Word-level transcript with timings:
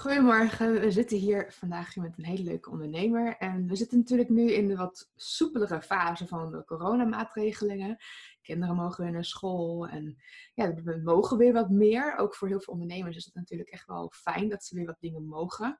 Goedemorgen, 0.00 0.80
we 0.80 0.90
zitten 0.90 1.18
hier 1.18 1.52
vandaag 1.52 1.96
met 1.96 2.18
een 2.18 2.24
hele 2.24 2.42
leuke 2.42 2.70
ondernemer. 2.70 3.36
En 3.36 3.66
we 3.66 3.76
zitten 3.76 3.98
natuurlijk 3.98 4.28
nu 4.28 4.52
in 4.52 4.68
de 4.68 4.76
wat 4.76 5.10
soepelere 5.16 5.82
fase 5.82 6.26
van 6.26 6.50
de 6.50 6.64
coronamaatregelingen. 6.64 7.96
Kinderen 8.42 8.76
mogen 8.76 9.04
weer 9.04 9.12
naar 9.12 9.24
school 9.24 9.88
en 9.88 10.16
ja, 10.54 10.74
we 10.74 11.00
mogen 11.04 11.36
weer 11.36 11.52
wat 11.52 11.70
meer. 11.70 12.16
Ook 12.16 12.34
voor 12.34 12.48
heel 12.48 12.60
veel 12.60 12.72
ondernemers 12.72 13.16
is 13.16 13.24
het 13.24 13.34
natuurlijk 13.34 13.70
echt 13.70 13.86
wel 13.86 14.12
fijn 14.14 14.48
dat 14.48 14.64
ze 14.64 14.74
weer 14.74 14.86
wat 14.86 15.00
dingen 15.00 15.26
mogen. 15.26 15.78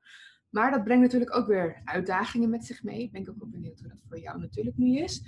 Maar 0.49 0.71
dat 0.71 0.83
brengt 0.83 1.03
natuurlijk 1.03 1.35
ook 1.35 1.47
weer 1.47 1.81
uitdagingen 1.83 2.49
met 2.49 2.65
zich 2.65 2.83
mee. 2.83 3.01
Ik 3.01 3.11
ben 3.11 3.29
ook 3.29 3.39
wel 3.39 3.49
benieuwd 3.49 3.79
hoe 3.79 3.89
dat 3.89 4.01
voor 4.07 4.19
jou 4.19 4.39
natuurlijk 4.39 4.77
nu 4.77 4.97
is. 4.97 5.23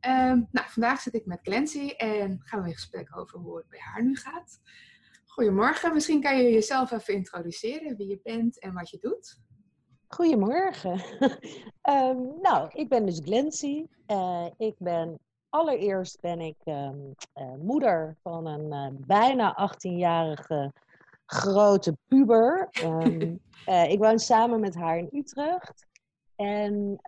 Ehm, 0.00 0.42
nou, 0.50 0.68
vandaag 0.68 1.00
zit 1.00 1.14
ik 1.14 1.26
met 1.26 1.42
Clancy 1.42 1.88
en 1.88 2.40
gaan 2.44 2.62
we 2.62 2.68
in 2.68 2.74
gesprek 2.74 3.16
over 3.16 3.38
hoe 3.38 3.56
het 3.56 3.68
bij 3.68 3.80
haar 3.80 4.04
nu 4.04 4.16
gaat. 4.16 4.60
Goedemorgen, 5.34 5.92
misschien 5.92 6.20
kan 6.20 6.36
je 6.36 6.52
jezelf 6.52 6.90
even 6.90 7.14
introduceren, 7.14 7.96
wie 7.96 8.08
je 8.08 8.20
bent 8.22 8.60
en 8.60 8.72
wat 8.72 8.90
je 8.90 8.98
doet. 9.00 9.40
Goedemorgen. 10.06 11.00
um, 11.82 12.32
nou, 12.46 12.68
ik 12.72 12.88
ben 12.88 13.06
dus 13.06 13.20
Glency. 13.24 13.86
Uh, 14.06 14.46
ik 14.56 14.74
ben 14.78 15.18
allereerst 15.48 16.20
ben 16.20 16.40
ik 16.40 16.56
um, 16.64 17.14
uh, 17.34 17.54
moeder 17.62 18.16
van 18.22 18.46
een 18.46 18.92
uh, 18.92 19.06
bijna 19.06 19.70
18-jarige 19.70 20.72
grote 21.26 21.96
puber. 22.08 22.68
Um, 22.84 23.40
ik 23.94 23.98
woon 23.98 24.18
samen 24.18 24.60
met 24.60 24.74
haar 24.74 24.98
in 24.98 25.08
Utrecht. 25.12 25.86
En 26.36 27.00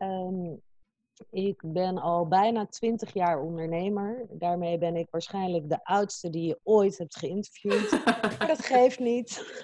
ik 1.30 1.62
ben 1.65 1.98
al 1.98 2.29
bijna 2.29 2.66
twintig 2.66 3.12
jaar 3.12 3.41
ondernemer. 3.41 4.27
Daarmee 4.30 4.79
ben 4.79 4.97
ik 4.97 5.11
waarschijnlijk 5.11 5.69
de 5.69 5.84
oudste 5.84 6.30
die 6.30 6.47
je 6.47 6.61
ooit 6.62 6.98
hebt 6.98 7.16
geïnterviewd. 7.16 7.91
maar 8.38 8.47
dat 8.47 8.65
geeft 8.65 8.98
niet. 8.98 9.62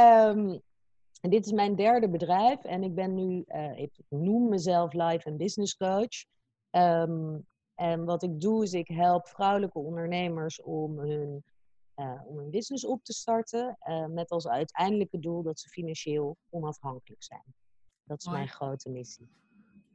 um, 0.00 0.60
dit 1.30 1.46
is 1.46 1.52
mijn 1.52 1.74
derde 1.74 2.08
bedrijf 2.08 2.64
en 2.64 2.82
ik 2.82 2.94
ben 2.94 3.14
nu, 3.14 3.44
uh, 3.46 3.78
ik 3.78 3.92
noem 4.08 4.48
mezelf 4.48 4.92
life 4.92 5.28
en 5.28 5.36
business 5.36 5.76
coach. 5.76 6.24
Um, 6.70 7.46
en 7.74 8.04
wat 8.04 8.22
ik 8.22 8.40
doe 8.40 8.62
is 8.62 8.72
ik 8.72 8.88
help 8.88 9.28
vrouwelijke 9.28 9.78
ondernemers 9.78 10.62
om 10.62 10.98
hun, 10.98 11.44
uh, 11.96 12.20
om 12.24 12.38
hun 12.38 12.50
business 12.50 12.86
op 12.86 13.04
te 13.04 13.12
starten. 13.12 13.78
Uh, 13.88 14.06
met 14.06 14.30
als 14.30 14.48
uiteindelijke 14.48 15.18
doel 15.18 15.42
dat 15.42 15.60
ze 15.60 15.68
financieel 15.68 16.36
onafhankelijk 16.50 17.22
zijn. 17.22 17.54
Dat 18.04 18.18
is 18.18 18.24
Mooi. 18.24 18.38
mijn 18.38 18.50
grote 18.50 18.90
missie. 18.90 19.28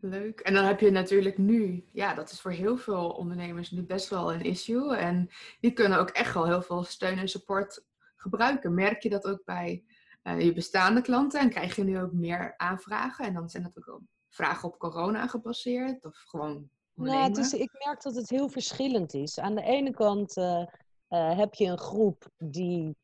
Leuk. 0.04 0.40
En 0.40 0.54
dan 0.54 0.66
heb 0.66 0.80
je 0.80 0.92
natuurlijk 0.92 1.38
nu, 1.38 1.86
ja, 1.92 2.14
dat 2.14 2.32
is 2.32 2.42
voor 2.42 2.52
heel 2.52 2.78
veel 2.78 3.10
ondernemers 3.10 3.72
nu 3.72 3.84
best 3.84 4.10
wel 4.10 4.34
een 4.34 4.42
issue. 4.42 4.96
En 4.96 5.30
die 5.60 5.72
kunnen 5.72 6.00
ook 6.00 6.10
echt 6.10 6.34
wel 6.34 6.46
heel 6.46 6.62
veel 6.62 6.84
steun 6.84 7.18
en 7.18 7.28
support 7.28 7.86
gebruiken. 8.16 8.74
Merk 8.74 9.04
je 9.04 9.10
dat 9.10 9.26
ook 9.26 9.46
bij 9.46 9.84
uh, 10.24 10.42
je 10.42 10.54
bestaande 10.54 11.02
klanten? 11.02 11.40
En 11.40 11.50
krijg 11.50 11.76
je 11.76 11.84
nu 11.84 12.00
ook 12.00 12.12
meer 12.12 12.54
aanvragen? 12.58 13.26
En 13.26 13.34
dan 13.34 13.50
zijn 13.50 13.64
dat 13.64 13.88
ook 13.88 14.02
vragen 14.30 14.70
op 14.70 14.80
corona 14.80 15.28
gebaseerd? 15.28 16.06
Of 16.06 16.24
gewoon 16.26 16.70
nou, 16.94 17.24
het 17.24 17.38
is, 17.38 17.54
ik 17.54 17.86
merk 17.86 18.02
dat 18.02 18.16
het 18.16 18.30
heel 18.30 18.50
verschillend 18.50 19.14
is. 19.14 19.40
Aan 19.40 19.56
de 19.56 19.64
ene 19.64 19.92
kant 19.92 20.38
uh, 20.38 20.66
uh, 21.10 21.38
heb 21.38 21.54
je 21.54 21.66
een 21.66 21.80
groep 21.80 22.30
die 22.38 22.96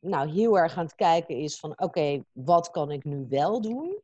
nou, 0.00 0.30
heel 0.30 0.58
erg 0.58 0.76
aan 0.76 0.84
het 0.84 0.94
kijken 0.94 1.36
is 1.36 1.58
van... 1.58 1.80
oké, 1.80 2.24
wat 2.32 2.70
kan 2.70 2.90
ik 2.90 3.04
nu 3.04 3.26
wel 3.28 3.60
doen? 3.60 4.02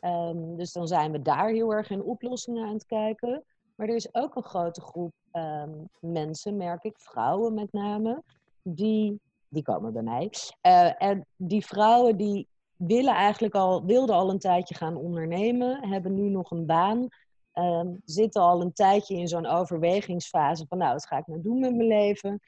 Um, 0.00 0.56
dus 0.56 0.72
dan 0.72 0.88
zijn 0.88 1.12
we 1.12 1.22
daar 1.22 1.48
heel 1.48 1.72
erg 1.72 1.90
in 1.90 2.02
oplossingen 2.02 2.66
aan 2.66 2.72
het 2.72 2.86
kijken. 2.86 3.44
Maar 3.74 3.88
er 3.88 3.94
is 3.94 4.14
ook 4.14 4.36
een 4.36 4.42
grote 4.42 4.80
groep 4.80 5.12
um, 5.32 5.88
mensen, 6.00 6.56
merk 6.56 6.84
ik, 6.84 6.98
vrouwen 6.98 7.54
met 7.54 7.72
name, 7.72 8.22
die, 8.62 9.20
die 9.48 9.62
komen 9.62 9.92
bij 9.92 10.02
mij. 10.02 10.30
Uh, 10.62 11.02
en 11.02 11.26
die 11.36 11.66
vrouwen 11.66 12.16
die 12.16 12.48
willen 12.76 13.14
eigenlijk 13.14 13.54
al, 13.54 13.84
wilden 13.84 14.14
al 14.14 14.30
een 14.30 14.38
tijdje 14.38 14.74
gaan 14.74 14.96
ondernemen, 14.96 15.88
hebben 15.88 16.14
nu 16.14 16.28
nog 16.28 16.50
een 16.50 16.66
baan, 16.66 17.08
um, 17.54 18.00
zitten 18.04 18.42
al 18.42 18.60
een 18.60 18.72
tijdje 18.72 19.16
in 19.16 19.28
zo'n 19.28 19.46
overwegingsfase 19.46 20.66
van, 20.68 20.78
nou, 20.78 20.92
wat 20.92 21.06
ga 21.06 21.18
ik 21.18 21.26
nou 21.26 21.40
doen 21.42 21.58
met 21.58 21.74
mijn 21.74 21.88
leven? 21.88 22.40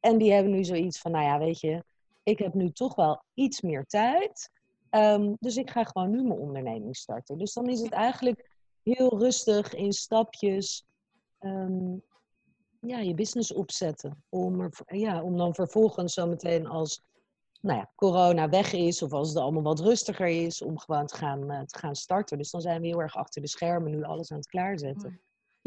en 0.00 0.18
die 0.18 0.32
hebben 0.32 0.52
nu 0.52 0.64
zoiets 0.64 1.00
van, 1.00 1.10
nou 1.10 1.24
ja, 1.24 1.38
weet 1.38 1.60
je, 1.60 1.84
ik 2.22 2.38
heb 2.38 2.54
nu 2.54 2.70
toch 2.70 2.94
wel 2.94 3.22
iets 3.34 3.60
meer 3.60 3.84
tijd. 3.86 4.50
Um, 4.90 5.36
dus 5.40 5.56
ik 5.56 5.70
ga 5.70 5.84
gewoon 5.84 6.10
nu 6.10 6.22
mijn 6.22 6.38
onderneming 6.38 6.96
starten. 6.96 7.38
Dus 7.38 7.52
dan 7.52 7.68
is 7.68 7.80
het 7.80 7.92
eigenlijk 7.92 8.50
heel 8.82 9.18
rustig 9.18 9.74
in 9.74 9.92
stapjes 9.92 10.84
um, 11.40 12.02
ja, 12.80 12.98
je 12.98 13.14
business 13.14 13.52
opzetten. 13.52 14.24
Om, 14.28 14.60
er, 14.60 14.72
ja, 14.86 15.22
om 15.22 15.36
dan 15.36 15.54
vervolgens 15.54 16.14
zometeen 16.14 16.66
als 16.66 17.02
nou 17.60 17.78
ja, 17.78 17.90
corona 17.94 18.48
weg 18.48 18.72
is 18.72 19.02
of 19.02 19.12
als 19.12 19.28
het 19.28 19.38
allemaal 19.38 19.62
wat 19.62 19.80
rustiger 19.80 20.28
is, 20.28 20.62
om 20.62 20.78
gewoon 20.78 21.06
te 21.06 21.16
gaan, 21.16 21.52
uh, 21.52 21.60
te 21.60 21.78
gaan 21.78 21.94
starten. 21.94 22.38
Dus 22.38 22.50
dan 22.50 22.60
zijn 22.60 22.80
we 22.80 22.86
heel 22.86 23.00
erg 23.00 23.14
achter 23.14 23.42
de 23.42 23.48
schermen 23.48 23.90
nu 23.90 24.02
alles 24.02 24.30
aan 24.30 24.38
het 24.38 24.48
klaarzetten. 24.48 25.20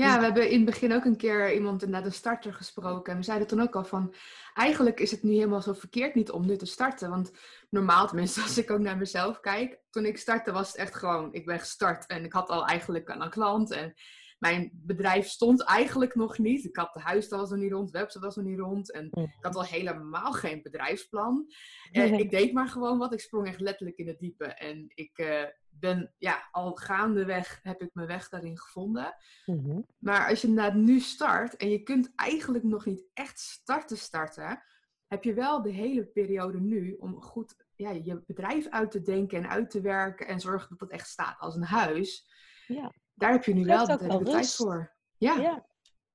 Ja, 0.05 0.17
we 0.17 0.23
hebben 0.23 0.49
in 0.49 0.55
het 0.55 0.65
begin 0.65 0.93
ook 0.93 1.05
een 1.05 1.17
keer 1.17 1.53
iemand 1.53 1.87
naar 1.87 2.03
de 2.03 2.09
starter 2.09 2.53
gesproken. 2.53 3.11
En 3.11 3.19
we 3.19 3.25
zeiden 3.25 3.47
toen 3.47 3.61
ook 3.61 3.75
al 3.75 3.83
van, 3.83 4.13
eigenlijk 4.53 4.99
is 4.99 5.11
het 5.11 5.23
nu 5.23 5.31
helemaal 5.31 5.61
zo 5.61 5.73
verkeerd 5.73 6.15
niet 6.15 6.31
om 6.31 6.45
nu 6.45 6.57
te 6.57 6.65
starten. 6.65 7.09
Want 7.09 7.31
normaal, 7.69 8.07
tenminste 8.07 8.41
als 8.47 8.57
ik 8.57 8.71
ook 8.71 8.79
naar 8.79 8.97
mezelf 8.97 9.39
kijk, 9.39 9.79
toen 9.89 10.05
ik 10.05 10.17
startte 10.17 10.51
was 10.51 10.67
het 10.67 10.77
echt 10.77 10.95
gewoon, 10.95 11.33
ik 11.33 11.45
ben 11.45 11.59
gestart. 11.59 12.05
En 12.05 12.23
ik 12.23 12.33
had 12.33 12.49
al 12.49 12.67
eigenlijk 12.67 13.09
een 13.09 13.29
klant 13.29 13.71
en 13.71 13.93
mijn 14.39 14.71
bedrijf 14.73 15.27
stond 15.27 15.63
eigenlijk 15.63 16.15
nog 16.15 16.37
niet. 16.37 16.65
Ik 16.65 16.75
had 16.75 16.93
de 16.93 16.99
huis 16.99 17.27
was 17.27 17.49
nog 17.49 17.59
niet 17.59 17.71
rond, 17.71 17.91
de 17.91 17.99
website 17.99 18.25
was 18.25 18.35
nog 18.35 18.45
niet 18.45 18.59
rond. 18.59 18.91
En 18.91 19.09
ik 19.11 19.37
had 19.41 19.55
al 19.55 19.63
helemaal 19.63 20.31
geen 20.31 20.61
bedrijfsplan. 20.61 21.45
En 21.91 22.13
ik 22.13 22.31
deed 22.31 22.53
maar 22.53 22.67
gewoon 22.67 22.97
wat. 22.97 23.13
Ik 23.13 23.19
sprong 23.19 23.47
echt 23.47 23.59
letterlijk 23.59 23.97
in 23.97 24.07
het 24.07 24.19
diepe. 24.19 24.45
En 24.45 24.85
ik 24.87 25.17
uh, 25.17 25.43
ben, 25.69 26.13
ja, 26.17 26.47
al 26.51 26.73
gaandeweg 26.73 27.59
heb 27.63 27.81
ik 27.81 27.89
mijn 27.93 28.07
weg 28.07 28.29
daarin 28.29 28.57
gevonden. 28.57 29.15
Mhm. 29.45 29.81
Maar 29.97 30.29
als 30.29 30.41
je 30.41 30.47
inderdaad 30.47 30.73
nu 30.73 30.99
start 30.99 31.55
en 31.55 31.69
je 31.69 31.83
kunt 31.83 32.11
eigenlijk 32.15 32.63
nog 32.63 32.85
niet 32.85 33.05
echt 33.13 33.39
starten 33.39 33.97
starten, 33.97 34.63
heb 35.07 35.23
je 35.23 35.33
wel 35.33 35.61
de 35.61 35.71
hele 35.71 36.05
periode 36.05 36.59
nu 36.59 36.93
om 36.93 37.21
goed 37.21 37.55
ja, 37.75 37.91
je 37.91 38.23
bedrijf 38.25 38.67
uit 38.67 38.91
te 38.91 39.01
denken 39.01 39.37
en 39.37 39.49
uit 39.49 39.69
te 39.69 39.81
werken 39.81 40.27
en 40.27 40.39
zorgen 40.39 40.69
dat 40.69 40.79
het 40.79 40.91
echt 40.91 41.07
staat 41.07 41.39
als 41.39 41.55
een 41.55 41.63
huis. 41.63 42.27
Ja 42.67 42.93
daar 43.19 43.31
heb 43.31 43.43
je 43.43 43.53
nu 43.53 43.65
wel 43.65 43.85
de, 43.85 44.19
tijd 44.23 44.55
voor. 44.55 44.91
Ja. 45.17 45.35
ja. 45.35 45.65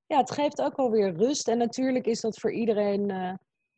Ja. 0.05 0.17
het 0.17 0.31
geeft 0.31 0.61
ook 0.61 0.75
wel 0.75 0.91
weer 0.91 1.13
rust. 1.13 1.47
En 1.47 1.57
natuurlijk 1.57 2.05
is 2.05 2.21
dat 2.21 2.39
voor 2.39 2.51
iedereen, 2.51 3.09
uh, 3.09 3.33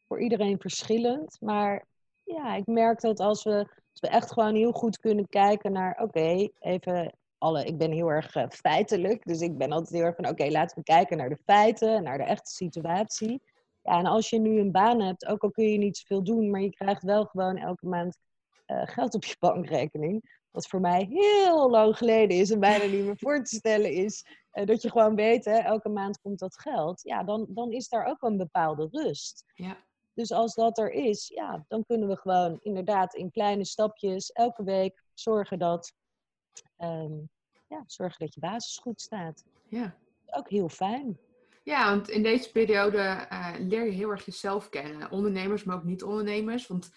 voor 0.08 0.22
iedereen 0.22 0.60
verschillend. 0.60 1.38
Maar 1.42 1.86
ja, 2.24 2.56
ik 2.56 2.66
merk 2.66 3.02
dat 3.02 3.20
als 3.20 3.44
we, 3.44 3.58
als 3.92 4.00
we 4.00 4.08
echt 4.08 4.32
gewoon 4.32 4.56
heel 4.56 4.72
goed 4.72 4.98
kunnen 4.98 5.28
kijken 5.30 5.72
naar, 5.72 6.00
oké, 6.02 6.50
even 6.60 7.14
alle, 7.38 7.66
ik 7.66 7.78
ben 7.78 7.92
heel 7.92 8.10
erg 8.10 8.36
uh, 8.36 8.44
feitelijk. 8.50 9.26
Dus 9.26 9.42
ik 9.42 9.58
ben 9.58 9.72
altijd 9.72 9.94
heel 9.94 10.06
erg 10.06 10.16
van, 10.16 10.28
oké, 10.28 10.46
laten 10.46 10.78
we 10.78 10.84
kijken 10.84 11.18
naar 11.18 11.30
de 11.30 11.42
feiten, 11.46 12.04
naar 12.04 12.18
de 12.18 12.24
echte 12.24 12.52
situatie. 12.52 13.42
Ja, 13.82 13.98
en 13.98 14.06
als 14.06 14.30
je 14.30 14.40
nu 14.40 14.60
een 14.60 14.72
baan 14.72 15.02
hebt, 15.02 15.26
ook 15.26 15.44
al 15.44 15.52
kun 15.52 15.72
je 15.72 15.78
niet 15.78 15.98
zoveel 15.98 16.24
doen, 16.24 16.50
maar 16.50 16.62
je 16.62 16.70
krijgt 16.70 17.04
wel 17.04 17.26
gewoon 17.26 17.58
elke 17.58 17.88
maand 17.88 18.18
uh, 18.68 18.82
geld 18.86 19.16
op 19.16 19.26
je 19.26 19.36
bankrekening 19.40 20.36
wat 20.52 20.68
voor 20.68 20.82
mij 20.82 21.08
heel 21.10 21.70
lang 21.70 21.98
geleden 21.98 22.38
is 22.38 22.52
en 22.52 22.60
bijna 22.60 22.86
niet 22.86 23.06
meer 23.06 23.18
voor 23.18 23.44
te 23.44 23.56
stellen 23.56 23.92
is, 23.92 24.26
uh, 24.54 24.66
dat 24.66 24.82
je 24.82 24.92
gewoon 24.92 25.16
weet, 25.16 25.46
hè, 25.46 25.58
elke 25.58 25.90
maand 25.90 26.22
komt 26.22 26.40
dat 26.40 26.60
geld, 26.60 27.02
ja, 27.02 27.24
dan, 27.24 27.46
dan 27.50 27.72
is 27.72 27.88
daar 27.88 28.06
ook 28.06 28.22
een 28.22 28.38
bepaalde 28.38 28.88
rust. 28.92 29.44
Ja. 29.54 29.78
Dus 30.14 30.32
als 30.32 30.54
dat 30.54 30.78
er 30.78 30.92
is, 30.92 31.28
ja, 31.28 31.66
dan 31.68 31.86
kunnen 31.86 32.08
we 32.08 32.18
gewoon 32.18 32.60
inderdaad 32.62 33.14
in 33.14 33.32
kleine 33.32 33.66
stapjes 33.66 34.32
elke 34.32 34.64
week 34.64 35.04
zorgen 35.14 35.60
dat, 35.60 35.94
um, 36.78 37.30
ja, 37.68 37.84
zorgen 37.86 38.20
dat 38.20 38.34
je 38.34 38.40
basis 38.40 38.78
goed 38.78 39.02
staat. 39.02 39.44
Ja. 39.68 39.98
Ook 40.26 40.50
heel 40.50 40.70
fijn. 40.70 41.20
Ja, 41.64 41.90
want 41.90 42.10
in 42.10 42.24
deze 42.24 42.52
periode 42.52 43.28
uh, 43.32 43.54
leer 43.60 43.86
je 43.86 43.92
heel 43.92 44.10
erg 44.10 44.26
jezelf 44.26 44.70
kennen. 44.70 45.12
Ondernemers, 45.12 45.64
maar 45.64 45.76
ook 45.76 45.84
niet-ondernemers. 45.84 46.68
Want 46.68 46.92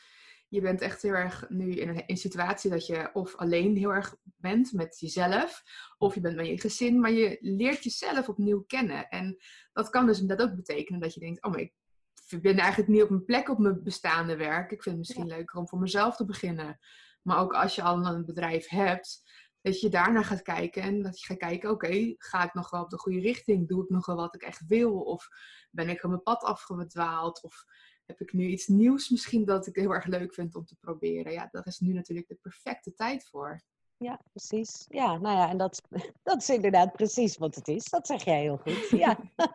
je 0.51 0.61
bent 0.61 0.81
echt 0.81 1.03
heel 1.03 1.13
erg 1.13 1.45
nu 1.49 1.75
in 1.75 1.89
een, 1.89 2.07
in 2.07 2.17
situatie 2.17 2.71
dat 2.71 2.87
je 2.87 3.11
of 3.13 3.37
alleen 3.37 3.77
heel 3.77 3.95
erg 3.95 4.17
bent 4.23 4.73
met 4.73 4.99
jezelf, 4.99 5.63
of 5.99 6.15
je 6.15 6.21
bent 6.21 6.37
met 6.37 6.47
je 6.47 6.61
gezin, 6.61 7.01
maar 7.01 7.11
je 7.11 7.39
leert 7.41 7.85
jezelf 7.85 8.29
opnieuw 8.29 8.63
kennen. 8.67 9.09
En 9.09 9.37
dat 9.73 9.91
kan 9.91 10.07
dus 10.07 10.21
inderdaad 10.21 10.51
ook 10.51 10.57
betekenen 10.57 11.01
dat 11.01 11.15
je 11.15 11.21
denkt, 11.21 11.43
oh 11.43 11.51
maar 11.51 11.61
ik 11.61 12.43
ben 12.43 12.59
eigenlijk 12.59 12.91
niet 12.91 13.03
op 13.03 13.11
mijn 13.11 13.25
plek 13.25 13.49
op 13.49 13.59
mijn 13.59 13.83
bestaande 13.83 14.37
werk. 14.37 14.71
Ik 14.71 14.83
vind 14.83 14.97
het 14.97 15.07
misschien 15.07 15.27
leuker 15.27 15.59
om 15.59 15.69
voor 15.69 15.79
mezelf 15.79 16.17
te 16.17 16.25
beginnen. 16.25 16.79
Maar 17.23 17.39
ook 17.39 17.53
als 17.53 17.75
je 17.75 17.83
al 17.83 18.07
een 18.07 18.25
bedrijf 18.25 18.69
hebt, 18.69 19.23
dat 19.61 19.81
je 19.81 19.89
daarna 19.89 20.23
gaat 20.23 20.43
kijken 20.43 20.83
en 20.83 21.03
dat 21.03 21.21
je 21.21 21.27
gaat 21.27 21.37
kijken, 21.37 21.71
oké, 21.71 22.15
ga 22.17 22.45
ik 22.45 22.55
nog 22.55 22.71
wel 22.71 22.83
op 22.83 22.91
de 22.91 22.99
goede 22.99 23.21
richting? 23.21 23.69
Doe 23.69 23.83
ik 23.83 23.89
nog 23.89 24.07
wel 24.07 24.17
wat 24.17 24.35
ik 24.35 24.43
echt 24.43 24.67
wil? 24.67 25.01
Of 25.01 25.29
ben 25.71 25.89
ik 25.89 26.01
van 26.01 26.11
mijn 26.11 26.23
pad 26.23 26.43
afgedwaald? 26.43 27.43
Of 27.43 27.65
heb 28.11 28.21
ik 28.21 28.33
nu 28.33 28.47
iets 28.47 28.67
nieuws 28.67 29.09
misschien 29.09 29.45
dat 29.45 29.67
ik 29.67 29.75
heel 29.77 29.91
erg 29.91 30.07
leuk 30.07 30.35
vind 30.35 30.55
om 30.55 30.65
te 30.65 30.77
proberen? 30.77 31.33
Ja, 31.33 31.49
daar 31.53 31.67
is 31.67 31.79
nu 31.79 31.93
natuurlijk 31.93 32.29
de 32.29 32.39
perfecte 32.43 32.95
tijd 32.95 33.29
voor. 33.29 33.63
Ja, 33.97 34.21
precies. 34.31 34.85
Ja, 34.89 35.19
nou 35.19 35.37
ja, 35.37 35.49
en 35.49 35.57
dat, 35.57 35.83
dat 36.23 36.43
is 36.43 36.51
inderdaad 36.51 36.93
precies 36.93 37.37
wat 37.37 37.55
het 37.55 37.69
is. 37.69 37.85
Dat 37.85 38.07
zeg 38.07 38.25
jij 38.25 38.41
heel 38.41 38.57
goed. 38.57 38.89
Ja. 38.89 39.19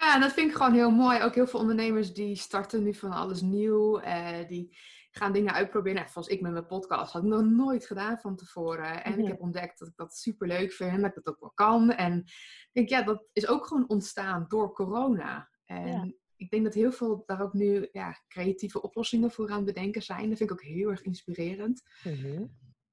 Ja, 0.00 0.14
en 0.14 0.20
dat 0.20 0.32
vind 0.32 0.50
ik 0.50 0.56
gewoon 0.56 0.72
heel 0.74 0.90
mooi. 0.90 1.22
Ook 1.22 1.34
heel 1.34 1.46
veel 1.46 1.60
ondernemers 1.60 2.12
die 2.12 2.36
starten 2.36 2.82
nu 2.82 2.94
van 2.94 3.12
alles 3.12 3.40
nieuw. 3.40 3.98
Eh, 3.98 4.48
die 4.48 4.76
gaan 5.10 5.32
dingen 5.32 5.52
uitproberen. 5.52 5.98
Nou, 5.98 6.10
zoals 6.10 6.28
ik 6.28 6.40
met 6.40 6.52
mijn 6.52 6.66
podcast 6.66 7.12
had 7.12 7.22
ik 7.22 7.28
nog 7.28 7.42
nooit 7.42 7.86
gedaan 7.86 8.18
van 8.18 8.36
tevoren. 8.36 9.04
En 9.04 9.18
ik 9.18 9.26
heb 9.26 9.40
ontdekt 9.40 9.78
dat 9.78 9.88
ik 9.88 9.96
dat 9.96 10.16
super 10.16 10.46
leuk 10.46 10.72
vind. 10.72 11.00
Dat 11.00 11.06
ik 11.06 11.14
dat 11.14 11.26
ook 11.26 11.40
wel 11.40 11.52
kan. 11.54 11.90
En 11.92 12.18
ik 12.18 12.70
denk, 12.72 12.88
ja, 12.88 13.02
dat 13.02 13.24
is 13.32 13.48
ook 13.48 13.66
gewoon 13.66 13.88
ontstaan 13.88 14.44
door 14.48 14.72
corona. 14.72 15.48
En 15.64 16.19
ik 16.40 16.50
denk 16.50 16.64
dat 16.64 16.74
heel 16.74 16.92
veel 16.92 17.22
daar 17.26 17.42
ook 17.42 17.52
nu 17.52 17.88
ja, 17.92 18.16
creatieve 18.28 18.82
oplossingen 18.82 19.30
voor 19.30 19.50
aan 19.50 19.56
het 19.56 19.64
bedenken 19.64 20.02
zijn. 20.02 20.28
Dat 20.28 20.38
vind 20.38 20.50
ik 20.50 20.52
ook 20.52 20.62
heel 20.62 20.90
erg 20.90 21.02
inspirerend. 21.02 21.82
Mhm. 22.04 22.44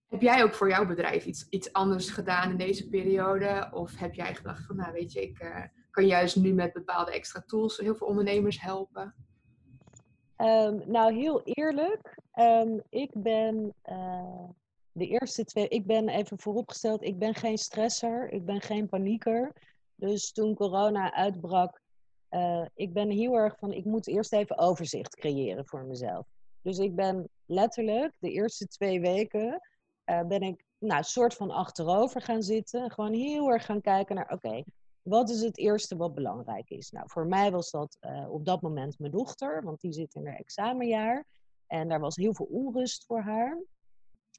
Heb 0.07 0.21
jij 0.21 0.43
ook 0.43 0.53
voor 0.53 0.69
jouw 0.69 0.85
bedrijf 0.85 1.25
iets, 1.25 1.47
iets 1.49 1.73
anders 1.73 2.09
gedaan 2.09 2.51
in 2.51 2.57
deze 2.57 2.89
periode? 2.89 3.69
Of 3.71 3.97
heb 3.97 4.13
jij 4.13 4.35
gedacht 4.35 4.65
van, 4.65 4.75
nou 4.75 4.93
weet 4.93 5.11
je, 5.11 5.21
ik 5.21 5.43
uh, 5.43 5.63
kan 5.91 6.07
juist 6.07 6.35
nu 6.35 6.53
met 6.53 6.73
bepaalde 6.73 7.11
extra 7.11 7.43
tools 7.45 7.77
heel 7.77 7.95
veel 7.95 8.07
ondernemers 8.07 8.61
helpen? 8.61 9.15
Ehm, 10.35 10.79
nou, 10.85 11.13
heel 11.13 11.41
eerlijk, 11.43 12.17
um, 12.39 12.81
ik 12.89 13.11
ben 13.13 13.73
uh, 13.89 14.49
de 14.91 15.07
eerste 15.07 15.43
twee, 15.43 15.67
ik 15.67 15.85
ben 15.85 16.09
even 16.09 16.39
vooropgesteld, 16.39 17.03
ik 17.03 17.19
ben 17.19 17.35
geen 17.35 17.57
stresser, 17.57 18.31
ik 18.31 18.45
ben 18.45 18.61
geen 18.61 18.89
panieker. 18.89 19.53
Dus 19.95 20.31
toen 20.31 20.55
corona 20.55 21.13
uitbrak, 21.13 21.81
uh, 22.29 22.65
ik 22.73 22.93
ben 22.93 23.09
heel 23.09 23.33
erg 23.33 23.57
van, 23.57 23.71
ik 23.73 23.85
moet 23.85 24.07
eerst 24.07 24.33
even 24.33 24.57
overzicht 24.57 25.15
creëren 25.15 25.65
voor 25.65 25.83
mezelf. 25.83 26.25
Dus 26.61 26.77
ik 26.77 26.95
ben 26.95 27.29
letterlijk 27.45 28.13
de 28.19 28.31
eerste 28.31 28.67
twee 28.67 29.01
weken 29.01 29.61
uh, 30.05 30.21
ben 30.21 30.41
ik 30.41 30.65
nou, 30.77 31.03
soort 31.03 31.33
van 31.33 31.51
achterover 31.51 32.21
gaan 32.21 32.43
zitten. 32.43 32.91
Gewoon 32.91 33.13
heel 33.13 33.49
erg 33.51 33.65
gaan 33.65 33.81
kijken 33.81 34.15
naar, 34.15 34.31
oké, 34.31 34.63
wat 35.01 35.29
is 35.29 35.41
het 35.41 35.57
eerste 35.57 35.95
wat 35.95 36.13
belangrijk 36.13 36.69
is? 36.69 36.91
Nou, 36.91 37.09
voor 37.09 37.27
mij 37.27 37.51
was 37.51 37.71
dat 37.71 37.97
uh, 38.01 38.31
op 38.31 38.45
dat 38.45 38.61
moment 38.61 38.99
mijn 38.99 39.11
dochter, 39.11 39.63
want 39.63 39.81
die 39.81 39.93
zit 39.93 40.15
in 40.15 40.25
haar 40.25 40.35
examenjaar. 40.35 41.25
En 41.67 41.87
daar 41.87 41.99
was 41.99 42.15
heel 42.15 42.33
veel 42.33 42.45
onrust 42.45 43.05
voor 43.05 43.21
haar. 43.21 43.63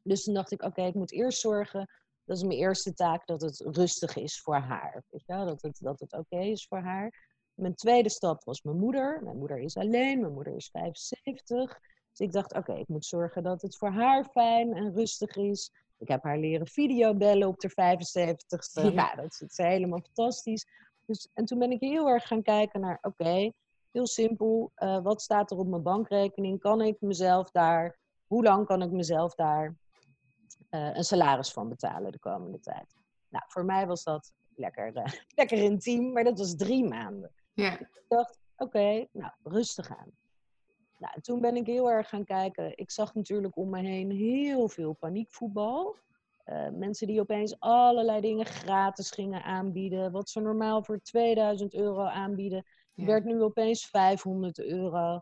Dus 0.02 0.24
toen 0.24 0.34
dacht 0.34 0.52
ik, 0.52 0.62
oké, 0.62 0.82
ik 0.82 0.94
moet 0.94 1.12
eerst 1.12 1.40
zorgen, 1.40 1.88
dat 2.24 2.36
is 2.36 2.42
mijn 2.42 2.58
eerste 2.58 2.94
taak, 2.94 3.26
dat 3.26 3.40
het 3.40 3.60
rustig 3.60 4.16
is 4.16 4.40
voor 4.40 4.56
haar. 4.56 5.04
Weet 5.08 5.26
je? 5.26 5.32
Dat 5.32 5.62
het, 5.62 5.78
dat 5.80 6.00
het 6.00 6.12
oké 6.12 6.38
is 6.38 6.66
voor 6.66 6.80
haar. 6.80 7.27
Mijn 7.58 7.74
tweede 7.74 8.08
stap 8.08 8.44
was 8.44 8.62
mijn 8.62 8.78
moeder. 8.78 9.20
Mijn 9.22 9.38
moeder 9.38 9.58
is 9.58 9.76
alleen, 9.76 10.20
mijn 10.20 10.32
moeder 10.32 10.54
is 10.54 10.68
75. 10.72 11.80
Dus 12.10 12.26
ik 12.26 12.32
dacht, 12.32 12.54
oké, 12.54 12.72
ik 12.72 12.88
moet 12.88 13.04
zorgen 13.04 13.42
dat 13.42 13.62
het 13.62 13.76
voor 13.76 13.90
haar 13.90 14.24
fijn 14.24 14.74
en 14.74 14.94
rustig 14.94 15.36
is. 15.36 15.72
Ik 15.98 16.08
heb 16.08 16.22
haar 16.22 16.38
leren 16.38 16.66
videobellen 16.66 17.48
op 17.48 17.60
de 17.60 17.70
75ste. 17.70 18.82
Ja, 18.82 18.90
nou, 18.90 19.16
dat 19.16 19.44
is, 19.48 19.56
helemaal 19.56 20.00
fantastisch. 20.00 20.66
Dus, 21.04 21.28
en 21.34 21.44
toen 21.44 21.58
ben 21.58 21.70
ik 21.70 21.80
heel 21.80 22.08
erg 22.08 22.26
gaan 22.26 22.42
kijken 22.42 22.80
naar, 22.80 22.98
oké, 23.02 23.52
heel 23.90 24.06
simpel. 24.06 24.72
Uh, 24.76 25.02
wat 25.02 25.22
staat 25.22 25.50
er 25.50 25.58
op 25.58 25.66
mijn 25.66 25.82
bankrekening? 25.82 26.60
Kan 26.60 26.80
ik 26.80 27.00
mezelf 27.00 27.50
daar, 27.50 27.98
hoe 28.26 28.42
lang 28.42 28.66
kan 28.66 28.82
ik 28.82 28.90
mezelf 28.90 29.34
daar 29.34 29.76
uh, 30.70 30.96
een 30.96 31.04
salaris 31.04 31.52
van 31.52 31.68
betalen 31.68 32.12
de 32.12 32.18
komende 32.18 32.60
tijd? 32.60 32.96
Nou, 33.28 33.44
voor 33.48 33.64
mij 33.64 33.86
was 33.86 34.04
dat 34.04 34.32
lekker, 34.54 34.96
uh, 34.96 35.04
lekker 35.34 35.58
intiem, 35.58 36.12
maar 36.12 36.24
dat 36.24 36.38
was 36.38 36.56
drie 36.56 36.84
maanden. 36.84 37.32
Ja. 37.62 37.78
Ik 37.78 38.04
dacht, 38.08 38.38
oké, 38.56 39.06
nou, 39.12 39.32
rustig 39.42 39.96
aan. 39.96 40.10
Nou, 40.98 41.20
toen 41.20 41.40
ben 41.40 41.56
ik 41.56 41.66
heel 41.66 41.90
erg 41.90 42.08
gaan 42.08 42.24
kijken. 42.24 42.78
Ik 42.78 42.90
zag 42.90 43.14
natuurlijk 43.14 43.56
om 43.56 43.70
me 43.70 43.80
heen 43.80 44.10
heel 44.10 44.68
veel 44.68 44.92
paniekvoetbal. 44.92 45.96
Uh, 46.46 46.68
mensen 46.68 47.06
die 47.06 47.20
opeens 47.20 47.60
allerlei 47.60 48.20
dingen 48.20 48.46
gratis 48.46 49.10
gingen 49.10 49.42
aanbieden. 49.42 50.12
Wat 50.12 50.30
ze 50.30 50.40
normaal 50.40 50.82
voor 50.82 51.00
2000 51.00 51.74
euro 51.74 52.04
aanbieden, 52.04 52.64
werd 52.94 53.24
nu 53.24 53.42
opeens 53.42 53.86
500 53.86 54.58
euro. 54.58 55.20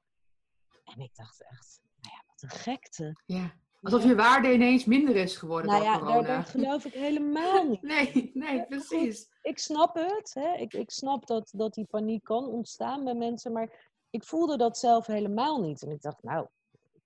En 0.85 1.01
ik 1.01 1.15
dacht 1.15 1.43
echt, 1.43 1.81
nou 2.01 2.15
ja, 2.15 2.23
wat 2.27 2.43
een 2.43 2.59
gekte. 2.59 3.23
Ja. 3.27 3.55
Alsof 3.87 4.05
je 4.05 4.15
waarde 4.15 4.53
ineens 4.53 4.85
minder 4.85 5.17
is 5.17 5.37
geworden 5.37 5.71
nou 5.71 5.85
ja, 5.85 5.99
daar, 5.99 6.25
daar, 6.25 6.45
geloof 6.45 6.85
ik 6.85 6.93
helemaal 6.93 7.65
niet. 7.69 7.83
nee, 7.83 8.31
nee, 8.35 8.67
precies. 8.67 9.29
ik 9.43 9.59
snap 9.59 9.95
het. 9.95 10.35
Hè? 10.35 10.53
Ik, 10.53 10.75
ik 10.75 10.91
snap 10.91 11.27
dat, 11.27 11.53
dat 11.55 11.75
die 11.75 11.85
paniek 11.85 12.25
kan 12.25 12.45
ontstaan 12.45 13.05
bij 13.05 13.15
mensen. 13.15 13.53
Maar 13.53 13.95
ik 14.11 14.25
voelde 14.25 14.57
dat 14.57 14.79
zelf 14.79 15.07
helemaal 15.07 15.61
niet. 15.61 15.83
En 15.83 15.91
ik 15.91 16.03
dacht, 16.03 16.23
nou, 16.23 16.47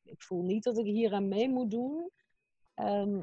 ik 0.03 0.23
voel 0.23 0.43
niet 0.43 0.63
dat 0.63 0.79
ik 0.79 0.85
hier 0.85 1.13
aan 1.13 1.29
mee 1.29 1.49
moet 1.49 1.71
doen. 1.71 2.11
Ehm, 2.75 3.23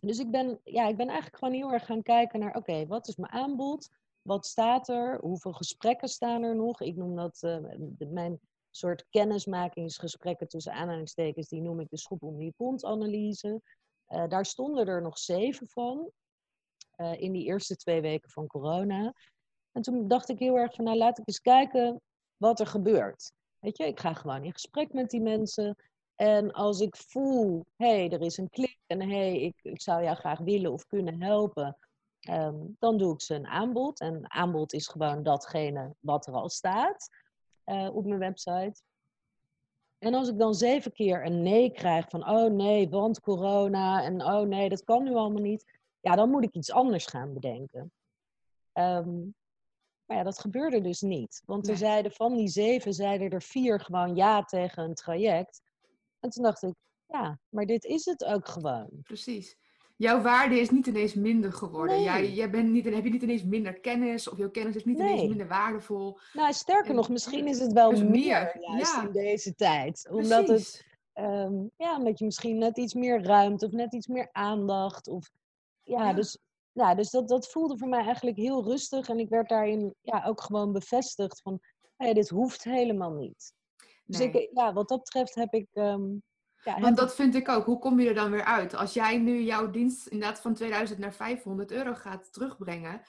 dus 0.00 0.18
ik 0.18 0.30
ben, 0.30 0.60
ja, 0.64 0.86
ik 0.86 0.96
ben 0.96 1.08
eigenlijk 1.08 1.38
gewoon 1.38 1.54
heel 1.54 1.72
erg 1.72 1.86
gaan 1.86 2.02
kijken 2.02 2.40
naar, 2.40 2.56
oké, 2.56 2.86
wat 2.86 3.08
is 3.08 3.16
mijn 3.16 3.32
aanbod? 3.32 3.88
Wat 4.22 4.46
staat 4.46 4.88
er? 4.88 5.18
Hoeveel 5.20 5.52
gesprekken 5.52 6.08
staan 6.08 6.42
er 6.42 6.56
nog? 6.56 6.80
Ik 6.80 6.96
noem 6.96 7.16
dat 7.16 7.42
uh, 7.42 7.56
mijn 7.98 8.40
soort 8.76 9.06
kennismakingsgesprekken 9.10 10.48
tussen 10.48 10.72
aanhalingstekens, 10.72 11.48
die 11.48 11.60
noem 11.60 11.80
ik 11.80 11.90
de 11.90 11.98
schop 11.98 12.22
om 12.22 12.38
die 12.38 12.54
pond 12.56 12.84
analyse. 12.84 13.60
Uh, 14.08 14.28
daar 14.28 14.46
stonden 14.46 14.86
er 14.86 15.02
nog 15.02 15.18
zeven 15.18 15.68
van 15.68 16.10
uh, 16.96 17.20
in 17.20 17.32
die 17.32 17.44
eerste 17.44 17.76
twee 17.76 18.00
weken 18.00 18.30
van 18.30 18.46
corona. 18.46 19.14
En 19.72 19.82
toen 19.82 20.08
dacht 20.08 20.28
ik 20.28 20.38
heel 20.38 20.58
erg 20.58 20.74
van, 20.74 20.84
nou 20.84 20.96
laat 20.96 21.18
ik 21.18 21.28
eens 21.28 21.40
kijken 21.40 22.00
wat 22.36 22.60
er 22.60 22.66
gebeurt. 22.66 23.32
Weet 23.58 23.76
je, 23.76 23.86
ik 23.86 24.00
ga 24.00 24.12
gewoon 24.14 24.44
in 24.44 24.52
gesprek 24.52 24.92
met 24.92 25.10
die 25.10 25.20
mensen. 25.20 25.76
En 26.14 26.52
als 26.52 26.80
ik 26.80 26.96
voel, 26.96 27.66
hé, 27.76 27.86
hey, 27.86 28.10
er 28.10 28.20
is 28.20 28.36
een 28.36 28.50
klik 28.50 28.78
en 28.86 29.00
hé, 29.00 29.06
hey, 29.06 29.40
ik, 29.40 29.58
ik 29.62 29.80
zou 29.80 30.02
jou 30.02 30.16
graag 30.16 30.38
willen 30.38 30.72
of 30.72 30.86
kunnen 30.86 31.22
helpen, 31.22 31.76
um, 32.30 32.76
dan 32.78 32.98
doe 32.98 33.12
ik 33.12 33.20
ze 33.20 33.34
een 33.34 33.46
aanbod. 33.46 34.00
En 34.00 34.32
aanbod 34.32 34.72
is 34.72 34.88
gewoon 34.88 35.22
datgene 35.22 35.94
wat 36.00 36.26
er 36.26 36.32
al 36.32 36.48
staat 36.48 37.08
uh, 37.66 37.96
op 37.96 38.06
mijn 38.06 38.18
website. 38.18 38.82
En 39.98 40.14
als 40.14 40.28
ik 40.28 40.38
dan 40.38 40.54
zeven 40.54 40.92
keer 40.92 41.26
een 41.26 41.42
nee 41.42 41.70
krijg 41.72 42.08
van, 42.08 42.28
oh 42.28 42.52
nee, 42.52 42.88
want 42.88 43.20
corona 43.20 44.02
en 44.02 44.24
oh 44.24 44.40
nee, 44.40 44.68
dat 44.68 44.84
kan 44.84 45.04
nu 45.04 45.14
allemaal 45.14 45.42
niet, 45.42 45.64
ja, 46.00 46.14
dan 46.14 46.30
moet 46.30 46.44
ik 46.44 46.54
iets 46.54 46.72
anders 46.72 47.06
gaan 47.06 47.32
bedenken. 47.32 47.92
Um, 48.72 49.34
maar 50.04 50.16
ja, 50.16 50.22
dat 50.22 50.38
gebeurde 50.38 50.80
dus 50.80 51.00
niet. 51.00 51.42
Want 51.46 51.68
er 51.68 51.76
zeiden 51.76 52.12
van 52.12 52.36
die 52.36 52.48
zeven, 52.48 52.94
zeiden 52.94 53.30
er 53.30 53.42
vier 53.42 53.80
gewoon 53.80 54.14
ja 54.14 54.42
tegen 54.42 54.84
een 54.84 54.94
traject. 54.94 55.62
En 56.20 56.30
toen 56.30 56.42
dacht 56.42 56.62
ik, 56.62 56.74
ja, 57.06 57.38
maar 57.48 57.66
dit 57.66 57.84
is 57.84 58.04
het 58.04 58.24
ook 58.24 58.48
gewoon. 58.48 58.88
Precies. 59.02 59.56
Jouw 59.96 60.20
waarde 60.20 60.60
is 60.60 60.70
niet 60.70 60.86
ineens 60.86 61.14
minder 61.14 61.52
geworden. 61.52 62.02
Jij, 62.02 62.32
jij 62.32 62.50
bent 62.50 62.70
niet, 62.70 62.84
heb 62.84 63.04
je 63.04 63.10
niet 63.10 63.22
ineens 63.22 63.44
minder 63.44 63.80
kennis 63.80 64.28
of 64.28 64.38
jouw 64.38 64.50
kennis 64.50 64.76
is 64.76 64.84
niet 64.84 64.98
ineens 64.98 65.28
minder 65.28 65.48
waardevol. 65.48 66.18
Nou, 66.32 66.52
sterker 66.52 66.94
nog, 66.94 67.08
misschien 67.08 67.46
is 67.46 67.58
het 67.58 67.72
wel 67.72 67.90
meer, 67.90 68.08
meer 68.08 68.78
ja. 68.78 69.04
in 69.04 69.12
deze 69.12 69.54
tijd. 69.54 70.08
Omdat, 70.10 70.48
het, 70.48 70.84
um, 71.14 71.70
ja, 71.76 71.96
omdat 71.96 72.18
je 72.18 72.24
misschien 72.24 72.58
net 72.58 72.78
iets 72.78 72.94
meer 72.94 73.22
ruimte 73.22 73.66
of 73.66 73.72
net 73.72 73.94
iets 73.94 74.06
meer 74.06 74.28
aandacht. 74.32 75.08
Of, 75.08 75.30
ja, 75.82 76.12
dus 76.12 76.38
ja, 76.72 76.94
dus 76.94 77.10
dat, 77.10 77.28
dat 77.28 77.48
voelde 77.48 77.78
voor 77.78 77.88
mij 77.88 78.04
eigenlijk 78.04 78.36
heel 78.36 78.64
rustig. 78.64 79.08
En 79.08 79.18
ik 79.18 79.28
werd 79.28 79.48
daarin 79.48 79.94
ja, 80.00 80.24
ook 80.26 80.40
gewoon 80.40 80.72
bevestigd 80.72 81.40
van, 81.42 81.60
hey, 81.96 82.12
dit 82.12 82.28
hoeft 82.28 82.64
helemaal 82.64 83.12
niet. 83.12 83.52
Dus 84.04 84.20
ik, 84.20 84.50
ja, 84.54 84.72
wat 84.72 84.88
dat 84.88 84.98
betreft 84.98 85.34
heb 85.34 85.54
ik... 85.54 85.66
Um, 85.72 86.22
ja, 86.66 86.80
Want 86.80 86.96
dat 86.96 87.14
vind 87.14 87.34
ik 87.34 87.48
ook. 87.48 87.64
Hoe 87.64 87.78
kom 87.78 88.00
je 88.00 88.08
er 88.08 88.14
dan 88.14 88.30
weer 88.30 88.44
uit? 88.44 88.74
Als 88.74 88.92
jij 88.92 89.18
nu 89.18 89.40
jouw 89.40 89.70
dienst 89.70 90.06
inderdaad 90.06 90.40
van 90.40 90.54
2000 90.54 90.98
naar 90.98 91.14
500 91.14 91.70
euro 91.70 91.94
gaat 91.94 92.32
terugbrengen, 92.32 93.00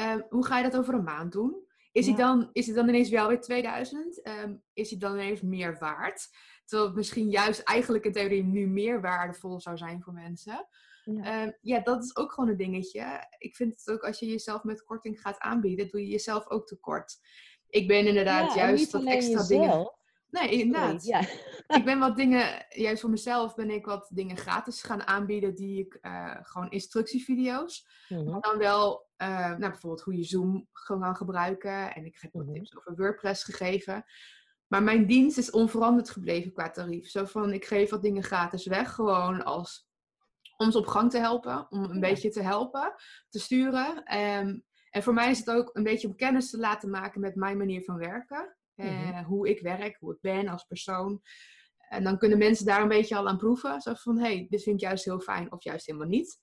uh, 0.00 0.14
hoe 0.28 0.46
ga 0.46 0.56
je 0.56 0.62
dat 0.62 0.76
over 0.76 0.94
een 0.94 1.04
maand 1.04 1.32
doen? 1.32 1.64
Is, 1.92 2.06
hij 2.06 2.16
dan, 2.16 2.48
is 2.52 2.66
het 2.66 2.76
dan 2.76 2.88
ineens 2.88 3.08
wel 3.08 3.28
weer 3.28 3.40
2000? 3.40 4.18
Um, 4.18 4.34
ehm, 4.34 4.54
is 4.72 4.90
hij 4.90 4.98
dan 4.98 5.12
ineens 5.12 5.40
meer 5.40 5.78
waard? 5.78 6.28
Terwijl 6.64 6.88
het 6.88 6.98
misschien 6.98 7.30
juist 7.30 7.60
eigenlijk 7.60 8.04
in 8.04 8.12
theorie 8.12 8.44
nu 8.44 8.66
meer 8.66 9.00
waardevol 9.00 9.60
zou 9.60 9.76
zijn 9.76 10.02
voor 10.02 10.12
mensen. 10.12 10.68
Ja. 11.04 11.22
Ehm, 11.22 11.50
ja, 11.60 11.80
dat 11.80 12.04
is 12.04 12.16
ook 12.16 12.32
gewoon 12.32 12.50
een 12.50 12.56
dingetje. 12.56 13.26
Ik 13.38 13.56
vind 13.56 13.70
het 13.70 13.90
ook 13.90 14.02
als 14.02 14.18
je 14.18 14.26
jezelf 14.26 14.62
met 14.62 14.84
korting 14.84 15.20
gaat 15.20 15.38
aanbieden, 15.38 15.88
doe 15.88 16.00
je 16.00 16.06
jezelf 16.06 16.48
ook 16.48 16.66
tekort. 16.66 17.18
Ik 17.68 17.88
ben 17.88 18.06
inderdaad 18.06 18.54
juist 18.54 18.92
wat 18.92 19.04
extra 19.04 19.46
dingen. 19.46 19.95
Nee, 20.30 20.50
inderdaad. 20.50 21.04
ja. 21.04 21.20
ik 21.66 21.84
ben 21.84 21.98
wat 22.06 22.16
dingen, 22.16 22.66
juist 22.68 23.00
voor 23.00 23.10
mezelf 23.10 23.54
ben 23.54 23.70
ik 23.70 23.86
wat 23.86 24.10
dingen 24.12 24.36
gratis 24.36 24.82
gaan 24.82 25.06
aanbieden 25.06 25.54
die 25.54 25.80
ik 25.80 25.98
uh, 26.02 26.36
gewoon 26.42 26.70
instructievideo's. 26.70 27.86
Mm 28.08 28.40
Dan 28.40 28.58
wel, 28.58 29.06
uh, 29.18 29.28
nou 29.28 29.58
bijvoorbeeld 29.58 30.02
hoe 30.02 30.16
je 30.16 30.24
Zoom 30.24 30.68
kan 30.72 31.16
gebruiken. 31.16 31.94
En 31.94 32.04
ik 32.04 32.18
heb 32.20 32.32
wat 32.32 32.44
mhm. 32.44 32.54
tips 32.54 32.76
over 32.76 32.96
WordPress 32.96 33.44
gegeven. 33.44 34.04
Maar 34.66 34.82
mijn 34.82 35.06
dienst 35.06 35.38
is 35.38 35.50
onveranderd 35.50 36.10
gebleven 36.10 36.52
qua 36.52 36.70
tarief. 36.70 37.08
Zo 37.08 37.24
van, 37.24 37.52
ik 37.52 37.64
geef 37.64 37.90
wat 37.90 38.02
dingen 38.02 38.22
gratis 38.22 38.66
weg, 38.66 38.92
gewoon 38.94 39.44
als 39.44 39.86
om 40.56 40.70
ze 40.70 40.78
op 40.78 40.86
gang 40.86 41.10
te 41.10 41.18
helpen, 41.18 41.66
om 41.70 41.84
een 41.84 42.00
beetje 42.00 42.30
te 42.30 42.42
helpen, 42.42 42.94
te 43.28 43.38
sturen. 43.38 44.16
Um, 44.18 44.64
en 44.90 45.02
voor 45.02 45.14
mij 45.14 45.30
is 45.30 45.38
het 45.38 45.50
ook 45.50 45.70
een 45.72 45.82
beetje 45.82 46.08
om 46.08 46.16
kennis 46.16 46.50
te 46.50 46.58
laten 46.58 46.90
maken 46.90 47.20
met 47.20 47.34
mijn 47.34 47.56
manier 47.56 47.84
van 47.84 47.96
werken. 47.96 48.56
Uh, 48.76 49.26
Hoe 49.26 49.48
ik 49.48 49.60
werk, 49.60 49.96
hoe 50.00 50.14
ik 50.14 50.20
ben 50.20 50.48
als 50.48 50.64
persoon. 50.64 51.22
En 51.88 52.04
dan 52.04 52.18
kunnen 52.18 52.38
mensen 52.38 52.66
daar 52.66 52.82
een 52.82 52.88
beetje 52.88 53.16
al 53.16 53.28
aan 53.28 53.38
proeven. 53.38 53.80
Zo 53.80 53.94
van, 53.94 54.18
hé, 54.18 54.24
hey, 54.24 54.46
dit 54.50 54.62
vind 54.62 54.76
ik 54.76 54.88
juist 54.88 55.04
heel 55.04 55.20
fijn 55.20 55.52
of 55.52 55.62
juist 55.62 55.86
helemaal 55.86 56.08
niet. 56.08 56.40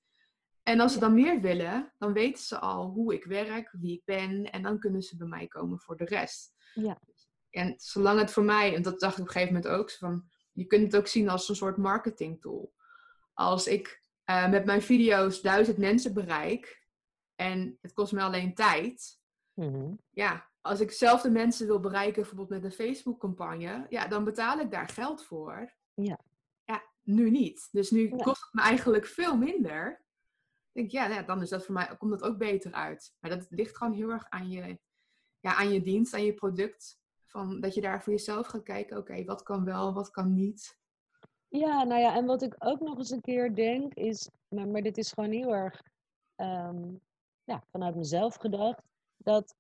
En 0.64 0.80
als 0.80 0.94
ze 0.94 1.00
dan 1.00 1.14
meer 1.14 1.42
willen, 1.42 1.94
dan 1.98 2.14
weten 2.14 2.44
ze 2.44 2.60
al 2.60 2.90
hoe 2.90 3.14
ik 3.14 3.24
werk, 3.24 3.76
wie 3.80 3.94
ik 3.94 4.02
ben. 4.06 4.52
En 4.52 4.62
dan 4.62 4.80
kunnen 4.80 5.02
ze 5.02 5.18
bij 5.18 5.28
mij 5.28 5.48
komen 5.48 5.80
voor 5.80 5.98
de 5.98 6.06
rest. 6.06 6.54
Ja. 6.74 7.00
En 7.50 7.74
zolang 7.78 8.20
het 8.20 8.32
voor 8.32 8.44
mij, 8.44 8.76
en 8.76 8.82
dat 8.82 9.00
dacht 9.00 9.14
ik 9.14 9.22
op 9.22 9.26
een 9.28 9.32
gegeven 9.32 9.54
moment 9.54 9.74
ook, 9.74 9.92
van, 9.92 10.30
je 10.52 10.66
kunt 10.66 10.84
het 10.84 10.96
ook 10.96 11.08
zien 11.08 11.30
als 11.30 11.50
een 11.50 11.56
soort 11.56 11.78
marketing 11.78 12.42
tool. 12.42 12.74
Als 13.34 13.68
ik 13.68 14.02
uh, 14.26 14.50
met 14.50 14.66
mijn 14.66 14.82
video's 14.82 15.42
duizend 15.42 15.78
mensen 15.78 16.14
bereik 16.14 16.88
en 17.36 17.78
het 17.82 17.94
kost 17.94 18.12
me 18.12 18.22
alleen 18.22 18.54
tijd. 18.54 19.20
Mhm. 19.54 19.94
Ja, 20.10 20.52
als 20.64 20.80
ik 20.80 20.92
zelf 20.92 21.22
de 21.22 21.30
mensen 21.30 21.68
wil 21.68 21.80
bereiken, 21.80 22.16
bijvoorbeeld 22.22 22.50
met 22.50 22.64
een 22.64 22.72
Facebook-campagne, 22.72 23.86
ja, 23.90 24.08
dan 24.08 24.24
betaal 24.24 24.60
ik 24.60 24.72
daar 24.72 24.90
geld 24.90 25.24
voor. 25.24 25.74
Ja. 25.94 26.20
Ja, 26.64 26.84
nu 27.02 27.30
niet. 27.30 27.70
Dus 27.72 27.92
nu 27.92 28.10
Ja. 28.10 28.24
kost 28.24 28.42
het 28.42 28.54
me 28.54 28.62
eigenlijk 28.62 29.06
veel 29.06 29.38
minder. 29.38 30.02
Ik 30.72 30.82
denk, 30.82 30.92
ja, 30.92 31.02
nou 31.08 31.14
ja, 31.20 31.24
dan 31.26 31.42
is 31.42 31.50
dat 31.50 31.66
voor 31.66 31.74
mij, 31.74 31.96
komt 31.98 32.12
dat 32.12 32.24
ook 32.24 32.38
beter 32.38 32.72
uit. 32.72 33.16
Maar 33.20 33.30
dat 33.30 33.46
ligt 33.50 33.78
gewoon 33.78 33.94
heel 33.94 34.10
erg 34.10 34.26
aan 34.30 34.50
je, 34.50 34.80
ja, 35.40 35.56
aan 35.56 35.74
je 35.74 35.82
dienst, 35.82 36.14
aan 36.14 36.26
je 36.26 36.34
product. 36.34 37.02
Van, 37.26 37.60
dat 37.62 37.74
je 37.74 37.82
daar 37.82 38.04
voor 38.04 38.14
jezelf 38.14 38.48
gaat 38.48 38.64
kijken, 38.64 38.98
oké, 38.98 39.24
wat 39.24 39.44
kan 39.44 39.66
wel, 39.66 39.94
wat 39.94 40.10
kan 40.10 40.34
niet. 40.34 40.80
Ja, 41.48 41.84
nou 41.84 42.02
ja, 42.02 42.16
en 42.16 42.26
wat 42.26 42.42
ik 42.42 42.56
ook 42.60 42.80
nog 42.80 42.98
eens 42.98 43.10
een 43.10 43.22
keer 43.22 43.56
denk 43.56 43.94
is, 43.94 44.30
maar, 44.48 44.68
maar 44.68 44.82
dit 44.82 44.98
is 44.98 45.12
gewoon 45.12 45.32
heel 45.32 45.54
erg 45.54 45.82
ehm, 46.36 46.96
ja, 47.44 47.64
vanuit 47.72 47.96
mezelf 47.96 48.36
gedacht, 48.36 48.82
dat 49.18 49.56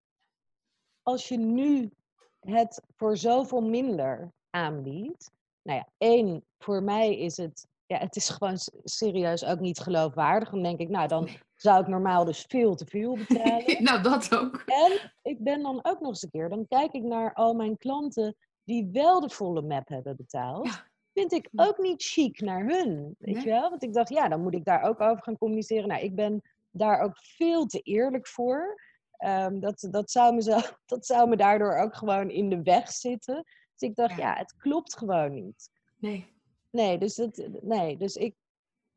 als 1.03 1.27
je 1.27 1.38
nu 1.38 1.91
het 2.39 2.81
voor 2.95 3.17
zoveel 3.17 3.62
minder 3.62 4.31
aanbiedt, 4.50 5.31
nou 5.62 5.77
ja, 5.77 5.88
één, 5.98 6.43
voor 6.60 6.83
mij 6.83 7.17
is 7.17 7.38
het, 7.38 7.67
ja, 7.86 7.98
het 7.98 8.15
is 8.15 8.29
gewoon 8.29 8.57
serieus 8.83 9.45
ook 9.45 9.60
niet 9.60 9.79
geloofwaardig. 9.79 10.50
Dan 10.50 10.63
denk 10.63 10.79
ik, 10.79 10.89
nou, 10.89 11.07
dan 11.07 11.29
zou 11.55 11.81
ik 11.81 11.88
normaal 11.88 12.25
dus 12.25 12.45
veel 12.48 12.75
te 12.75 12.86
veel 12.86 13.17
betalen. 13.27 13.83
nou, 13.83 14.01
dat 14.01 14.36
ook. 14.36 14.63
En 14.65 15.12
ik 15.22 15.43
ben 15.43 15.62
dan 15.62 15.79
ook 15.83 16.00
nog 16.00 16.10
eens 16.10 16.24
een 16.24 16.29
keer, 16.29 16.50
dan 16.50 16.67
kijk 16.67 16.93
ik 16.93 17.03
naar 17.03 17.33
al 17.33 17.53
mijn 17.53 17.77
klanten 17.77 18.36
die 18.63 18.89
wel 18.91 19.19
de 19.19 19.29
volle 19.29 19.62
map 19.62 19.88
hebben 19.88 20.15
betaald. 20.15 20.65
Ja. 20.67 20.91
Vind 21.13 21.31
ik 21.31 21.50
ook 21.55 21.77
niet 21.77 22.03
chic 22.03 22.41
naar 22.41 22.65
hun. 22.65 23.15
Weet 23.19 23.36
Nee. 23.36 23.43
je 23.43 23.50
wel? 23.50 23.69
Want 23.69 23.83
ik 23.83 23.93
dacht, 23.93 24.10
ja, 24.10 24.27
dan 24.27 24.41
moet 24.41 24.53
ik 24.53 24.65
daar 24.65 24.81
ook 24.81 25.01
over 25.01 25.24
gaan 25.24 25.38
communiceren. 25.38 25.88
Nou, 25.88 26.01
ik 26.03 26.15
ben 26.15 26.41
daar 26.72 27.00
ook 27.01 27.17
veel 27.17 27.65
te 27.65 27.79
eerlijk 27.79 28.27
voor. 28.27 28.81
Ehm, 29.17 29.60
dat, 29.60 29.88
dat, 29.91 30.12
zou 30.12 30.41
dat 30.86 31.05
zou 31.05 31.29
me 31.29 31.36
daardoor 31.38 31.77
ook 31.77 31.96
gewoon 31.96 32.29
in 32.29 32.50
de 32.50 32.62
weg 32.62 32.91
zitten. 32.91 33.43
Dus 33.75 33.89
ik 33.89 33.96
dacht, 33.96 34.17
Ja. 34.17 34.17
ja, 34.17 34.36
het 34.38 34.55
klopt 34.55 34.98
gewoon 34.98 35.34
niet. 35.34 35.70
Nee. 35.98 36.32
Nee, 36.70 36.98
dus, 36.98 37.15
dat, 37.15 37.48
nee, 37.62 37.98
dus 37.98 38.15
ik, 38.15 38.36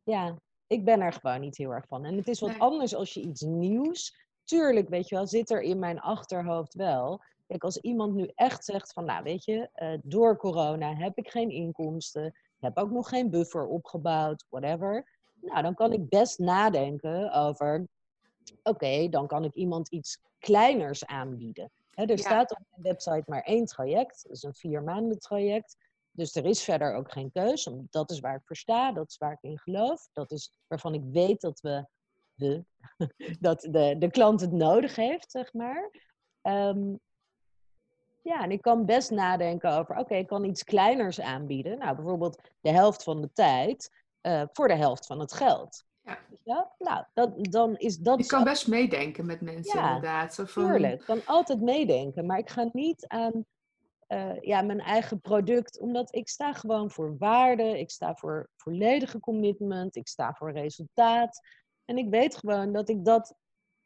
ja, 0.02 0.36
ik 0.66 0.84
ben 0.84 1.00
er 1.00 1.12
gewoon 1.12 1.40
niet 1.40 1.56
heel 1.56 1.70
erg 1.70 1.86
van. 1.88 2.04
En 2.04 2.16
het 2.16 2.28
is 2.28 2.40
wat 2.40 2.50
Nee. 2.50 2.60
anders 2.60 2.94
als 2.94 3.14
je 3.14 3.20
iets 3.20 3.40
nieuws. 3.40 4.24
Tuurlijk, 4.44 4.88
weet 4.88 5.08
je 5.08 5.14
wel, 5.14 5.26
zit 5.26 5.50
er 5.50 5.62
in 5.62 5.78
mijn 5.78 6.00
achterhoofd 6.00 6.74
wel. 6.74 7.22
Kijk, 7.46 7.64
als 7.64 7.80
iemand 7.80 8.14
nu 8.14 8.30
echt 8.34 8.64
zegt 8.64 8.92
van, 8.92 9.04
nou 9.04 9.22
weet 9.22 9.44
je, 9.44 9.68
eh, 9.72 9.98
door 10.02 10.36
corona 10.36 10.94
heb 10.94 11.18
ik 11.18 11.30
geen 11.30 11.50
inkomsten, 11.50 12.34
heb 12.60 12.76
ook 12.76 12.90
nog 12.90 13.08
geen 13.08 13.30
buffer 13.30 13.66
opgebouwd, 13.66 14.44
whatever. 14.48 15.08
Nou, 15.40 15.62
dan 15.62 15.74
kan 15.74 15.92
ik 15.92 16.08
best 16.08 16.38
nadenken 16.38 17.32
over, 17.32 17.86
oké, 18.62 19.08
dan 19.08 19.26
kan 19.26 19.44
ik 19.44 19.54
iemand 19.54 19.88
iets 19.88 20.20
kleiners 20.38 21.06
aanbieden. 21.06 21.70
Er 21.94 22.08
Ja. 22.10 22.16
staat 22.16 22.50
op 22.50 22.58
mijn 22.70 22.82
website 22.82 23.22
maar 23.26 23.42
één 23.42 23.64
traject, 23.64 24.22
dat 24.22 24.32
is 24.36 24.42
een 24.42 24.54
vier 24.54 24.82
maanden 24.82 25.18
traject. 25.18 25.76
Dus 26.10 26.34
er 26.34 26.44
is 26.44 26.62
verder 26.62 26.94
ook 26.94 27.12
geen 27.12 27.32
keus. 27.32 27.70
Dat 27.90 28.10
is 28.10 28.20
waar 28.20 28.34
ik 28.34 28.42
voor 28.44 28.56
sta, 28.56 28.92
dat 28.92 29.08
is 29.10 29.16
waar 29.16 29.32
ik 29.32 29.50
in 29.50 29.58
geloof. 29.58 30.08
Dat 30.12 30.30
is 30.30 30.52
waarvan 30.66 30.94
ik 30.94 31.02
weet 31.04 31.40
dat 31.40 31.60
we, 31.60 31.86
we 32.34 32.64
dat 33.40 33.60
de, 33.60 33.96
de 33.98 34.10
klant 34.10 34.40
het 34.40 34.52
nodig 34.52 34.96
heeft, 34.96 35.30
zeg 35.30 35.52
maar. 35.52 35.90
Ehm, 36.42 36.94
ja, 38.22 38.42
en 38.42 38.50
ik 38.50 38.62
kan 38.62 38.84
best 38.86 39.10
nadenken 39.10 39.72
over, 39.72 39.96
oké, 39.96 40.14
ik 40.14 40.26
kan 40.26 40.44
iets 40.44 40.64
kleiners 40.64 41.20
aanbieden. 41.20 41.78
Nou, 41.78 41.94
bijvoorbeeld 41.96 42.50
de 42.60 42.70
helft 42.70 43.02
van 43.02 43.20
de 43.20 43.32
tijd 43.32 43.90
eh, 44.20 44.42
voor 44.52 44.68
de 44.68 44.74
helft 44.74 45.06
van 45.06 45.20
het 45.20 45.32
geld. 45.32 45.84
Ja. 46.44 46.74
Nou, 46.78 47.04
dat, 47.14 47.44
dan 47.44 47.76
is 47.76 47.96
dat 47.98 48.20
Ik 48.20 48.28
kan 48.28 48.44
best 48.44 48.68
meedenken 48.68 49.26
met 49.26 49.40
mensen, 49.40 49.80
Ja, 49.80 49.86
inderdaad. 49.86 50.34
Zo 50.34 50.44
van, 50.44 50.64
Tuurlijk, 50.64 51.00
ik 51.00 51.06
kan 51.06 51.20
altijd 51.26 51.60
meedenken, 51.60 52.26
maar 52.26 52.38
ik 52.38 52.50
ga 52.50 52.68
niet 52.72 53.06
aan 53.06 53.44
eh, 54.06 54.40
ja, 54.40 54.62
mijn 54.62 54.80
eigen 54.80 55.20
product, 55.20 55.80
omdat 55.80 56.14
ik 56.14 56.28
sta 56.28 56.52
gewoon 56.52 56.90
voor 56.90 57.16
waarde, 57.18 57.78
ik 57.78 57.90
sta 57.90 58.14
voor 58.14 58.50
volledige 58.56 59.20
commitment, 59.20 59.96
ik 59.96 60.08
sta 60.08 60.34
voor 60.34 60.52
resultaat. 60.52 61.40
En 61.84 61.98
ik 61.98 62.08
weet 62.08 62.36
gewoon 62.36 62.72
dat 62.72 62.88
ik 62.88 63.04
dat, 63.04 63.34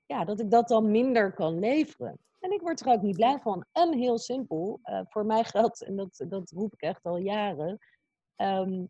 ja, 0.07 0.25
dat, 0.25 0.41
ik 0.41 0.51
dat 0.51 0.69
dan 0.69 0.91
minder 0.91 1.33
kan 1.33 1.59
leveren. 1.59 2.19
En 2.39 2.53
ik 2.53 2.61
word 2.61 2.81
er 2.81 2.93
ook 2.93 3.03
niet 3.03 3.17
blij 3.17 3.39
van. 3.43 3.65
En 3.73 3.93
heel 3.93 4.19
simpel, 4.19 4.79
eh, 4.83 5.01
voor 5.09 5.27
mij 5.27 5.45
geldt, 5.45 5.83
en 5.83 5.97
dat, 5.97 6.25
dat 6.29 6.51
roep 6.51 6.73
ik 6.73 6.81
echt 6.81 7.05
al 7.05 7.17
jaren, 7.17 7.79
ehm, 8.37 8.85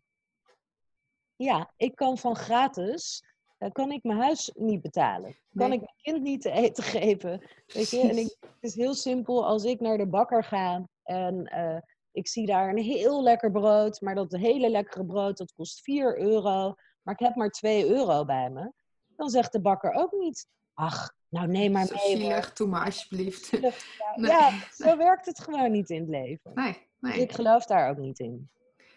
ja, 1.43 1.71
ik 1.77 1.95
kan 1.95 2.17
van 2.17 2.35
gratis, 2.35 3.23
eh, 3.57 3.71
kan 3.71 3.91
ik 3.91 4.03
mijn 4.03 4.19
huis 4.19 4.51
niet 4.55 4.81
betalen. 4.81 5.35
Kan 5.55 5.69
Nee. 5.69 5.77
ik 5.77 5.83
mijn 5.83 5.97
kind 6.01 6.21
niet 6.21 6.41
te 6.41 6.51
eten 6.51 6.83
geven. 6.83 7.41
Weet 7.67 7.89
je, 7.89 7.99
en 7.99 8.17
ik, 8.17 8.37
het 8.41 8.57
is 8.59 8.75
heel 8.75 8.93
simpel 8.93 9.45
als 9.45 9.63
ik 9.63 9.79
naar 9.79 9.97
de 9.97 10.07
bakker 10.07 10.43
ga 10.43 10.87
en 11.03 11.45
eh, 11.45 11.77
ik 12.11 12.27
zie 12.27 12.45
daar 12.45 12.69
een 12.69 12.77
heel 12.83 13.23
lekker 13.23 13.51
brood, 13.51 14.01
maar 14.01 14.15
dat 14.15 14.31
hele 14.31 14.69
lekkere 14.69 15.05
brood 15.05 15.37
dat 15.37 15.53
kost 15.53 15.81
4 15.81 16.19
euro, 16.19 16.73
maar 17.01 17.13
ik 17.13 17.25
heb 17.25 17.35
maar 17.35 17.49
2 17.49 17.87
euro 17.87 18.25
bij 18.25 18.49
me. 18.49 18.71
Dan 19.15 19.29
zegt 19.29 19.51
de 19.51 19.61
bakker 19.61 19.91
ook 19.93 20.11
niet, 20.11 20.47
ach, 20.73 21.13
nou 21.29 21.47
neem 21.47 21.71
maar 21.71 21.87
mee. 21.89 22.17
zielig, 22.17 22.53
doe 22.53 22.67
maar 22.67 22.85
alsjeblieft. 22.85 23.49
Ja, 23.49 23.59
Nee. 24.15 24.31
ja, 24.31 24.51
zo 24.71 24.97
werkt 24.97 25.25
het 25.25 25.39
gewoon 25.39 25.71
niet 25.71 25.89
in 25.89 25.99
het 25.99 26.09
leven. 26.09 26.51
Nee, 26.53 26.71
Dus 26.73 27.11
nee. 27.11 27.21
ik 27.21 27.31
geloof 27.31 27.65
daar 27.65 27.89
ook 27.89 27.97
niet 27.97 28.19
in. 28.19 28.49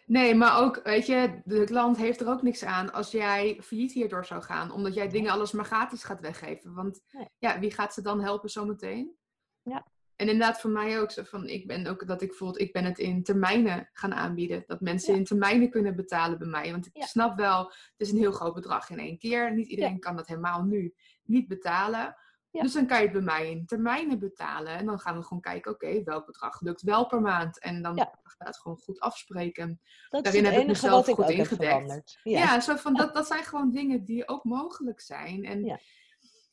Nee, 0.07 0.35
maar 0.35 0.61
ook, 0.63 0.81
weet 0.85 1.07
je, 1.07 1.41
de 1.45 1.65
klant 1.65 1.97
heeft 1.97 2.21
er 2.21 2.29
ook 2.29 2.43
niks 2.43 2.65
aan 2.65 2.93
als 2.93 3.11
jij 3.11 3.59
failliet 3.63 3.93
hierdoor 3.93 4.25
zou 4.25 4.43
gaan. 4.43 4.71
Omdat 4.71 4.95
jij 4.95 5.09
dingen 5.09 5.33
alles 5.33 5.53
maar 5.53 5.65
gratis 5.65 6.05
gaat 6.05 6.21
weggeven. 6.21 6.75
Want 6.75 7.01
Nee. 7.11 7.29
ja, 7.39 7.59
wie 7.59 7.71
gaat 7.73 7.95
ze 7.95 8.03
dan 8.03 8.21
helpen 8.21 8.51
zometeen? 8.51 9.17
Ja. 9.63 9.87
En 10.17 10.29
inderdaad 10.29 10.61
voor 10.61 10.71
mij 10.71 11.01
ook 11.01 11.11
zo 11.11 11.23
van, 11.23 11.49
ik 11.49 11.67
ben 11.67 11.87
ook 11.87 12.07
dat 12.07 12.23
ik 12.23 12.35
voel, 12.35 12.61
ik 12.61 12.73
ben 12.73 12.85
het 12.85 12.99
in 12.99 13.23
termijnen 13.23 13.89
gaan 13.93 14.15
aanbieden. 14.15 14.63
Dat 14.67 14.81
mensen 14.81 15.13
Ja. 15.13 15.19
in 15.19 15.25
termijnen 15.25 15.71
kunnen 15.71 15.97
betalen 15.97 16.39
bij 16.39 16.47
mij. 16.49 16.71
Want 16.71 16.87
ik 16.87 16.97
Ja. 16.97 17.07
snap 17.07 17.37
wel, 17.37 17.65
het 17.67 17.93
is 17.97 18.11
een 18.11 18.19
heel 18.19 18.33
groot 18.33 18.55
bedrag 18.55 18.91
in 18.91 18.99
één 18.99 19.19
keer. 19.19 19.55
Niet 19.55 19.67
iedereen 19.69 19.99
kan 20.01 20.17
dat 20.17 20.27
helemaal 20.27 20.63
nu 20.63 20.95
niet 21.23 21.49
betalen. 21.49 22.17
Ja. 22.55 22.63
Dus 22.63 22.73
dan 22.73 22.87
kan 22.87 22.97
je 22.99 23.03
het 23.03 23.13
bij 23.13 23.21
mij 23.23 23.51
in 23.51 23.67
termijnen 23.67 24.19
betalen. 24.19 24.73
En 24.77 24.87
dan 24.87 24.99
gaan 24.99 25.17
we 25.17 25.23
gewoon 25.23 25.43
kijken, 25.43 25.73
oké, 25.73 26.03
welk 26.03 26.27
bedrag 26.27 26.61
lukt 26.61 26.83
wel 26.83 27.07
per 27.07 27.21
maand. 27.21 27.61
En 27.61 27.83
dan 27.83 27.97
Ja. 27.97 28.13
gaan 28.23 28.47
we 28.47 28.59
gewoon 28.59 28.77
goed 28.79 29.01
afspreken. 29.01 29.81
Dat 30.09 30.25
Daarin 30.25 30.45
heb 30.45 30.61
ik 30.61 30.67
mezelf 30.67 31.09
ik 31.09 31.15
goed 31.15 31.29
ingedekt. 31.31 31.63
veranderd. 31.63 32.19
Ja, 32.23 32.61
zo 32.61 32.77
van, 32.77 32.95
dat, 32.95 33.15
dat 33.15 33.27
zijn 33.27 33.45
gewoon 33.45 33.71
dingen 33.71 34.05
die 34.05 34.29
ook 34.29 34.45
mogelijk 34.45 35.01
zijn. 35.01 35.45
En 35.45 35.65
Ja. 35.65 35.79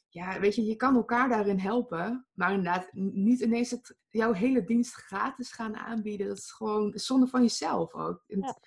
ja. 0.10 0.40
weet 0.40 0.56
je, 0.56 0.66
je 0.66 0.76
kan 0.76 0.96
elkaar 0.96 1.30
daarin 1.30 1.60
helpen. 1.60 2.28
Maar 2.34 2.50
inderdaad, 2.50 2.90
niet 2.94 3.40
ineens 3.40 3.72
het, 3.72 3.98
jouw 4.10 4.34
hele 4.34 4.64
dienst 4.64 4.94
gratis 4.94 5.52
gaan 5.52 5.76
aanbieden. 5.76 6.28
Dat 6.28 6.38
is 6.38 6.52
gewoon 6.52 6.92
zonde 6.96 7.28
van 7.28 7.42
jezelf 7.42 7.94
ook. 7.94 8.24
En 8.28 8.40
Ja. 8.40 8.58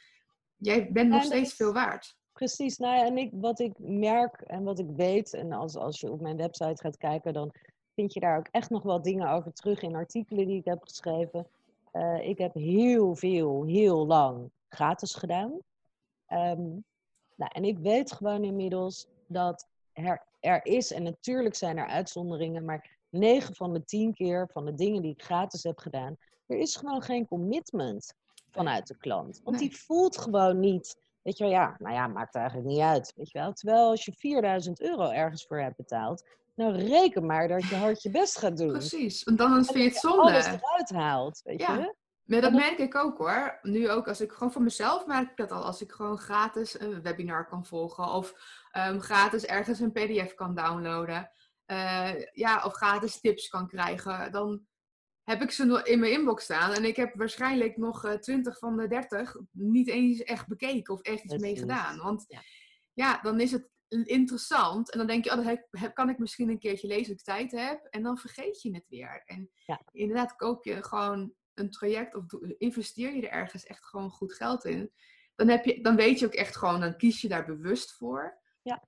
Jij 0.56 0.92
bent 0.92 1.08
nog 1.10 1.22
steeds 1.22 1.54
veel 1.54 1.72
waard. 1.72 2.16
Precies, 2.34 2.78
nou 2.78 2.96
ja, 2.96 3.04
en 3.04 3.18
ik, 3.18 3.30
wat 3.32 3.58
ik 3.58 3.72
merk 3.78 4.40
en 4.40 4.62
wat 4.64 4.78
ik 4.78 4.88
weet, 4.96 5.34
en 5.34 5.52
als, 5.52 5.76
als 5.76 6.00
je 6.00 6.10
op 6.10 6.20
mijn 6.20 6.36
website 6.36 6.82
gaat 6.82 6.96
kijken, 6.96 7.32
dan 7.32 7.52
vind 7.94 8.12
je 8.12 8.20
daar 8.20 8.38
ook 8.38 8.48
echt 8.50 8.70
nog 8.70 8.82
wel 8.82 9.02
dingen 9.02 9.30
over 9.30 9.52
terug 9.52 9.82
in 9.82 9.94
artikelen 9.94 10.46
die 10.46 10.58
ik 10.58 10.64
heb 10.64 10.82
geschreven. 10.82 11.46
Eh, 11.90 12.28
ik 12.28 12.38
heb 12.38 12.54
heel 12.54 13.14
veel, 13.14 13.64
heel 13.64 14.06
lang 14.06 14.50
gratis 14.68 15.14
gedaan. 15.14 15.58
Ehm, 16.26 16.62
nou, 17.36 17.50
en 17.52 17.64
ik 17.64 17.78
weet 17.78 18.12
gewoon 18.12 18.44
inmiddels 18.44 19.06
dat 19.26 19.68
er, 19.92 20.22
er 20.40 20.66
is, 20.66 20.92
en 20.92 21.02
natuurlijk 21.02 21.54
zijn 21.54 21.78
er 21.78 21.86
uitzonderingen, 21.86 22.64
maar 22.64 22.96
9 23.08 23.54
van 23.54 23.72
de 23.72 23.84
10 23.84 24.14
keer 24.14 24.48
van 24.52 24.64
de 24.64 24.74
dingen 24.74 25.02
die 25.02 25.12
ik 25.12 25.22
gratis 25.22 25.62
heb 25.62 25.78
gedaan, 25.78 26.16
er 26.46 26.56
is 26.58 26.76
gewoon 26.76 27.02
geen 27.02 27.26
commitment 27.26 28.14
vanuit 28.50 28.86
de 28.86 28.96
klant. 28.96 29.40
Want 29.44 29.56
Nee. 29.58 29.68
die 29.68 29.78
voelt 29.78 30.18
gewoon 30.18 30.60
niet, 30.60 30.96
weet 31.24 31.38
je 31.38 31.44
wel, 31.44 31.52
ja, 31.52 31.74
nou 31.78 31.94
ja, 31.94 32.06
maakt 32.06 32.34
eigenlijk 32.34 32.66
niet 32.68 32.80
uit, 32.80 33.12
weet 33.16 33.30
je 33.30 33.38
wel. 33.38 33.52
Terwijl 33.52 33.88
als 33.90 34.04
je 34.04 34.12
4000 34.12 34.80
euro 34.80 35.10
ergens 35.10 35.46
voor 35.46 35.60
hebt 35.60 35.76
betaald, 35.76 36.24
nou 36.54 36.72
reken 36.76 37.26
maar 37.26 37.48
dat 37.48 37.68
je 37.68 37.74
hard 37.76 38.02
je 38.02 38.10
best 38.10 38.38
gaat 38.38 38.56
doen. 38.56 38.72
Precies, 38.72 39.22
want 39.24 39.38
dan 39.38 39.52
vind 39.64 39.68
je 39.78 39.82
het 39.82 39.92
je 39.92 39.98
zonde. 39.98 40.22
alles 40.22 40.46
eruit 40.46 40.90
haalt, 40.90 41.40
weet 41.44 41.60
Ja. 41.60 41.76
je. 41.78 41.94
Maar 42.24 42.40
dat 42.40 42.52
merk 42.52 42.78
ik 42.78 42.94
ook 42.94 43.18
hoor. 43.18 43.58
Nu 43.62 43.90
ook 43.90 44.08
als 44.08 44.20
ik 44.20 44.32
gewoon 44.32 44.52
voor 44.52 44.62
mezelf 44.62 45.06
merk 45.06 45.30
ik 45.30 45.36
dat 45.36 45.50
al. 45.50 45.62
Als 45.64 45.82
ik 45.82 45.92
gewoon 45.92 46.18
gratis 46.18 46.80
een 46.80 47.02
webinar 47.02 47.46
kan 47.48 47.64
volgen. 47.66 48.04
Of 48.04 48.34
ehm, 48.70 48.98
gratis 48.98 49.44
ergens 49.44 49.80
een 49.80 49.92
pdf 49.92 50.34
kan 50.34 50.54
downloaden. 50.54 51.30
eh, 51.66 52.10
ja, 52.32 52.62
of 52.64 52.72
gratis 52.72 53.20
tips 53.20 53.48
kan 53.48 53.66
krijgen. 53.68 54.32
Dan 54.32 54.60
heb 55.24 55.42
ik 55.42 55.50
ze 55.50 55.64
nog 55.64 55.82
in 55.82 55.98
mijn 55.98 56.12
inbox 56.12 56.44
staan. 56.44 56.72
En 56.72 56.84
ik 56.84 56.96
heb 56.96 57.14
waarschijnlijk 57.14 57.76
nog 57.76 58.04
eh, 58.04 58.12
20 58.12 58.58
van 58.58 58.76
de 58.76 58.88
30 58.88 59.36
niet 59.50 59.88
eens 59.88 60.22
echt 60.22 60.46
bekeken 60.48 60.94
of 60.94 61.00
echt 61.00 61.24
iets 61.24 61.36
mee 61.36 61.56
gedaan. 61.56 61.98
Want 61.98 62.24
Ja. 62.28 62.40
ja, 62.92 63.20
dan 63.22 63.40
is 63.40 63.52
het 63.52 63.68
interessant. 64.02 64.90
En 64.90 64.98
dan 64.98 65.06
denk 65.06 65.24
je, 65.24 65.30
oh, 65.30 65.36
dat 65.36 65.58
heb, 65.70 65.94
kan 65.94 66.08
ik 66.08 66.18
misschien 66.18 66.48
een 66.48 66.58
keertje 66.58 66.86
lezen 66.86 67.12
als 67.12 67.20
ik 67.20 67.24
tijd 67.24 67.50
heb. 67.50 67.84
En 67.90 68.02
dan 68.02 68.18
vergeet 68.18 68.62
je 68.62 68.74
het 68.74 68.88
weer. 68.88 69.22
En 69.26 69.50
Ja. 69.66 69.80
inderdaad, 69.92 70.36
koop 70.36 70.64
je 70.64 70.82
gewoon 70.82 71.34
een 71.54 71.70
traject 71.70 72.14
of 72.14 72.24
investeer 72.58 73.14
je 73.14 73.22
er 73.28 73.38
ergens 73.38 73.66
echt 73.66 73.84
gewoon 73.84 74.10
goed 74.10 74.32
geld 74.34 74.64
in. 74.64 74.92
Dan, 75.34 75.48
heb 75.48 75.64
je, 75.64 75.82
dan 75.82 75.96
weet 75.96 76.18
je 76.18 76.26
ook 76.26 76.34
echt 76.34 76.56
gewoon, 76.56 76.80
dan 76.80 76.96
kies 76.96 77.20
je 77.20 77.28
daar 77.28 77.46
bewust 77.46 77.92
voor. 77.92 78.40
Ja. 78.62 78.84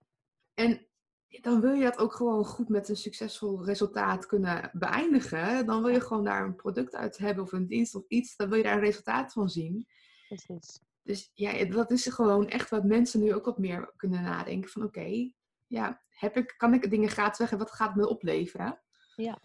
En 0.55 0.87
dan 1.29 1.61
wil 1.61 1.73
je 1.73 1.83
dat 1.85 1.99
ook 1.99 2.13
gewoon 2.13 2.45
goed 2.45 2.69
met 2.69 2.89
een 2.89 2.97
succesvol 2.97 3.65
resultaat 3.65 4.27
kunnen 4.27 4.71
beëindigen. 4.73 5.67
Dan 5.67 5.83
wil 5.83 5.93
je 5.93 6.01
gewoon 6.01 6.25
daar 6.25 6.45
een 6.45 6.57
product 6.57 6.95
uit 6.95 7.19
hebben 7.19 7.45
of 7.45 7.53
een 7.53 7.67
dienst 7.67 7.95
of 7.95 8.05
iets. 8.09 8.37
Dan 8.37 8.49
wil 8.49 8.57
je 8.59 8.65
daar 8.65 8.75
een 8.75 8.81
resultaat 8.81 9.33
van 9.33 9.49
zien. 9.49 9.87
Precies. 10.29 10.81
Dus 11.03 11.31
ja, 11.35 11.65
dat 11.65 11.91
is 11.91 12.07
gewoon 12.07 12.49
echt 12.49 12.71
wat 12.71 12.85
mensen 12.85 13.21
nu 13.21 13.35
ook 13.35 13.45
wat 13.45 13.59
meer 13.59 13.93
kunnen 13.97 14.23
nadenken. 14.23 14.71
Van 14.71 14.83
oké, 14.83 15.33
ja, 15.67 16.03
heb 16.09 16.37
ik, 16.37 16.55
kan 16.57 16.75
ik 16.75 16.91
dingen 16.91 17.09
gratis 17.09 17.39
weg 17.39 17.53
en 17.53 17.59
wat 17.59 17.71
gaat 17.71 17.89
het 17.89 17.97
me 17.97 18.09
opleveren? 18.09 18.83
Ja. 19.17 19.41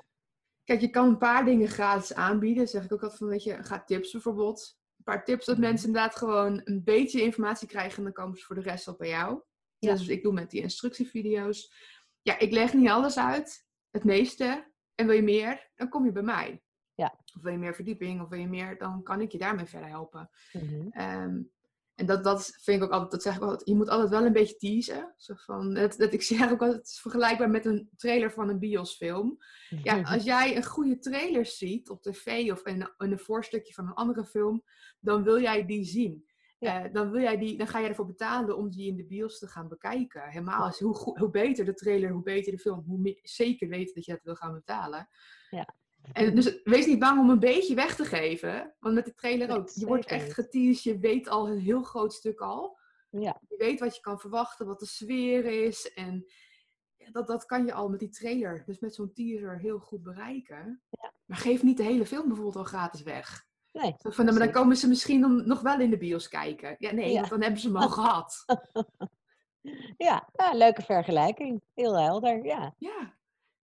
Kijk, 0.63 0.81
je 0.81 0.89
kan 0.89 1.07
een 1.07 1.17
paar 1.17 1.45
dingen 1.45 1.67
gratis 1.67 2.13
aanbieden. 2.13 2.67
zeg 2.67 2.83
ik 2.83 2.91
ook 2.93 3.01
altijd 3.01 3.19
van, 3.19 3.27
weet 3.27 3.43
je, 3.43 3.63
ga 3.63 3.83
tips 3.83 4.11
bijvoorbeeld. 4.11 4.79
Een 4.97 5.03
paar 5.03 5.23
tips 5.23 5.45
dat 5.45 5.57
Mhm. 5.57 5.65
mensen 5.67 5.88
inderdaad 5.88 6.15
gewoon 6.15 6.61
een 6.63 6.83
beetje 6.83 7.21
informatie 7.21 7.67
krijgen 7.67 7.97
en 7.97 8.03
dan 8.03 8.13
komen 8.13 8.38
ze 8.38 8.45
voor 8.45 8.55
de 8.55 8.61
rest 8.61 8.88
op 8.88 8.97
bij 8.97 9.09
jou. 9.09 9.41
Ja. 9.89 9.93
Dus 9.93 10.07
ik 10.07 10.23
doe 10.23 10.33
met 10.33 10.50
die 10.50 10.61
instructievideo's. 10.61 11.73
Ja, 12.21 12.39
ik 12.39 12.51
leg 12.51 12.73
niet 12.73 12.89
alles 12.89 13.17
uit, 13.17 13.65
het 13.89 14.03
meeste. 14.03 14.71
En 14.95 15.05
wil 15.05 15.15
je 15.15 15.21
meer, 15.21 15.69
dan 15.75 15.89
kom 15.89 16.05
je 16.05 16.11
bij 16.11 16.23
mij. 16.23 16.61
Ja. 16.93 17.19
Of 17.35 17.41
wil 17.41 17.51
je 17.51 17.57
meer 17.57 17.75
verdieping, 17.75 18.21
of 18.21 18.29
wil 18.29 18.39
je 18.39 18.47
meer, 18.47 18.77
dan 18.77 19.03
kan 19.03 19.21
ik 19.21 19.31
je 19.31 19.38
daarmee 19.38 19.65
verder 19.65 19.89
helpen. 19.89 20.29
Mhm. 20.51 20.88
Ehm, 20.89 21.41
en 21.95 22.05
dat, 22.05 22.23
dat 22.23 22.57
vind 22.61 22.77
ik 22.77 22.83
ook 22.83 22.91
altijd, 22.91 23.11
dat 23.11 23.21
zeg 23.21 23.35
ik 23.35 23.41
altijd, 23.41 23.67
je 23.69 23.75
moet 23.75 23.89
altijd 23.89 24.09
wel 24.09 24.25
een 24.25 24.33
beetje 24.33 24.55
teasen. 24.55 25.13
Zo 25.17 25.33
van, 25.38 25.73
dat, 25.73 25.97
dat, 25.97 26.13
ik 26.13 26.21
zeg 26.31 26.51
ook 26.51 26.61
altijd, 26.61 26.79
het 26.79 26.88
is 26.88 27.00
vergelijkbaar 27.00 27.50
met 27.50 27.65
een 27.65 27.89
trailer 27.97 28.31
van 28.31 28.50
een 28.50 28.59
biosfilm. 28.59 29.38
Ja, 29.83 30.01
als 30.01 30.23
jij 30.23 30.55
een 30.55 30.65
goede 30.65 31.00
trailer 31.00 31.45
ziet 31.45 31.89
op 31.89 32.01
tv 32.01 32.51
of 32.51 32.65
in, 32.65 32.93
in 32.97 33.11
een 33.11 33.19
voorstukje 33.19 33.73
van 33.73 33.88
een 33.88 33.93
andere 33.93 34.25
film, 34.25 34.63
dan 35.00 35.23
wil 35.23 35.41
jij 35.41 35.65
die 35.65 35.83
zien. 35.83 36.25
Ja. 36.62 36.84
Eh, 36.84 36.94
dan, 36.94 37.12
wil 37.12 37.22
jij 37.22 37.38
die, 37.38 37.58
dan 37.58 37.68
ga 37.68 37.80
je 37.80 37.88
ervoor 37.88 38.06
betalen 38.06 38.58
om 38.58 38.70
die 38.70 38.88
in 38.88 38.96
de 38.96 39.06
bios 39.06 39.39
te 39.39 39.48
gaan 39.48 39.68
bekijken. 39.68 40.30
Helemaal 40.30 40.63
als 40.63 40.80
hoe, 40.80 40.96
hoe 41.20 41.30
beter 41.30 41.65
de 41.65 41.74
trailer, 41.74 42.12
hoe 42.12 42.24
beter 42.24 42.51
de 42.51 42.58
film, 42.58 42.84
hoe 42.88 43.00
meer, 43.00 43.20
zeker 43.22 43.68
weten 43.68 43.96
dat 43.96 44.06
je 44.06 44.12
dat 44.12 44.24
wil 44.24 44.36
gaan 44.36 44.53
betalen. 44.53 45.08
Ja. 45.50 45.75
En 46.12 46.36
dus 46.36 46.62
wees 46.63 46.86
niet 46.86 47.00
bang 47.00 47.20
om 47.20 47.30
een 47.30 47.39
beetje 47.39 47.75
weg 47.75 47.96
te 47.96 48.06
geven. 48.06 48.75
Want 48.80 48.96
met 48.96 49.06
de 49.06 49.13
trailer 49.13 49.58
ook. 49.58 49.70
Je 49.70 49.86
wordt 49.86 50.06
echt 50.06 50.34
geteased, 50.34 50.84
je 50.84 51.00
weet 51.00 51.30
al 51.30 51.50
een 51.50 51.60
heel 51.60 51.84
groot 51.84 52.13
stuk 52.13 52.39
al. 52.39 52.77
Ja. 53.10 53.41
Je 53.50 53.58
weet 53.58 53.80
wat 53.80 53.96
je 53.96 54.01
kan 54.01 54.20
verwachten, 54.20 54.65
wat 54.65 54.80
de 54.80 54.86
sfeer 54.86 55.46
is. 55.46 55.94
En 55.94 56.25
dat, 57.12 57.27
dat 57.27 57.46
kan 57.46 57.65
je 57.65 57.74
al 57.74 57.89
met 57.89 58.00
die 58.00 58.10
trailer, 58.10 58.63
dus 58.65 58.80
met 58.80 58.96
zo'n 58.96 59.13
teaser, 59.13 59.60
heel 59.60 59.80
goed 59.80 60.03
bereiken. 60.03 60.82
Ja. 60.89 61.13
Maar 61.25 61.38
geef 61.38 61.63
niet 61.63 61.77
de 61.77 61.84
hele 61.84 62.06
film 62.06 62.27
bijvoorbeeld 62.27 62.56
al 62.56 62.63
gratis 62.63 63.01
weg. 63.01 63.50
Nee. 63.71 63.95
Zo 63.97 64.09
van, 64.09 64.25
maar 64.25 64.33
dan 64.39 64.51
komen 64.51 64.77
ze 64.77 64.87
misschien 64.87 65.21
dan 65.21 65.47
nog 65.47 65.61
wel 65.61 65.79
in 65.79 65.89
de 65.89 65.97
bios 65.97 66.27
kijken. 66.27 66.75
Ja, 66.77 66.91
nee, 66.91 67.11
Ja. 67.11 67.15
want 67.19 67.29
dan 67.29 67.41
hebben 67.41 67.59
ze 67.59 67.67
hem 67.67 67.77
al 67.77 67.89
gehad. 67.99 68.45
Ja, 69.97 70.29
ja, 70.33 70.53
leuke 70.53 70.81
vergelijking. 70.81 71.61
Heel 71.73 71.99
helder, 71.99 72.45
ja. 72.45 72.75
Ja. 72.77 73.19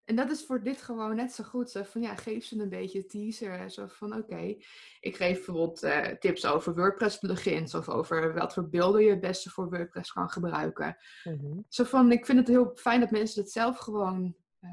En 0.04 0.16
dat 0.16 0.32
is 0.32 0.46
voor 0.46 0.64
dit 0.64 0.82
gewoon 0.82 1.16
net 1.16 1.32
zo 1.34 1.44
goed. 1.44 1.70
Zo 1.72 1.84
van, 1.84 2.02
ja, 2.02 2.16
geef 2.16 2.46
ze 2.46 2.60
een 2.62 2.70
beetje 2.70 3.06
teaser. 3.06 3.72
Zo 3.72 3.88
van, 3.88 4.16
oké, 4.16 4.56
ik 5.00 5.16
geef 5.16 5.36
bijvoorbeeld 5.36 5.84
eh, 5.84 6.08
tips 6.08 6.46
over 6.46 6.76
WordPress 6.76 7.18
plugins. 7.18 7.76
Of 7.76 7.90
over 7.90 8.34
wat 8.34 8.54
voor 8.54 8.70
beelden 8.70 9.04
je 9.04 9.10
het 9.10 9.20
beste 9.20 9.50
voor 9.50 9.70
WordPress 9.70 10.12
kan 10.12 10.30
gebruiken. 10.30 10.98
Mhm. 11.24 11.60
Zo 11.70 11.84
van, 11.84 12.12
ik 12.12 12.26
vind 12.26 12.38
het 12.40 12.48
heel 12.48 12.72
fijn 12.76 13.00
dat 13.00 13.12
mensen 13.12 13.42
het 13.42 13.52
zelf 13.52 13.78
gewoon 13.78 14.36
eh, 14.60 14.70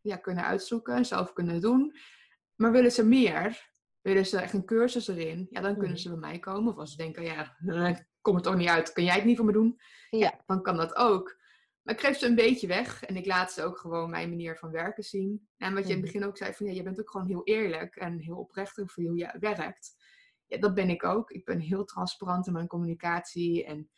ja, 0.00 0.16
kunnen 0.16 0.44
uitzoeken 0.44 0.94
en 0.94 1.04
zelf 1.06 1.32
kunnen 1.32 1.60
doen. 1.60 1.96
Maar 2.54 2.72
willen 2.72 2.92
ze 2.92 3.04
meer, 3.04 3.70
willen 4.06 4.26
ze 4.26 4.38
echt 4.40 4.52
een 4.52 4.64
cursus 4.64 5.08
erin, 5.08 5.46
ja, 5.50 5.60
dan 5.60 5.72
kunnen 5.72 5.90
Mhm. 5.90 6.00
ze 6.00 6.08
bij 6.08 6.18
mij 6.18 6.38
komen. 6.38 6.72
Of 6.72 6.78
als 6.78 6.90
ze 6.90 6.96
denken, 6.96 7.22
ja, 7.22 7.56
eh, 7.66 7.88
ik 7.88 8.08
kom 8.20 8.36
er 8.36 8.42
toch 8.42 8.56
niet 8.56 8.68
uit, 8.68 8.92
kan 8.92 9.04
jij 9.04 9.14
het 9.14 9.24
niet 9.24 9.36
voor 9.36 9.46
me 9.46 9.52
doen? 9.52 9.80
Ja. 10.10 10.40
Dan 10.46 10.62
kan 10.62 10.76
dat 10.76 10.96
ook. 10.96 11.36
Maar 11.82 11.94
ik 11.94 12.00
geef 12.00 12.18
ze 12.18 12.26
een 12.26 12.34
beetje 12.34 12.66
weg 12.66 13.04
en 13.04 13.16
ik 13.16 13.26
laat 13.26 13.52
ze 13.52 13.62
ook 13.62 13.78
gewoon 13.78 14.10
mijn 14.10 14.28
manier 14.28 14.56
van 14.56 14.70
werken 14.70 15.02
zien. 15.02 15.48
En 15.56 15.74
wat 15.74 15.82
je 15.82 15.88
in 15.88 15.96
het 15.96 16.04
Mhm. 16.04 16.12
begin 16.12 16.24
ook 16.28 16.36
zei, 16.36 16.52
van 16.52 16.66
ja, 16.66 16.72
je 16.72 16.82
bent 16.82 17.00
ook 17.00 17.10
gewoon 17.10 17.26
heel 17.26 17.44
eerlijk 17.44 17.96
en 17.96 18.18
heel 18.18 18.36
oprecht 18.36 18.80
over 18.80 19.02
hoe 19.02 19.16
je 19.16 19.36
werkt. 19.40 19.94
Ja, 20.46 20.58
dat 20.58 20.74
ben 20.74 20.90
ik 20.90 21.04
ook. 21.04 21.30
Ik 21.30 21.44
ben 21.44 21.60
heel 21.60 21.84
transparant 21.84 22.46
in 22.46 22.52
mijn 22.52 22.66
communicatie 22.66 23.64
en 23.64 23.90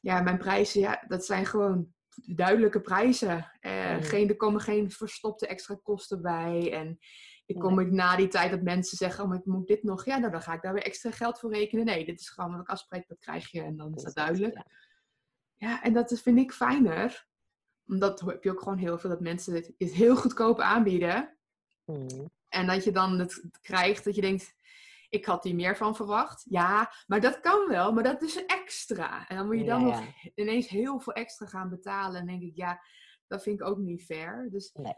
ja, 0.00 0.22
mijn 0.22 0.38
prijzen, 0.38 0.80
ja, 0.80 1.04
dat 1.08 1.24
zijn 1.24 1.46
gewoon 1.46 1.94
duidelijke 2.26 2.80
prijzen. 2.80 3.50
Eh, 3.60 3.90
Mhm. 3.96 4.02
geen, 4.02 4.28
er 4.28 4.36
komen 4.36 4.60
geen 4.60 4.90
verstopte 4.90 5.46
extra 5.46 5.78
kosten 5.82 6.22
bij. 6.22 6.72
En 6.72 6.98
ik 7.46 7.58
kom 7.58 7.78
ik 7.78 7.90
na 7.90 8.16
die 8.16 8.28
tijd 8.28 8.50
dat 8.50 8.62
mensen 8.62 8.96
zeggen, 8.96 9.22
oh, 9.24 9.30
maar 9.30 9.38
ik 9.38 9.44
moet 9.44 9.66
dit 9.66 9.82
nog. 9.82 10.04
Ja, 10.04 10.18
nou, 10.18 10.32
dan 10.32 10.42
ga 10.42 10.52
ik 10.54 10.62
daar 10.62 10.72
weer 10.72 10.82
extra 10.82 11.10
geld 11.10 11.38
voor 11.38 11.52
rekenen. 11.52 11.84
Nee, 11.84 12.04
dit 12.04 12.20
is 12.20 12.28
gewoon 12.28 12.50
wat 12.52 12.60
ik 12.60 12.68
afspreek, 12.68 13.08
dat 13.08 13.18
krijg 13.18 13.50
je. 13.50 13.62
En 13.62 13.76
dan 13.76 13.94
is 13.94 14.02
dat 14.02 14.14
duidelijk. 14.14 14.54
Ja. 14.54 14.66
Ja, 15.56 15.82
en 15.82 15.92
dat 15.92 16.10
is- 16.10 16.20
vind 16.22 16.38
ik 16.38 16.52
fijner. 16.52 17.26
Omdat 17.86 18.20
heb 18.20 18.44
je 18.44 18.50
ook 18.50 18.62
gewoon 18.62 18.78
heel 18.78 18.98
veel 18.98 19.10
dat 19.10 19.20
mensen 19.20 19.54
het 19.54 19.72
heel 19.92 20.16
goedkoop 20.16 20.60
aanbieden. 20.60 21.36
Mhm. 21.84 22.26
En 22.48 22.66
dat 22.66 22.84
je 22.84 22.92
dan 22.92 23.18
het 23.18 23.44
krijgt 23.60 24.04
dat 24.04 24.14
je 24.14 24.20
denkt, 24.20 24.54
ik 25.08 25.24
had 25.24 25.44
hier 25.44 25.54
meer 25.54 25.76
van 25.76 25.96
verwacht. 25.96 26.44
Ja, 26.48 26.92
maar 27.06 27.20
dat 27.20 27.40
kan 27.40 27.68
wel, 27.68 27.92
maar 27.92 28.02
dat 28.02 28.22
is 28.22 28.44
extra. 28.44 29.28
En 29.28 29.36
dan 29.36 29.46
moet 29.46 29.58
je 29.58 29.64
dan 29.64 29.86
Ja, 29.86 30.00
nog 30.00 30.04
ineens 30.34 30.68
heel 30.68 31.00
veel 31.00 31.12
extra 31.12 31.46
gaan 31.46 31.68
betalen. 31.68 32.20
En 32.20 32.26
denk 32.26 32.42
ik, 32.42 32.56
ja, 32.56 32.82
dat 33.26 33.42
vind 33.42 33.60
ik 33.60 33.66
ook 33.66 33.78
niet 33.78 34.04
fair. 34.04 34.48
Dus 34.50 34.72
Nee. 34.72 34.94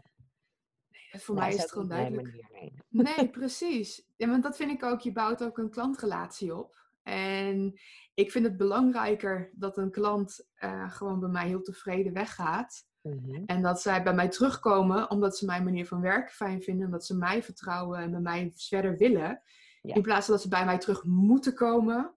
Voor 1.19 1.35
mij 1.35 1.55
is 1.55 1.63
het 1.63 1.73
gewoon 1.73 1.89
duidelijk. 1.89 2.27
manier, 2.27 2.49
nee. 2.53 2.73
Nee, 3.17 3.29
precies. 3.39 4.07
Ja, 4.17 4.29
want 4.29 4.43
dat 4.43 4.57
vind 4.57 4.71
ik 4.71 4.83
ook, 4.83 5.01
je 5.01 5.13
bouwt 5.13 5.45
ook 5.45 5.59
een 5.59 5.71
klantrelatie 5.71 6.57
op. 6.57 6.83
En 7.03 7.81
ik 8.15 8.31
vind 8.31 8.45
het 8.45 8.57
belangrijker 8.57 9.51
dat 9.55 9.77
een 9.77 9.91
klant 9.91 10.47
eh, 10.55 10.91
gewoon 10.91 11.21
bij 11.21 11.29
mij 11.29 11.47
heel 11.47 11.63
tevreden 11.63 12.13
weggaat. 12.13 12.87
Mhm. 13.03 13.43
En 13.47 13.63
dat 13.63 13.81
zij 13.81 14.03
bij 14.03 14.15
mij 14.15 14.29
terugkomen 14.29 15.11
omdat 15.11 15.37
ze 15.39 15.45
mijn 15.45 15.65
manier 15.65 15.87
van 15.87 16.01
werken 16.01 16.35
fijn 16.35 16.63
vinden. 16.63 16.85
Omdat 16.87 17.07
ze 17.07 17.17
mij 17.17 17.43
vertrouwen 17.43 17.99
en 17.99 18.11
bij 18.11 18.21
mij 18.21 18.53
verder 18.55 18.97
willen. 18.97 19.43
Ja. 19.83 19.95
In 19.95 20.03
plaats 20.03 20.25
van 20.25 20.35
dat 20.35 20.43
ze 20.43 20.49
bij 20.49 20.65
mij 20.65 20.79
terug 20.79 21.05
moeten 21.05 21.55
komen. 21.55 22.15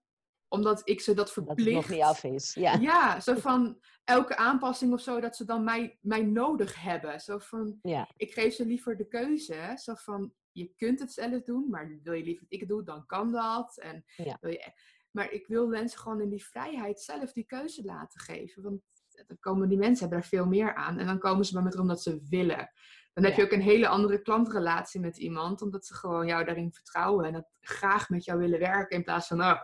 Omdat 0.49 0.81
ik 0.89 1.01
ze 1.01 1.13
dat 1.13 1.25
Dat 1.25 1.35
het 1.35 1.45
verplicht. 1.45 1.75
nog 1.75 1.89
niet 1.89 2.01
af 2.01 2.23
is. 2.23 2.53
Ja. 2.53 2.73
Ja, 2.73 3.19
zo 3.19 3.35
van 3.49 3.79
elke 4.03 4.35
aanpassing 4.35 4.93
of 4.93 5.01
zo, 5.01 5.19
dat 5.19 5.35
ze 5.35 5.45
dan 5.45 5.63
mij, 5.63 5.97
mij 6.01 6.21
nodig 6.23 6.81
hebben. 6.81 7.19
Zo 7.19 7.37
van, 7.37 7.79
Ja. 7.81 8.09
ik 8.17 8.33
geef 8.33 8.53
ze 8.53 8.65
liever 8.65 8.97
de 8.97 9.07
keuze. 9.07 9.73
Zo 9.75 9.93
van, 9.95 10.33
je 10.51 10.73
kunt 10.75 10.99
het 10.99 11.11
zelf 11.11 11.43
doen, 11.43 11.69
maar 11.69 11.99
wil 12.03 12.13
je 12.13 12.23
liever 12.23 12.43
dat 12.43 12.53
ik 12.53 12.59
het 12.59 12.69
doe, 12.69 12.83
dan 12.83 13.05
kan 13.05 13.31
dat. 13.31 13.77
En 13.77 14.03
Ja. 14.15 14.37
wil 14.41 14.51
je, 14.51 14.71
maar 15.11 15.31
ik 15.31 15.47
wil 15.47 15.67
mensen 15.67 15.99
gewoon 15.99 16.21
in 16.21 16.29
die 16.29 16.45
vrijheid 16.45 16.99
zelf 17.01 17.31
die 17.31 17.45
keuze 17.45 17.83
laten 17.83 18.19
geven. 18.19 18.63
Want 18.63 18.81
dan 19.27 19.37
komen 19.39 19.69
die 19.69 19.77
mensen 19.77 19.99
hebben 19.99 20.17
er 20.19 20.29
veel 20.29 20.45
meer 20.45 20.75
aan. 20.75 20.99
En 20.99 21.05
dan 21.05 21.19
komen 21.19 21.45
ze 21.45 21.53
bij 21.53 21.61
me 21.61 21.69
terug 21.69 21.83
omdat 21.85 22.01
ze 22.01 22.19
willen. 22.29 22.71
Dan 23.13 23.25
heb 23.25 23.35
je 23.35 23.43
ook 23.43 23.51
een 23.51 23.61
hele 23.61 23.87
andere 23.87 24.21
klantrelatie 24.21 24.99
met 24.99 25.17
iemand. 25.17 25.61
Omdat 25.61 25.85
ze 25.85 25.93
gewoon 25.93 26.27
jou 26.27 26.45
daarin 26.45 26.73
vertrouwen. 26.73 27.25
En 27.25 27.33
dat 27.33 27.49
graag 27.61 28.09
met 28.09 28.25
jou 28.25 28.39
willen 28.39 28.59
werken. 28.59 28.97
In 28.97 29.03
plaats 29.03 29.27
van, 29.27 29.41
oh, 29.41 29.61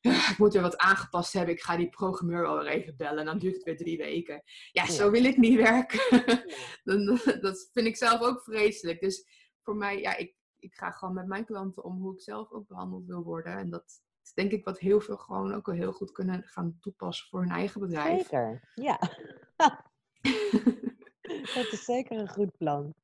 ik 0.30 0.34
moet 0.38 0.52
weer 0.52 0.62
wat 0.62 0.76
aangepast 0.76 1.32
hebben. 1.32 1.54
Ik 1.54 1.62
ga 1.62 1.76
die 1.76 1.88
programmeur 1.88 2.42
wel 2.42 2.58
weer 2.58 2.66
even 2.66 2.96
bellen. 2.96 3.18
En 3.18 3.24
dan 3.24 3.38
duurt 3.38 3.54
het 3.54 3.64
weer 3.64 3.76
drie 3.76 3.96
weken. 3.96 4.42
Ja, 4.72 4.86
zo 4.86 5.10
wil 5.10 5.24
ik 5.24 5.36
niet 5.36 5.56
werken. 5.56 6.00
Dat 7.40 7.70
vind 7.72 7.86
ik 7.86 7.96
zelf 7.96 8.20
ook 8.20 8.42
vreselijk. 8.42 9.00
Dus 9.00 9.26
voor 9.62 9.76
mij, 9.76 10.00
ja, 10.00 10.16
ik, 10.16 10.34
ik 10.58 10.74
ga 10.74 10.90
gewoon 10.90 11.14
met 11.14 11.26
mijn 11.26 11.44
klanten 11.44 11.84
om 11.84 12.00
hoe 12.00 12.12
ik 12.12 12.20
zelf 12.20 12.50
ook 12.50 12.68
behandeld 12.68 13.06
wil 13.06 13.22
worden. 13.22 13.56
En 13.56 13.70
dat 13.70 14.02
is 14.24 14.32
denk 14.34 14.52
ik 14.52 14.64
wat 14.64 14.78
heel 14.78 15.00
veel 15.00 15.16
gewoon 15.16 15.54
ook 15.54 15.66
wel 15.66 15.74
heel 15.74 15.92
goed 15.92 16.12
kunnen 16.12 16.42
gaan 16.44 16.78
toepassen 16.80 17.28
voor 17.28 17.40
hun 17.40 17.50
eigen 17.50 17.80
bedrijf. 17.80 18.20
Zeker, 18.20 18.70
ja. 18.74 18.98
Dat 21.54 21.72
is 21.72 21.84
zeker 21.84 22.18
een 22.18 22.28
goed 22.28 22.56
plan. 22.56 22.94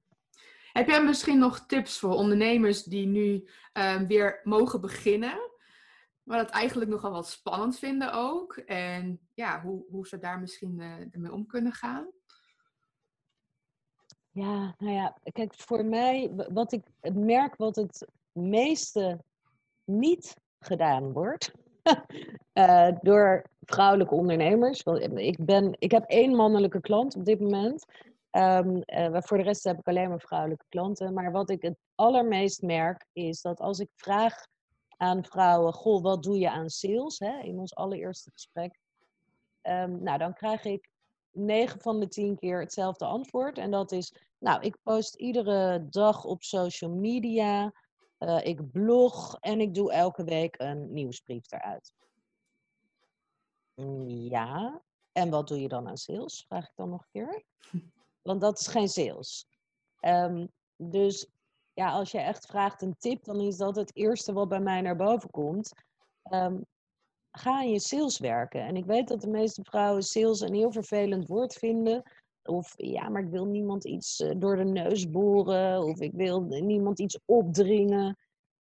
Heb 0.72 0.88
jij 0.88 1.04
misschien 1.04 1.38
nog 1.38 1.66
tips 1.66 1.98
voor 1.98 2.14
ondernemers 2.14 2.82
die 2.82 3.06
nu 3.06 3.48
ehm, 3.72 4.06
weer 4.06 4.40
mogen 4.44 4.80
beginnen? 4.80 5.50
Maar 6.24 6.38
dat 6.38 6.50
eigenlijk 6.50 6.90
nogal 6.90 7.10
wat 7.10 7.28
spannend 7.28 7.78
vinden 7.78 8.12
ook. 8.12 8.56
En 8.56 9.20
ja, 9.34 9.62
hoe, 9.62 9.84
hoe 9.90 10.06
ze 10.06 10.18
daar 10.18 10.40
misschien 10.40 10.80
eh, 10.80 11.14
ermee 11.14 11.32
om 11.32 11.46
kunnen 11.46 11.72
gaan. 11.72 12.06
Ja, 14.30 14.74
nou 14.78 14.92
ja, 14.92 15.16
kijk, 15.32 15.54
voor 15.54 15.84
mij, 15.84 16.32
wat 16.52 16.72
ik 16.72 16.84
merk 17.12 17.56
wat 17.56 17.76
het 17.76 18.06
meeste 18.32 19.24
niet 19.84 20.36
gedaan 20.58 21.12
wordt 21.12 21.52
eh, 22.52 22.88
door 23.00 23.44
vrouwelijke 23.60 24.14
ondernemers. 24.14 24.82
Want 24.82 25.18
ik, 25.18 25.44
ben, 25.44 25.76
ik 25.78 25.90
heb 25.90 26.04
één 26.04 26.34
mannelijke 26.34 26.80
klant 26.80 27.16
op 27.16 27.24
dit 27.24 27.40
moment. 27.40 27.84
Maar 28.30 29.22
voor 29.24 29.36
de 29.36 29.42
rest 29.42 29.64
heb 29.64 29.78
ik 29.78 29.88
alleen 29.88 30.08
maar 30.08 30.20
vrouwelijke 30.20 30.64
klanten. 30.68 31.14
Maar 31.14 31.32
wat 31.32 31.50
ik 31.50 31.62
het 31.62 31.76
allermeest 31.94 32.62
merk 32.62 33.06
is 33.12 33.40
dat 33.40 33.60
als 33.60 33.78
ik 33.78 33.88
vraag 33.94 34.46
aan 35.04 35.24
vrouwen: 35.24 35.72
Goh, 35.72 36.02
wat 36.02 36.22
doe 36.22 36.38
je 36.38 36.50
aan 36.50 36.70
sales? 36.70 37.18
Hè, 37.18 37.40
in 37.40 37.58
ons 37.58 37.74
allereerste 37.74 38.30
gesprek. 38.30 38.80
Ehm, 39.60 40.02
nou, 40.02 40.18
dan 40.18 40.34
krijg 40.34 40.64
ik 40.64 40.90
9 41.30 41.80
van 41.80 42.00
de 42.00 42.08
10 42.08 42.36
keer 42.36 42.60
hetzelfde 42.60 43.04
antwoord. 43.04 43.58
En 43.58 43.70
dat 43.70 43.92
is, 43.92 44.14
nou, 44.38 44.62
ik 44.62 44.76
post 44.82 45.14
iedere 45.14 45.88
dag 45.88 46.24
op 46.24 46.42
social 46.42 46.90
media, 46.90 47.72
uh, 48.18 48.44
ik 48.44 48.70
blog 48.70 49.36
en 49.40 49.60
ik 49.60 49.74
doe 49.74 49.92
elke 49.92 50.24
week 50.24 50.54
een 50.58 50.92
nieuwsbrief 50.92 51.52
eruit. 51.52 51.94
Mm, 53.74 54.08
ja, 54.08 54.82
en 55.12 55.30
wat 55.30 55.48
doe 55.48 55.60
je 55.60 55.68
dan 55.68 55.88
aan 55.88 55.96
sales? 55.96 56.44
Vraag 56.48 56.64
ik 56.64 56.72
dan 56.74 56.90
nog 56.90 57.00
een 57.00 57.08
keer. 57.12 57.44
Want 58.22 58.40
dat 58.40 58.58
is 58.58 58.66
geen 58.66 58.88
sales. 58.88 59.46
Um, 60.00 60.52
dus 60.76 61.26
ja, 61.74 61.90
als 61.90 62.10
je 62.10 62.18
echt 62.18 62.46
vraagt 62.46 62.82
een 62.82 62.96
tip, 62.98 63.24
dan 63.24 63.40
is 63.40 63.56
dat 63.56 63.76
het 63.76 63.96
eerste 63.96 64.32
wat 64.32 64.48
bij 64.48 64.60
mij 64.60 64.80
naar 64.80 64.96
boven 64.96 65.30
komt. 65.30 65.72
Um, 66.32 66.64
ga 67.30 67.50
aan 67.50 67.70
je 67.70 67.80
sales 67.80 68.18
werken. 68.18 68.60
En 68.60 68.76
ik 68.76 68.84
weet 68.84 69.08
dat 69.08 69.20
de 69.20 69.28
meeste 69.28 69.62
vrouwen 69.64 70.02
sales 70.02 70.40
een 70.40 70.54
heel 70.54 70.72
vervelend 70.72 71.26
woord 71.26 71.54
vinden. 71.54 72.02
Of 72.42 72.74
ja, 72.76 73.08
maar 73.08 73.22
ik 73.22 73.30
wil 73.30 73.44
niemand 73.44 73.84
iets 73.84 74.20
eh, 74.20 74.30
door 74.36 74.56
de 74.56 74.64
neus 74.64 75.10
boren. 75.10 75.82
Of 75.82 76.00
ik 76.00 76.12
wil 76.12 76.40
niemand 76.40 76.98
iets 76.98 77.18
opdringen. 77.24 78.18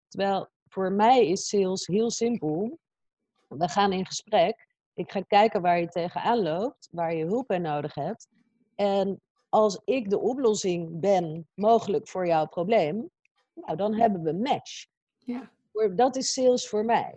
Terwijl 0.07 0.47
voor 0.67 0.91
mij 0.91 1.27
is 1.27 1.47
sales 1.47 1.87
heel 1.87 2.11
simpel. 2.11 2.77
We 3.47 3.69
gaan 3.69 3.93
in 3.93 4.05
gesprek. 4.05 4.67
Ik 4.93 5.11
ga 5.11 5.21
kijken 5.21 5.61
waar 5.61 5.79
je 5.79 5.87
tegenaan 5.87 6.41
loopt, 6.41 6.87
waar 6.91 7.13
je 7.13 7.25
hulp 7.25 7.47
bij 7.47 7.59
nodig 7.59 7.93
hebt. 7.93 8.27
En 8.75 9.21
als 9.51 9.81
ik 9.85 10.09
de 10.09 10.19
oplossing 10.19 10.99
ben, 10.99 11.47
mogelijk 11.53 12.07
voor 12.07 12.27
jouw 12.27 12.47
probleem, 12.47 13.09
nou, 13.53 13.77
dan 13.77 13.93
hebben 13.93 14.23
we 14.23 14.29
een 14.29 14.41
match. 14.41 14.85
Ja. 15.17 15.51
Dat 15.95 16.15
is 16.15 16.33
sales 16.33 16.67
voor 16.67 16.85
mij. 16.85 17.15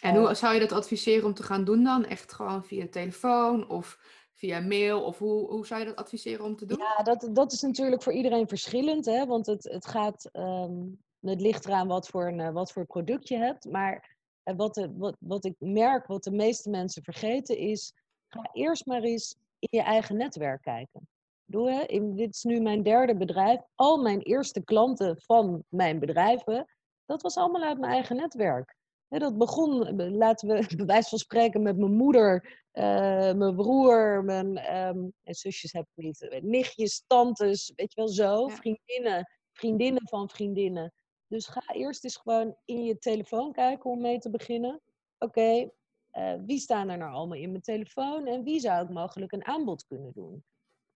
En 0.00 0.16
hoe 0.16 0.34
zou 0.34 0.54
je 0.54 0.60
dat 0.60 0.72
adviseren 0.72 1.24
om 1.24 1.34
te 1.34 1.42
gaan 1.42 1.64
doen 1.64 1.84
dan? 1.84 2.04
Echt 2.04 2.32
gewoon 2.32 2.64
via 2.64 2.86
telefoon 2.88 3.68
of 3.68 3.98
via 4.34 4.60
mail? 4.60 5.02
Of 5.02 5.18
hoe, 5.18 5.50
hoe 5.50 5.66
zou 5.66 5.80
je 5.80 5.86
dat 5.86 5.96
adviseren 5.96 6.44
om 6.44 6.56
te 6.56 6.66
doen? 6.66 6.78
Ja, 6.78 7.02
dat, 7.02 7.28
dat 7.32 7.52
is 7.52 7.60
natuurlijk 7.60 8.02
voor 8.02 8.12
iedereen 8.12 8.48
verschillend. 8.48 9.04
Hè? 9.04 9.26
Want 9.26 9.46
het, 9.46 9.64
het, 9.64 9.86
gaat, 9.86 10.28
um, 10.32 10.98
het 11.20 11.40
ligt 11.40 11.64
eraan 11.64 11.88
wat 11.88 12.08
voor, 12.08 12.26
een, 12.26 12.40
eh, 12.40 12.52
wat 12.52 12.72
voor 12.72 12.86
product 12.86 13.28
je 13.28 13.36
hebt. 13.36 13.64
Maar 13.64 14.16
eh, 14.42 14.56
wat, 14.56 14.74
de, 14.74 14.92
wat, 14.96 15.16
wat 15.18 15.44
ik 15.44 15.54
merk, 15.58 16.06
wat 16.06 16.24
de 16.24 16.32
meeste 16.32 16.70
mensen 16.70 17.02
vergeten, 17.02 17.56
is... 17.56 17.92
Ga 18.28 18.50
eerst 18.52 18.86
maar 18.86 19.02
eens 19.02 19.36
in 19.58 19.68
je 19.70 19.82
eigen 19.82 20.16
netwerk 20.16 20.62
kijken. 20.62 21.08
Doe, 21.44 21.70
hè? 21.70 21.82
In, 21.82 22.16
dit 22.16 22.34
is 22.34 22.42
nu 22.42 22.60
mijn 22.60 22.82
derde 22.82 23.16
bedrijf. 23.16 23.60
Al 23.74 24.02
mijn 24.02 24.20
eerste 24.20 24.64
klanten 24.64 25.20
van 25.20 25.64
mijn 25.68 25.98
bedrijven, 25.98 26.66
dat 27.06 27.22
was 27.22 27.36
allemaal 27.36 27.62
uit 27.62 27.78
mijn 27.78 27.92
eigen 27.92 28.16
netwerk 28.16 28.76
dat 29.18 29.38
begon, 29.38 29.86
eh, 29.86 30.10
laten 30.10 30.48
we 30.48 30.66
bij 30.76 30.86
wijze 30.86 31.08
van 31.08 31.18
spreken, 31.18 31.62
met 31.62 31.76
mijn 31.76 31.94
moeder, 31.94 32.60
uh, 32.72 33.32
mijn 33.32 33.54
broer, 33.56 34.24
mijn 34.24 34.76
um, 34.76 35.12
en 35.22 35.34
zusjes 35.34 35.72
heb 35.72 35.86
ik 35.94 36.04
niet, 36.04 36.28
eh, 36.28 36.42
nichtjes, 36.42 37.04
tantes, 37.06 37.72
weet 37.76 37.92
je 37.94 38.00
wel 38.00 38.10
zo, 38.10 38.48
vriendinnen, 38.48 39.28
vriendinnen 39.52 40.08
van 40.08 40.28
vriendinnen. 40.28 40.92
Dus 41.26 41.46
ga 41.46 41.62
eerst 41.72 42.04
eens 42.04 42.16
gewoon 42.16 42.56
in 42.64 42.84
je 42.84 42.98
telefoon 42.98 43.52
kijken 43.52 43.90
om 43.90 44.00
mee 44.00 44.18
te 44.18 44.30
beginnen. 44.30 44.80
Oké, 45.18 45.70
uh, 46.12 46.34
wie 46.46 46.58
staan 46.58 46.88
er 46.88 46.98
nou 46.98 47.12
allemaal 47.12 47.38
in 47.38 47.50
mijn 47.50 47.62
telefoon 47.62 48.26
en 48.26 48.42
wie 48.42 48.60
zou 48.60 48.84
ik 48.84 48.90
mogelijk 48.90 49.32
een 49.32 49.46
aanbod 49.46 49.86
kunnen 49.86 50.12
doen? 50.12 50.44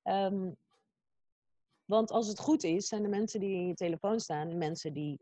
Um, 0.08 0.56
want 1.84 2.10
als 2.10 2.28
het 2.28 2.38
goed 2.38 2.64
is, 2.64 2.88
zijn 2.88 3.02
de 3.02 3.08
mensen 3.08 3.40
die 3.40 3.54
in 3.54 3.66
je 3.66 3.74
telefoon 3.74 4.20
staan 4.20 4.58
mensen 4.58 4.92
die 4.92 5.20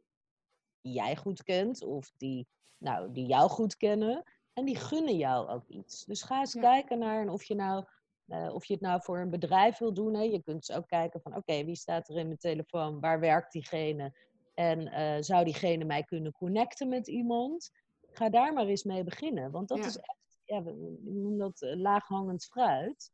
jij 0.81 1.17
goed 1.17 1.43
kent 1.43 1.83
of 1.83 2.13
die 2.17 2.47
nou, 2.85 3.13
die 3.13 3.27
jou 3.27 3.51
goed 3.51 3.77
kennen. 3.77 4.23
En 4.53 4.65
die 4.65 4.77
gunnen 4.77 5.17
jou 5.17 5.49
ook 5.49 5.69
iets. 5.69 6.05
Dus 6.05 6.23
ga 6.23 6.39
eens 6.39 6.55
kijken 6.55 6.99
naar 6.99 7.29
of 7.29 7.45
je, 7.45 7.55
nou, 7.55 7.85
uh, 8.27 8.55
of 8.55 8.65
je 8.65 8.73
het 8.73 8.83
nou 8.83 9.03
voor 9.03 9.19
een 9.19 9.31
bedrijf 9.31 9.79
wil 9.79 9.95
doen. 9.95 10.15
Hè. 10.15 10.23
Je 10.23 10.43
kunt 10.43 10.67
dus 10.67 10.77
ook 10.77 10.87
kijken 10.87 11.21
van 11.21 11.37
oké, 11.37 11.65
wie 11.65 11.77
staat 11.77 12.09
er 12.09 12.17
in 12.17 12.27
mijn 12.27 12.39
telefoon? 12.39 13.01
Waar 13.01 13.21
werkt 13.21 13.53
diegene? 13.53 14.15
En 14.55 14.81
uh, 14.81 15.17
zou 15.23 15.45
diegene 15.45 15.85
mij 15.85 16.03
kunnen 16.03 16.33
connecten 16.33 16.89
met 16.89 17.09
iemand? 17.09 17.71
Ga 18.11 18.29
daar 18.29 18.53
maar 18.53 18.67
eens 18.67 18.85
mee 18.85 19.05
beginnen. 19.05 19.51
Want 19.51 19.69
dat 19.69 19.79
is 19.79 19.97
echt, 19.97 20.39
ja, 20.45 20.63
we 20.63 20.99
noemen 21.01 21.39
dat 21.39 21.63
uh, 21.63 21.77
laaghangend 21.77 22.45
fruit. 22.45 23.13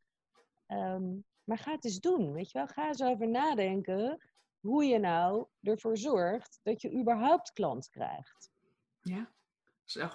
Um, 0.68 1.24
maar 1.44 1.58
ga 1.58 1.72
het 1.72 1.84
eens 1.84 2.00
doen, 2.00 2.32
weet 2.32 2.50
je 2.50 2.58
wel. 2.58 2.66
Ga 2.66 2.86
eens 2.86 3.02
over 3.02 3.28
nadenken 3.28 4.30
hoe 4.60 4.84
je 4.84 4.98
nou 4.98 5.46
ervoor 5.62 5.96
zorgt 5.96 6.60
dat 6.62 6.82
je 6.82 7.00
überhaupt 7.00 7.52
klant 7.52 7.88
krijgt. 7.88 8.50
Ja. 9.02 9.30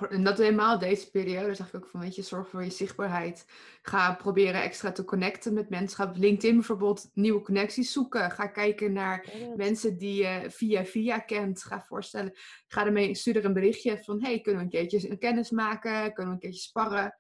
En 0.10 0.24
dat 0.24 0.38
helemaal 0.38 0.80
deze 0.80 1.12
periode 1.12 1.54
zeg 1.54 1.68
ik 1.68 1.76
ook 1.76 1.88
van, 1.88 2.00
weet 2.00 2.16
je, 2.16 2.22
zorg 2.22 2.50
voor 2.50 2.64
je 2.64 2.70
zichtbaarheid. 2.70 3.46
Ga 3.82 4.14
proberen 4.14 4.62
extra 4.62 4.92
te 4.92 5.04
connecten 5.04 5.54
met 5.54 5.70
mensen. 5.70 5.98
Ga 5.98 6.10
op 6.10 6.16
LinkedIn 6.18 6.56
bijvoorbeeld 6.56 7.10
nieuwe 7.14 7.42
connecties 7.42 7.92
zoeken. 7.92 8.32
Ga 8.32 8.48
kijken 8.48 8.94
naar 8.94 9.30
mensen 9.56 9.98
die 9.98 10.24
je 10.24 10.46
via 10.50 10.86
via 10.86 11.20
kent. 11.20 11.64
Ga 11.64 11.82
voorstellen, 11.82 12.34
ga 12.68 12.86
ermee, 12.86 13.16
stuur 13.16 13.36
er 13.36 13.46
een 13.46 13.54
berichtje 13.54 14.04
van, 14.04 14.24
hey, 14.24 14.42
kunnen 14.42 14.60
we 14.60 14.66
een 14.66 14.88
keertje 14.88 15.10
een 15.10 15.18
kennis 15.18 15.50
maken? 15.50 16.14
Kunnen 16.14 16.26
we 16.26 16.32
een 16.32 16.40
keertje 16.40 16.62
sparren? 16.62 17.18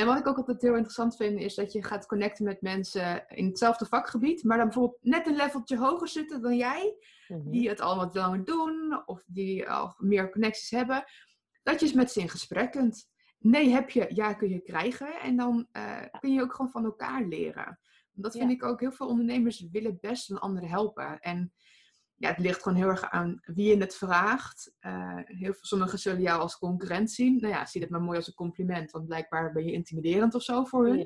En 0.00 0.06
wat 0.06 0.18
ik 0.18 0.26
ook 0.26 0.36
altijd 0.36 0.62
heel 0.62 0.74
interessant 0.74 1.16
vind, 1.16 1.40
is 1.40 1.54
dat 1.54 1.72
je 1.72 1.84
gaat 1.84 2.06
connecten 2.06 2.44
met 2.44 2.60
mensen 2.60 3.24
in 3.28 3.46
hetzelfde 3.46 3.86
vakgebied, 3.86 4.44
maar 4.44 4.56
dan 4.56 4.66
bijvoorbeeld 4.66 4.98
net 5.02 5.26
een 5.26 5.36
leveltje 5.36 5.78
hoger 5.78 6.08
zitten 6.08 6.42
dan 6.42 6.56
jij, 6.56 6.96
mhm. 7.28 7.50
die 7.50 7.68
het 7.68 7.80
al 7.80 7.96
wat 7.96 8.14
langer 8.14 8.44
doen, 8.44 9.02
of 9.06 9.22
die 9.26 9.68
al 9.70 9.94
meer 9.98 10.30
connecties 10.30 10.70
hebben 10.70 11.04
dat 11.62 11.80
je 11.80 11.86
eens 11.86 11.94
met 11.94 12.10
ze 12.10 12.20
in 12.20 12.28
gesprek 12.28 12.70
kunt. 12.70 13.08
Nee 13.38 13.68
heb 13.68 13.90
je, 13.90 14.06
ja 14.14 14.34
kun 14.34 14.48
je 14.48 14.60
krijgen. 14.60 15.20
En 15.20 15.36
dan 15.36 15.66
uh, 15.72 16.02
kun 16.20 16.32
je 16.32 16.42
ook 16.42 16.54
gewoon 16.54 16.70
van 16.70 16.84
elkaar 16.84 17.24
leren. 17.24 17.80
Dat 18.12 18.36
vind 18.36 18.50
ik 18.50 18.64
ook, 18.64 18.80
heel 18.80 18.92
veel 18.92 19.08
ondernemers 19.08 19.66
willen 19.70 19.98
best 20.00 20.30
een 20.30 20.38
ander 20.38 20.68
helpen. 20.68 21.20
En 21.20 21.52
ja, 22.20 22.28
het 22.28 22.38
ligt 22.38 22.62
gewoon 22.62 22.78
heel 22.78 22.88
erg 22.88 23.10
aan 23.10 23.40
wie 23.42 23.68
je 23.68 23.76
het 23.76 23.96
vraagt. 23.96 24.72
Uh, 24.80 25.20
heel 25.24 25.54
sommigen 25.60 25.98
zullen 25.98 26.20
jou 26.20 26.40
als 26.40 26.58
concurrent 26.58 27.10
zien. 27.10 27.36
Nou 27.40 27.52
ja, 27.52 27.66
zie 27.66 27.80
dat 27.80 27.90
maar 27.90 28.02
mooi 28.02 28.16
als 28.16 28.26
een 28.26 28.34
compliment, 28.34 28.90
want 28.90 29.06
blijkbaar 29.06 29.52
ben 29.52 29.64
je 29.64 29.72
intimiderend 29.72 30.34
of 30.34 30.42
zo 30.42 30.64
voor 30.64 30.86
hun. 30.86 30.98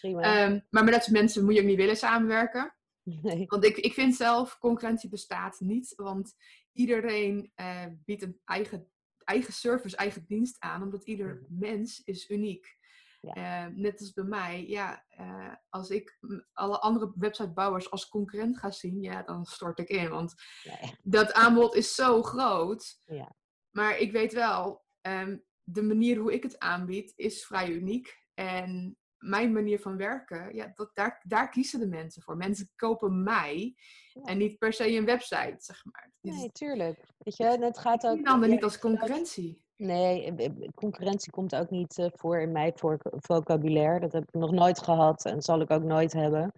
Ja, 0.00 0.46
um, 0.46 0.66
maar 0.70 0.84
met 0.84 0.92
dat 0.92 1.02
soort 1.02 1.16
mensen 1.16 1.44
moet 1.44 1.54
je 1.54 1.60
ook 1.60 1.66
niet 1.66 1.76
willen 1.76 1.96
samenwerken. 1.96 2.74
Nee. 3.02 3.44
Want 3.46 3.64
ik, 3.64 3.76
ik 3.76 3.92
vind 3.92 4.14
zelf, 4.14 4.58
concurrentie 4.58 5.08
bestaat 5.08 5.60
niet. 5.60 5.92
Want 5.96 6.34
iedereen 6.72 7.52
uh, 7.56 7.86
biedt 8.04 8.22
een 8.22 8.40
eigen 8.44 8.90
eigen 9.24 9.52
service, 9.52 9.96
eigen 9.96 10.24
dienst 10.26 10.56
aan, 10.58 10.82
omdat 10.82 11.04
ieder 11.04 11.46
mens 11.48 12.02
is 12.04 12.30
uniek. 12.30 12.76
Ja. 13.22 13.66
Uh, 13.66 13.74
net 13.74 14.00
als 14.00 14.12
bij 14.12 14.24
mij, 14.24 14.66
ja, 14.66 15.04
uh, 15.20 15.54
als 15.68 15.90
ik 15.90 16.18
alle 16.52 16.78
andere 16.78 17.12
websitebouwers 17.14 17.90
als 17.90 18.08
concurrent 18.08 18.58
ga 18.58 18.70
zien, 18.70 19.00
ja, 19.00 19.22
dan 19.22 19.44
stort 19.44 19.78
ik 19.78 19.88
in. 19.88 20.08
Want 20.08 20.34
dat 21.02 21.32
aanbod 21.32 21.74
is 21.74 21.94
zo 21.94 22.22
groot. 22.22 23.00
Ja. 23.04 23.36
Maar 23.70 23.98
ik 23.98 24.12
weet 24.12 24.32
wel, 24.32 24.84
um, 25.00 25.44
de 25.62 25.82
manier 25.82 26.18
hoe 26.18 26.32
ik 26.32 26.42
het 26.42 26.58
aanbied 26.58 27.12
is 27.16 27.44
vrij 27.44 27.70
uniek. 27.70 28.20
En 28.34 28.96
mijn 29.18 29.52
manier 29.52 29.80
van 29.80 29.96
werken, 29.96 30.54
ja, 30.54 30.72
dat, 30.74 30.90
daar, 30.94 31.22
daar 31.26 31.48
kiezen 31.48 31.80
de 31.80 31.86
mensen 31.86 32.22
voor. 32.22 32.36
Mensen 32.36 32.70
kopen 32.76 33.22
mij 33.22 33.74
en 34.22 34.38
niet 34.38 34.58
per 34.58 34.72
se 34.72 34.92
een 34.92 35.04
website, 35.04 35.56
zeg 35.58 35.84
maar. 35.84 36.12
Dus 36.20 36.36
nee, 36.36 36.52
tuurlijk. 36.52 37.06
Weet 37.18 37.36
je, 37.36 37.44
het 37.44 37.78
gaat 37.78 38.06
ook... 38.06 38.24
dan 38.24 38.50
niet 38.50 38.64
als 38.64 38.78
concurrentie. 38.78 39.62
Nee, 39.82 40.24
eh, 40.24 40.44
eh, 40.44 40.68
concurrentie 40.74 41.32
komt 41.32 41.54
ook 41.54 41.70
niet 41.70 41.98
eh, 41.98 42.06
voor 42.14 42.40
in 42.40 42.52
mijn 42.52 42.72
vocabulaire. 43.02 44.00
Dat 44.00 44.12
heb 44.12 44.22
ik 44.22 44.34
nog 44.34 44.50
nooit 44.50 44.82
gehad 44.82 45.24
en 45.24 45.42
zal 45.42 45.60
ik 45.60 45.70
ook 45.70 45.82
nooit 45.82 46.12
hebben. 46.12 46.52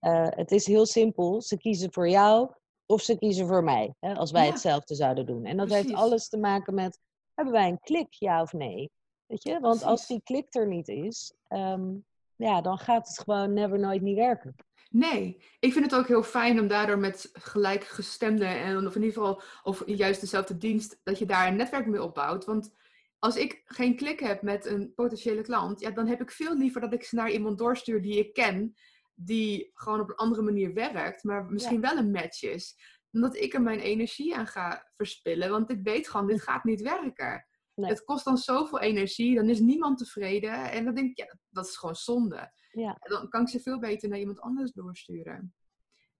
Uh, 0.00 0.26
het 0.28 0.50
is 0.50 0.66
heel 0.66 0.86
simpel. 0.86 1.42
Ze 1.42 1.56
kiezen 1.56 1.92
voor 1.92 2.08
jou 2.08 2.50
of 2.86 3.02
ze 3.02 3.18
kiezen 3.18 3.46
voor 3.46 3.64
mij. 3.64 3.94
Hè, 4.00 4.14
als 4.14 4.30
wij 4.30 4.46
hetzelfde 4.46 4.94
zouden 4.94 5.26
doen. 5.26 5.44
En 5.44 5.56
dat 5.56 5.68
heeft 5.68 5.94
alles 5.94 6.28
te 6.28 6.38
maken 6.38 6.74
met, 6.74 6.98
hebben 7.34 7.54
wij 7.54 7.68
een 7.68 7.80
klik, 7.80 8.12
ja 8.12 8.42
of 8.42 8.52
nee? 8.52 8.90
Weet 9.26 9.42
je? 9.42 9.60
Want 9.60 9.82
als 9.82 10.06
die 10.06 10.20
klik 10.24 10.54
er 10.54 10.66
niet 10.66 10.88
is, 10.88 11.34
ehm, 11.48 11.92
ja, 12.36 12.60
dan 12.60 12.78
gaat 12.78 13.08
het 13.08 13.18
gewoon 13.18 13.52
never 13.52 13.78
nooit 13.78 14.02
niet 14.02 14.16
werken. 14.16 14.54
Nee, 14.94 15.42
ik 15.58 15.72
vind 15.72 15.84
het 15.84 15.94
ook 15.94 16.06
heel 16.06 16.22
fijn 16.22 16.60
om 16.60 16.68
daardoor 16.68 16.98
met 16.98 17.30
gelijkgestemde 17.32 18.44
en 18.44 18.86
of 18.86 18.94
in 18.94 19.02
ieder 19.02 19.16
geval 19.16 19.42
of 19.62 19.82
juist 19.86 20.20
dezelfde 20.20 20.56
dienst, 20.56 21.00
dat 21.02 21.18
je 21.18 21.26
daar 21.26 21.48
een 21.48 21.56
netwerk 21.56 21.86
mee 21.86 22.02
opbouwt. 22.02 22.44
Want 22.44 22.74
als 23.18 23.36
ik 23.36 23.62
geen 23.64 23.96
klik 23.96 24.20
heb 24.20 24.42
met 24.42 24.66
een 24.66 24.94
potentiële 24.94 25.42
klant, 25.42 25.80
ja, 25.80 25.90
dan 25.90 26.06
heb 26.06 26.20
ik 26.20 26.30
veel 26.30 26.56
liever 26.56 26.80
dat 26.80 26.92
ik 26.92 27.04
ze 27.04 27.14
naar 27.14 27.30
iemand 27.30 27.58
doorstuur 27.58 28.02
die 28.02 28.18
ik 28.18 28.32
ken, 28.32 28.74
die 29.14 29.70
gewoon 29.74 30.00
op 30.00 30.08
een 30.08 30.14
andere 30.14 30.42
manier 30.42 30.74
werkt, 30.74 31.24
maar 31.24 31.44
misschien 31.44 31.80
wel 31.80 31.96
een 31.96 32.10
match 32.10 32.42
is. 32.42 32.76
Dan 33.10 33.22
dat 33.22 33.36
ik 33.36 33.54
er 33.54 33.62
mijn 33.62 33.80
energie 33.80 34.36
aan 34.36 34.46
ga 34.46 34.90
verspillen, 34.96 35.50
want 35.50 35.70
ik 35.70 35.80
weet 35.82 36.08
gewoon, 36.08 36.26
dit 36.26 36.42
gaat 36.42 36.64
niet 36.64 36.82
werken. 36.82 37.46
Het 37.74 38.04
kost 38.04 38.24
dan 38.24 38.36
zoveel 38.36 38.80
energie, 38.80 39.34
dan 39.34 39.48
is 39.48 39.60
niemand 39.60 39.98
tevreden. 39.98 40.70
En 40.70 40.84
dan 40.84 40.94
denk 40.94 41.10
ik, 41.10 41.18
ja, 41.18 41.36
dat 41.50 41.66
is 41.66 41.76
gewoon 41.76 41.96
zonde. 41.96 42.52
Ja. 42.74 42.96
Dan 43.00 43.28
kan 43.28 43.40
ik 43.40 43.48
ze 43.48 43.60
veel 43.60 43.78
beter 43.78 44.08
naar 44.08 44.18
iemand 44.18 44.40
anders 44.40 44.72
doorsturen. 44.72 45.54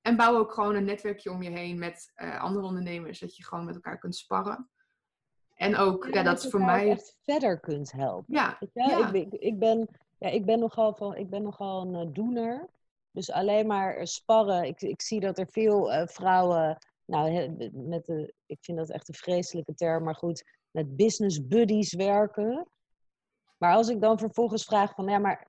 En 0.00 0.16
bouw 0.16 0.36
ook 0.36 0.52
gewoon 0.52 0.74
een 0.74 0.84
netwerkje 0.84 1.30
om 1.30 1.42
je 1.42 1.50
heen 1.50 1.78
met 1.78 2.12
uh, 2.16 2.40
andere 2.40 2.66
ondernemers, 2.66 3.18
dat 3.20 3.36
je 3.36 3.44
gewoon 3.44 3.64
met 3.64 3.74
elkaar 3.74 3.98
kunt 3.98 4.16
sparren. 4.16 4.68
En 5.54 5.76
ook, 5.76 6.08
ja, 6.10 6.22
dat 6.22 6.44
is 6.44 6.50
voor 6.50 6.60
mij... 6.60 6.90
echt 6.90 7.18
verder 7.22 7.60
kunt 7.60 7.92
helpen. 7.92 8.34
Ja, 8.34 8.58
ja. 8.72 9.12
Ik, 9.12 9.32
ik, 9.32 9.58
ben, 9.58 9.88
ja, 10.18 10.28
ik 10.28 10.44
ben 10.44 10.58
nogal, 10.58 10.94
van, 10.94 11.16
ik 11.16 11.30
ben 11.30 11.42
nogal 11.42 11.82
een 11.82 12.06
uh, 12.06 12.12
doener. 12.12 12.68
Dus 13.10 13.30
alleen 13.30 13.66
maar 13.66 14.06
sparren. 14.06 14.64
Ik, 14.64 14.80
ik 14.80 15.02
zie 15.02 15.20
dat 15.20 15.38
er 15.38 15.46
veel 15.50 15.92
uh, 15.92 16.06
vrouwen, 16.06 16.78
nou, 17.04 17.50
met 17.72 18.06
de, 18.06 18.34
ik 18.46 18.58
vind 18.60 18.78
dat 18.78 18.90
echt 18.90 19.08
een 19.08 19.14
vreselijke 19.14 19.74
term, 19.74 20.04
maar 20.04 20.16
goed, 20.16 20.44
met 20.70 20.96
business 20.96 21.46
buddies 21.46 21.94
werken. 21.94 22.66
Maar 23.58 23.74
als 23.74 23.88
ik 23.88 24.00
dan 24.00 24.18
vervolgens 24.18 24.64
vraag 24.64 24.94
van, 24.94 25.08
ja, 25.08 25.18
maar 25.18 25.48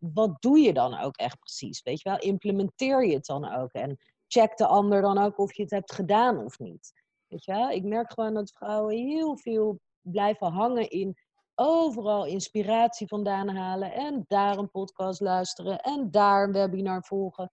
wat 0.00 0.42
doe 0.42 0.58
je 0.58 0.72
dan 0.72 0.98
ook 0.98 1.16
echt 1.16 1.38
precies? 1.38 1.82
Weet 1.82 2.02
je 2.02 2.08
wel, 2.08 2.18
implementeer 2.18 3.06
je 3.06 3.14
het 3.14 3.26
dan 3.26 3.52
ook? 3.52 3.72
En 3.72 3.98
check 4.26 4.56
de 4.56 4.66
ander 4.66 5.00
dan 5.00 5.18
ook 5.18 5.38
of 5.38 5.54
je 5.54 5.62
het 5.62 5.70
hebt 5.70 5.92
gedaan 5.92 6.44
of 6.44 6.58
niet. 6.58 6.92
Weet 7.26 7.44
je 7.44 7.52
wel? 7.52 7.70
Ik 7.70 7.84
merk 7.84 8.12
gewoon 8.12 8.34
dat 8.34 8.52
vrouwen 8.52 8.96
heel 8.96 9.36
veel 9.36 9.80
blijven 10.00 10.52
hangen 10.52 10.90
in 10.90 11.16
overal 11.54 12.26
inspiratie 12.26 13.06
vandaan 13.06 13.48
halen 13.48 13.92
en 13.92 14.24
daar 14.28 14.58
een 14.58 14.70
podcast 14.70 15.20
luisteren 15.20 15.80
en 15.80 16.10
daar 16.10 16.44
een 16.44 16.52
webinar 16.52 17.04
volgen. 17.04 17.52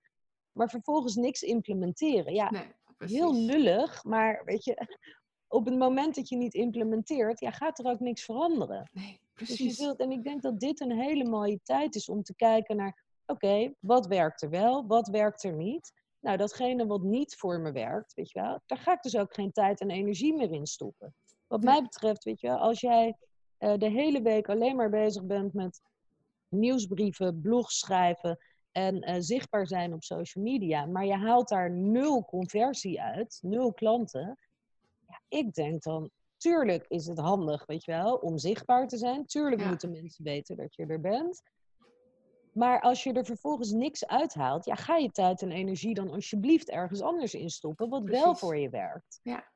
Maar 0.52 0.70
vervolgens 0.70 1.16
niks 1.16 1.42
implementeren. 1.42 2.34
Ja, 2.34 2.50
nee, 2.50 2.76
heel 2.98 3.36
lullig, 3.36 4.04
maar 4.04 4.42
weet 4.46 4.64
je, 4.64 4.76
op 5.48 5.66
het 5.66 5.78
moment 5.78 6.16
dat 6.16 6.30
je 6.30 6.36
niet 6.36 6.54
implementeert, 6.54 7.40
ja, 7.40 7.52
gaat 7.52 7.80
er 7.80 7.86
ook 7.86 8.00
niks 8.00 8.24
veranderen. 8.24 8.90
Nee, 8.94 9.20
precies. 9.38 9.58
Dus 9.58 9.78
je 9.78 9.84
zult, 9.84 10.00
en 10.00 10.12
ik 10.12 10.24
denk 10.24 10.42
dat 10.42 10.60
dit 10.60 10.80
een 10.80 11.00
hele 11.00 11.30
mooie 11.30 11.60
tijd 11.64 11.96
is 11.96 12.10
om 12.10 12.24
te 12.24 12.36
kijken 12.36 12.76
naar, 12.76 13.04
oké, 13.26 13.74
wat 13.80 14.08
werkt 14.08 14.42
er 14.42 14.50
wel, 14.50 14.88
wat 14.88 15.08
werkt 15.08 15.44
er 15.44 15.54
niet? 15.54 15.94
Nou, 16.20 16.38
datgene 16.38 16.86
wat 16.86 17.02
niet 17.02 17.36
voor 17.36 17.60
me 17.60 17.72
werkt, 17.72 18.14
weet 18.14 18.32
je 18.32 18.42
wel, 18.42 18.62
daar 18.66 18.78
ga 18.78 18.94
ik 18.94 19.02
dus 19.02 19.18
ook 19.18 19.34
geen 19.34 19.52
tijd 19.52 19.82
en 19.82 19.90
energie 19.90 20.36
meer 20.36 20.52
in 20.52 20.66
stoppen. 20.66 21.16
Wat 21.48 21.64
mij 21.64 21.82
betreft, 21.82 22.24
weet 22.24 22.40
je 22.40 22.48
wel, 22.48 22.58
als 22.58 22.80
jij 22.80 23.18
uh, 23.60 23.74
de 23.78 23.90
hele 23.90 24.22
week 24.22 24.50
alleen 24.50 24.76
maar 24.76 24.90
bezig 24.90 25.24
bent 25.24 25.54
met 25.54 25.82
nieuwsbrieven, 26.50 27.42
blogs 27.42 27.80
schrijven 27.80 28.38
en 28.72 29.10
uh, 29.10 29.16
zichtbaar 29.20 29.68
zijn 29.68 29.94
op 29.94 30.04
social 30.04 30.44
media, 30.44 30.86
maar 30.86 31.06
je 31.06 31.16
haalt 31.16 31.50
daar 31.50 31.72
nul 31.72 32.26
conversie 32.26 33.02
uit, 33.02 33.40
nul 33.42 33.74
klanten, 33.74 34.38
ja, 35.08 35.22
ik 35.28 35.54
denk 35.54 35.84
dan, 35.84 36.10
tuurlijk 36.38 36.86
is 36.88 37.06
het 37.06 37.20
handig, 37.20 37.66
weet 37.66 37.86
je 37.86 37.92
wel, 37.92 38.16
om 38.16 38.38
zichtbaar 38.38 38.88
te 38.88 38.98
zijn. 38.98 39.26
Tuurlijk 39.26 39.66
moeten 39.66 39.92
mensen 39.92 40.24
weten 40.24 40.56
dat 40.56 40.76
je 40.76 40.86
er 40.86 41.02
bent. 41.02 41.42
Maar 42.58 42.82
als 42.82 43.04
je 43.04 43.14
er 43.14 43.26
vervolgens 43.26 43.72
niks 43.72 44.08
uithaalt, 44.08 44.66
ja, 44.66 44.76
ga 44.76 44.96
je 44.96 45.12
tijd 45.12 45.42
en 45.42 45.52
energie 45.52 45.94
dan 45.94 46.12
alsjeblieft 46.12 46.70
ergens 46.70 47.02
anders 47.02 47.34
in 47.34 47.50
stoppen, 47.50 47.90
wat 47.90 48.04
wel 48.04 48.36
voor 48.36 48.58
je 48.58 48.70
werkt. 48.70 49.20
Ja. 49.24 49.48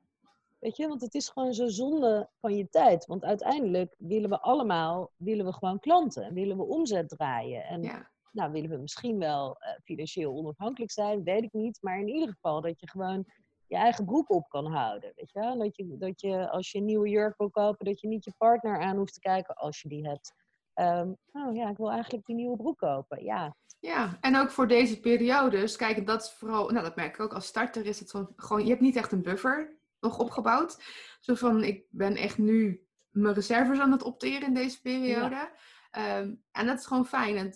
Weet 0.59 0.77
je, 0.77 0.87
want 0.87 1.01
het 1.01 1.13
is 1.13 1.29
gewoon 1.29 1.53
zo 1.53 1.67
zonde 1.67 2.29
van 2.39 2.55
je 2.55 2.69
tijd. 2.69 3.05
Want 3.05 3.23
uiteindelijk 3.23 3.95
willen 3.97 4.29
we 4.29 4.39
allemaal, 4.39 5.11
willen 5.15 5.45
we 5.45 5.53
gewoon 5.53 5.79
klanten, 5.79 6.33
willen 6.33 6.57
we 6.57 6.63
omzet 6.63 7.09
draaien. 7.09 7.63
En 7.63 7.81
ja. 7.81 8.11
nou 8.31 8.51
willen 8.51 8.69
we 8.69 8.77
misschien 8.77 9.17
wel 9.19 9.49
uh, 9.49 9.69
financieel 9.83 10.33
onafhankelijk 10.33 10.91
zijn, 10.91 11.23
weet 11.23 11.43
ik 11.43 11.53
niet. 11.53 11.77
Maar 11.81 11.99
in 11.99 12.07
ieder 12.07 12.29
geval 12.29 12.61
dat 12.61 12.79
je 12.79 12.87
gewoon 12.87 13.25
je 13.71 13.77
eigen 13.77 14.05
broek 14.05 14.29
op 14.29 14.49
kan 14.49 14.65
houden. 14.65 15.11
Weet 15.15 15.31
je? 15.31 15.55
Dat, 15.57 15.75
je, 15.75 15.97
dat 15.97 16.21
je 16.21 16.49
als 16.49 16.71
je 16.71 16.77
een 16.77 16.85
nieuwe 16.85 17.09
jurk 17.09 17.37
wil 17.37 17.49
kopen, 17.49 17.85
dat 17.85 18.01
je 18.01 18.07
niet 18.07 18.23
je 18.23 18.33
partner 18.37 18.79
aan 18.79 18.97
hoeft 18.97 19.13
te 19.13 19.19
kijken 19.19 19.55
als 19.55 19.81
je 19.81 19.89
die 19.89 20.07
hebt. 20.07 20.33
Um, 20.75 21.17
oh 21.31 21.55
ja, 21.55 21.69
ik 21.69 21.77
wil 21.77 21.91
eigenlijk 21.91 22.25
die 22.25 22.35
nieuwe 22.35 22.57
broek 22.57 22.77
kopen. 22.77 23.23
Ja. 23.23 23.55
Ja, 23.79 24.17
en 24.21 24.37
ook 24.37 24.51
voor 24.51 24.67
deze 24.67 24.99
periodes, 24.99 25.75
kijk, 25.75 26.05
dat 26.07 26.21
is 26.21 26.31
vooral, 26.31 26.69
nou 26.69 26.83
dat 26.83 26.95
merk 26.95 27.13
ik 27.13 27.19
ook 27.19 27.33
als 27.33 27.45
starter, 27.45 27.85
is 27.85 27.99
het 27.99 28.09
zo, 28.09 28.27
gewoon, 28.35 28.63
je 28.63 28.69
hebt 28.69 28.81
niet 28.81 28.95
echt 28.95 29.11
een 29.11 29.21
buffer 29.21 29.77
nog 29.99 30.19
opgebouwd. 30.19 30.83
Zo 31.19 31.35
van, 31.35 31.63
ik 31.63 31.85
ben 31.89 32.15
echt 32.15 32.37
nu 32.37 32.85
mijn 33.09 33.33
reserves 33.33 33.79
aan 33.79 33.91
het 33.91 34.03
opteren 34.03 34.47
in 34.47 34.53
deze 34.53 34.81
periode. 34.81 35.51
Ehm, 35.91 36.33
en 36.51 36.65
dat 36.65 36.79
is 36.79 36.85
gewoon 36.85 37.05
fijn. 37.05 37.37
En, 37.37 37.53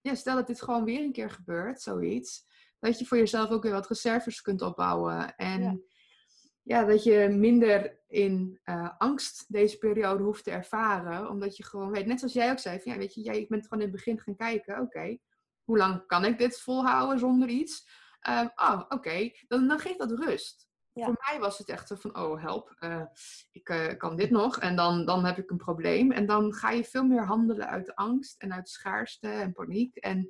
ja, 0.00 0.14
stel 0.14 0.34
dat 0.34 0.46
dit 0.46 0.62
gewoon 0.62 0.84
weer 0.84 1.00
een 1.00 1.12
keer 1.12 1.30
gebeurt, 1.30 1.80
zoiets 1.80 2.46
dat 2.84 2.98
je 2.98 3.06
voor 3.06 3.16
jezelf 3.16 3.50
ook 3.50 3.62
weer 3.62 3.72
wat 3.72 3.88
reserves 3.88 4.40
kunt 4.40 4.62
opbouwen. 4.62 5.36
En 5.36 5.84
ja, 6.62 6.84
dat 6.84 7.02
je 7.02 7.28
minder 7.28 7.98
in 8.08 8.60
uh, 8.64 8.90
angst 8.98 9.44
deze 9.48 9.78
periode 9.78 10.22
hoeft 10.22 10.44
te 10.44 10.50
ervaren. 10.50 11.28
Omdat 11.28 11.56
je 11.56 11.64
gewoon 11.64 11.90
weet, 11.90 12.06
net 12.06 12.18
zoals 12.18 12.34
jij 12.34 12.50
ook 12.50 12.58
zei, 12.58 12.80
van, 12.80 12.92
ja, 12.92 12.98
weet 12.98 13.14
je, 13.14 13.20
jij 13.20 13.46
bent 13.48 13.62
gewoon 13.62 13.84
in 13.84 13.88
het 13.88 13.96
begin 13.96 14.20
gaan 14.20 14.36
kijken, 14.36 14.80
oké, 14.80 15.18
hoe 15.64 15.76
lang 15.76 16.06
kan 16.06 16.24
ik 16.24 16.38
dit 16.38 16.60
volhouden 16.60 17.18
zonder 17.18 17.48
iets? 17.48 17.88
Um, 18.28 18.50
oh, 18.54 18.82
oké, 18.88 19.30
dan, 19.48 19.68
dan 19.68 19.78
geeft 19.78 19.98
dat 19.98 20.10
rust. 20.10 20.68
Voor 20.92 21.24
mij 21.30 21.40
was 21.40 21.58
het 21.58 21.68
echt 21.68 21.88
zo 21.88 21.94
van, 21.94 22.18
oh 22.18 22.42
help, 22.42 22.76
uh, 22.80 23.02
ik 23.52 23.68
uh, 23.68 23.96
kan 23.96 24.16
dit 24.16 24.30
nog 24.30 24.58
en 24.58 24.76
dan, 24.76 25.04
dan 25.04 25.24
heb 25.24 25.38
ik 25.38 25.50
een 25.50 25.56
probleem. 25.56 26.12
En 26.12 26.26
dan 26.26 26.52
ga 26.52 26.70
je 26.70 26.84
veel 26.84 27.04
meer 27.04 27.24
handelen 27.24 27.68
uit 27.68 27.94
angst 27.94 28.42
en 28.42 28.52
uit 28.52 28.68
schaarste 28.68 29.28
en 29.28 29.52
paniek. 29.52 29.96
En 29.96 30.28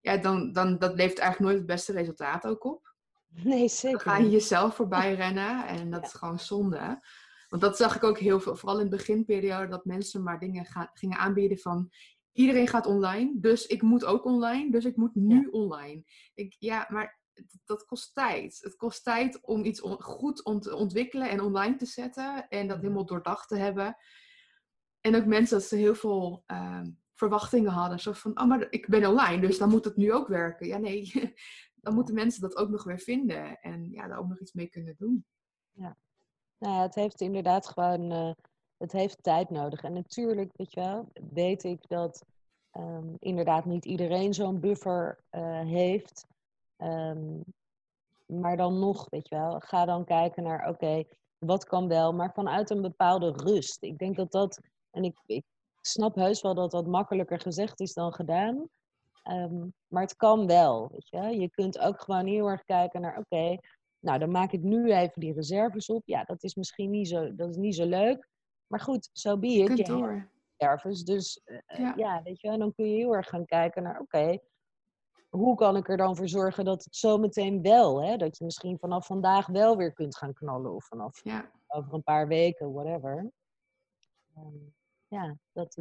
ja, 0.00 0.16
dan, 0.16 0.52
dan 0.52 0.78
dat 0.78 0.94
levert 0.94 1.18
eigenlijk 1.18 1.50
nooit 1.50 1.56
het 1.56 1.76
beste 1.76 1.92
resultaat 1.92 2.46
ook 2.46 2.64
op. 2.64 2.94
Nee, 3.28 3.68
zeker. 3.68 4.04
Dan 4.04 4.14
ga 4.14 4.20
je 4.20 4.30
jezelf 4.30 4.74
voorbij 4.74 5.14
rennen 5.24 5.66
en 5.66 5.90
dat 5.90 6.04
is 6.04 6.12
gewoon 6.12 6.38
zonde. 6.38 7.04
Want 7.48 7.62
dat 7.62 7.76
zag 7.76 7.96
ik 7.96 8.04
ook 8.04 8.18
heel 8.18 8.40
veel, 8.40 8.56
vooral 8.56 8.78
in 8.78 8.90
de 8.90 8.96
beginperiode, 8.96 9.68
dat 9.68 9.84
mensen 9.84 10.22
maar 10.22 10.38
dingen 10.38 10.64
gaan, 10.64 10.90
gingen 10.92 11.18
aanbieden 11.18 11.58
van 11.58 11.90
iedereen 12.32 12.68
gaat 12.68 12.86
online, 12.86 13.32
dus 13.34 13.66
ik 13.66 13.82
moet 13.82 14.04
ook 14.04 14.24
online, 14.24 14.70
dus 14.70 14.84
ik 14.84 14.96
moet 14.96 15.14
nu 15.14 15.46
online. 15.46 16.02
Ik, 16.34 16.56
ja, 16.58 16.86
maar 16.88 17.18
dat 17.64 17.84
kost 17.84 18.14
tijd. 18.14 18.58
Het 18.60 18.76
kost 18.76 19.04
tijd 19.04 19.38
om 19.42 19.64
iets 19.64 19.80
goed 19.98 20.44
om 20.44 20.60
te 20.60 20.74
ontwikkelen 20.74 21.30
en 21.30 21.40
online 21.40 21.76
te 21.76 21.86
zetten 21.86 22.48
en 22.48 22.68
dat 22.68 22.80
helemaal 22.80 23.06
doordacht 23.06 23.48
te 23.48 23.56
hebben. 23.56 23.96
En 25.00 25.16
ook 25.16 25.24
mensen 25.24 25.58
dat 25.58 25.66
ze 25.66 25.76
heel 25.76 25.94
veel 25.94 26.42
ehm, 26.46 26.86
verwachtingen 27.20 27.70
hadden. 27.70 28.00
Zo 28.00 28.12
van, 28.12 28.40
oh, 28.40 28.46
maar 28.46 28.66
ik 28.70 28.88
ben 28.88 29.06
online, 29.06 29.40
dus 29.40 29.58
dan 29.58 29.68
moet 29.68 29.84
het 29.84 29.96
nu 29.96 30.12
ook 30.12 30.28
werken. 30.28 30.66
Ja, 30.66 30.78
nee, 30.78 31.12
dan 31.82 31.94
moeten 31.94 32.14
mensen 32.14 32.40
dat 32.40 32.56
ook 32.56 32.68
nog 32.68 32.84
weer 32.84 32.98
vinden 32.98 33.60
en 33.60 33.90
ja, 33.90 34.08
daar 34.08 34.18
ook 34.18 34.28
nog 34.28 34.40
iets 34.40 34.52
mee 34.52 34.68
kunnen 34.68 34.94
doen. 34.98 35.24
Ja, 35.72 35.96
nou 36.58 36.74
ja, 36.74 36.82
het 36.82 36.94
heeft 36.94 37.20
inderdaad 37.20 37.66
gewoon, 37.66 38.12
uh, 38.12 38.32
het 38.76 38.92
heeft 38.92 39.22
tijd 39.22 39.50
nodig. 39.50 39.82
En 39.82 39.92
natuurlijk, 39.92 40.50
weet 40.56 40.72
je 40.72 40.80
wel, 40.80 41.12
weet 41.30 41.64
ik 41.64 41.88
dat 41.88 42.24
um, 42.72 43.16
inderdaad 43.18 43.64
niet 43.64 43.84
iedereen 43.84 44.34
zo'n 44.34 44.60
buffer 44.60 45.24
uh, 45.30 45.60
heeft. 45.60 46.26
Um, 46.78 47.44
maar 48.26 48.56
dan 48.56 48.78
nog, 48.78 49.06
weet 49.10 49.28
je 49.28 49.34
wel, 49.34 49.60
ga 49.60 49.84
dan 49.84 50.04
kijken 50.04 50.42
naar, 50.42 50.68
oké, 50.68 51.04
wat 51.38 51.64
kan 51.64 51.88
wel, 51.88 52.12
maar 52.12 52.32
vanuit 52.32 52.70
een 52.70 52.82
bepaalde 52.82 53.32
rust. 53.32 53.82
Ik 53.82 53.98
denk 53.98 54.16
dat 54.16 54.32
dat, 54.32 54.60
en 54.90 55.04
ik 55.04 55.44
snap 55.80 56.14
heus 56.14 56.42
wel 56.42 56.54
dat 56.54 56.70
dat 56.70 56.86
makkelijker 56.86 57.40
gezegd 57.40 57.80
is 57.80 57.92
dan 57.92 58.12
gedaan. 58.12 58.68
Ehm, 59.22 59.68
maar 59.86 60.02
het 60.02 60.16
kan 60.16 60.46
wel, 60.46 60.88
weet 60.92 61.08
je. 61.08 61.40
Je 61.40 61.50
kunt 61.50 61.78
ook 61.78 62.00
gewoon 62.00 62.26
heel 62.26 62.46
erg 62.46 62.64
kijken 62.64 63.00
naar, 63.00 63.18
oké, 63.18 63.58
nou 63.98 64.18
dan 64.18 64.30
maak 64.30 64.52
ik 64.52 64.62
nu 64.62 64.92
even 64.92 65.20
die 65.20 65.32
reserves 65.32 65.88
op. 65.88 66.02
Ja, 66.04 66.24
dat 66.24 66.42
is 66.42 66.54
misschien 66.54 66.90
niet 66.90 67.08
zo, 67.08 67.34
dat 67.34 67.48
is 67.48 67.56
niet 67.56 67.74
zo 67.74 67.86
leuk. 67.86 68.28
Maar 68.66 68.80
goed, 68.80 69.10
zo 69.12 69.28
so 69.30 69.38
be 69.38 69.46
it. 69.46 69.78
Je 69.78 69.84
door. 69.84 70.30
reserves. 70.56 71.04
Dus 71.04 71.40
uh, 71.44 71.92
ja. 71.96 72.22
weet 72.22 72.40
je, 72.40 72.58
dan 72.58 72.74
kun 72.74 72.90
je 72.90 72.96
heel 72.96 73.14
erg 73.14 73.28
gaan 73.28 73.46
kijken 73.46 73.82
naar, 73.82 74.00
oké, 74.00 74.38
hoe 75.28 75.56
kan 75.56 75.76
ik 75.76 75.88
er 75.88 75.96
dan 75.96 76.16
voor 76.16 76.28
zorgen 76.28 76.64
dat 76.64 76.84
het 76.84 76.96
zometeen 76.96 77.62
wel, 77.62 78.02
hè, 78.02 78.16
dat 78.16 78.38
je 78.38 78.44
misschien 78.44 78.78
vanaf 78.78 79.06
vandaag 79.06 79.46
wel 79.46 79.76
weer 79.76 79.92
kunt 79.92 80.16
gaan 80.16 80.34
knallen 80.34 80.74
of 80.74 80.84
vanaf 80.86 81.20
ja. 81.24 81.50
over 81.66 81.94
een 81.94 82.02
paar 82.02 82.28
weken, 82.28 82.72
whatever. 82.72 83.32
Um, 84.36 84.74
ja, 85.10 85.36
dat, 85.52 85.76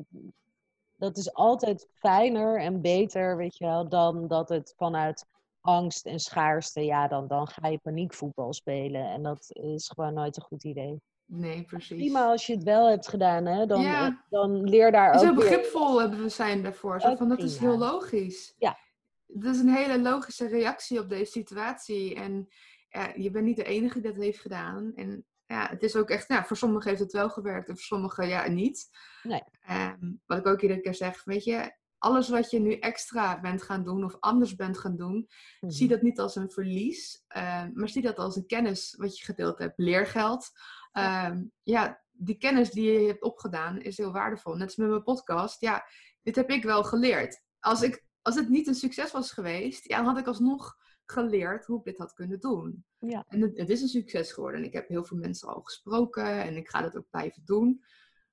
dat 0.96 1.18
is 1.18 1.34
altijd 1.34 1.88
fijner 1.94 2.60
en 2.60 2.82
beter, 2.82 3.38
weet 3.38 3.58
je 3.58 3.66
wel, 3.66 3.90
dan 3.90 4.28
dat 4.28 4.50
het 4.50 4.74
vanuit 4.78 5.26
angst 5.62 6.06
en 6.06 6.20
schaarste, 6.20 6.86
ja, 6.86 7.08
dan, 7.08 7.28
dan 7.28 7.48
ga 7.48 7.68
je 7.68 7.78
paniekvoetbal 7.78 8.54
spelen. 8.54 9.06
En 9.06 9.24
dat 9.24 9.48
is 9.50 9.92
gewoon 9.96 10.14
nooit 10.14 10.38
een 10.38 10.44
goed 10.44 10.64
idee. 10.64 11.02
Nee, 11.26 11.64
precies. 11.64 11.98
Prima 11.98 12.26
als 12.26 12.46
je 12.46 12.54
het 12.54 12.64
wel 12.64 12.90
hebt 12.90 13.08
gedaan, 13.08 13.46
hè? 13.46 13.66
Dan, 13.66 13.82
ja. 13.82 14.26
dan 14.30 14.64
leer 14.64 14.92
daar 14.92 15.14
ook. 15.14 15.20
Zo 15.20 15.34
begripvol 15.34 16.00
hebben 16.00 16.22
we 16.22 16.30
zijn 16.30 16.64
daarvoor. 16.64 17.02
Zo 17.02 17.16
van, 17.16 17.30
dat 17.30 17.40
is 17.40 17.58
heel 17.58 17.78
logisch. 17.78 18.54
Ja. 18.58 18.78
Dat 19.26 19.56
is 19.56 19.62
een 19.62 19.76
hele 19.76 20.02
logische 20.02 20.48
reactie 20.48 21.00
op 21.00 21.10
deze 21.10 21.32
situatie. 21.32 22.16
En 22.16 22.48
ja, 22.90 23.14
je 23.16 23.32
bent 23.32 23.46
niet 23.46 23.56
de 23.56 23.64
enige 23.64 24.02
die 24.02 24.12
dat 24.12 24.22
heeft 24.22 24.40
gedaan. 24.40 24.92
En 24.96 25.26
ja, 25.50 25.68
het 25.70 25.84
is 25.84 25.96
ook 25.96 26.10
echt, 26.10 26.28
ja, 26.28 26.46
voor 26.46 26.58
sommigen 26.58 26.90
heeft 26.90 27.02
het 27.02 27.12
wel 27.12 27.30
gewerkt 27.30 27.70
en 27.70 27.76
voor 27.76 27.84
sommigen 27.84 28.28
ja, 28.28 28.48
niet. 28.48 28.90
Nee. 29.24 29.44
Um, 29.70 30.22
wat 30.26 30.38
ik 30.38 30.48
ook 30.48 30.62
iedere 30.62 30.82
keer 30.82 30.96
zeg, 30.96 31.24
weet 31.24 31.44
je, 31.44 31.78
alles 31.98 32.30
wat 32.30 32.52
je 32.52 32.60
nu 32.60 32.74
extra 32.74 33.40
bent 33.40 33.62
gaan 33.62 33.84
doen 33.84 34.04
of 34.04 34.18
anders 34.20 34.56
bent 34.56 34.78
gaan 34.78 34.96
doen, 34.96 35.28
zie 35.60 35.86
mhm. 35.86 35.94
dat 35.94 36.04
niet 36.04 36.20
als 36.20 36.36
een 36.36 36.50
verlies, 36.50 37.24
um, 37.28 37.72
maar 37.74 37.90
zie 37.90 38.02
dat 38.02 38.18
als 38.18 38.36
een 38.36 38.46
kennis 38.46 38.96
wat 38.98 39.18
je 39.18 39.26
gedeeld 39.26 39.58
hebt, 39.58 39.78
leergeld. 39.78 40.50
Um, 40.94 41.52
ja, 41.64 42.02
die 42.12 42.38
kennis 42.38 42.70
die 42.70 42.92
je 42.92 43.08
hebt 43.08 43.24
opgedaan 43.24 43.82
is 43.82 43.98
heel 43.98 44.12
waardevol. 44.12 44.54
Net 44.54 44.68
als 44.68 44.76
met 44.76 44.90
mijn 44.90 45.04
podcast, 45.04 45.62
ja, 45.62 45.86
dit 46.22 46.36
heb 46.36 46.50
ik 46.50 46.64
wel 46.64 46.84
geleerd. 46.84 47.42
Als, 47.60 47.82
ik, 47.82 48.04
als 48.22 48.36
het 48.36 48.50
niet 48.50 48.68
een 48.68 48.76
succes 48.76 49.12
was 49.12 49.32
geweest, 49.32 49.90
ja, 49.90 49.98
dan 49.98 50.06
had 50.06 50.18
ik 50.18 50.28
alsnog 50.28 50.78
geleerd 51.12 51.66
hoe 51.66 51.78
ik 51.78 51.84
dit 51.84 51.98
had 51.98 52.14
kunnen 52.14 52.40
doen. 52.40 52.86
Ja. 53.00 53.26
En 53.28 53.42
het, 53.42 53.58
het, 53.58 53.70
is 53.70 53.82
een 53.82 53.88
succes 53.88 54.32
geworden. 54.32 54.60
En 54.60 54.66
ik 54.66 54.74
heb 54.74 54.88
heel 54.88 55.04
veel 55.04 55.18
mensen 55.18 55.48
al 55.48 55.62
gesproken 55.62 56.44
en 56.44 56.58
ik 56.58 56.70
ga 56.70 56.82
dat 56.82 56.98
ook 56.98 57.10
blijven 57.10 57.42
doen. 57.46 57.84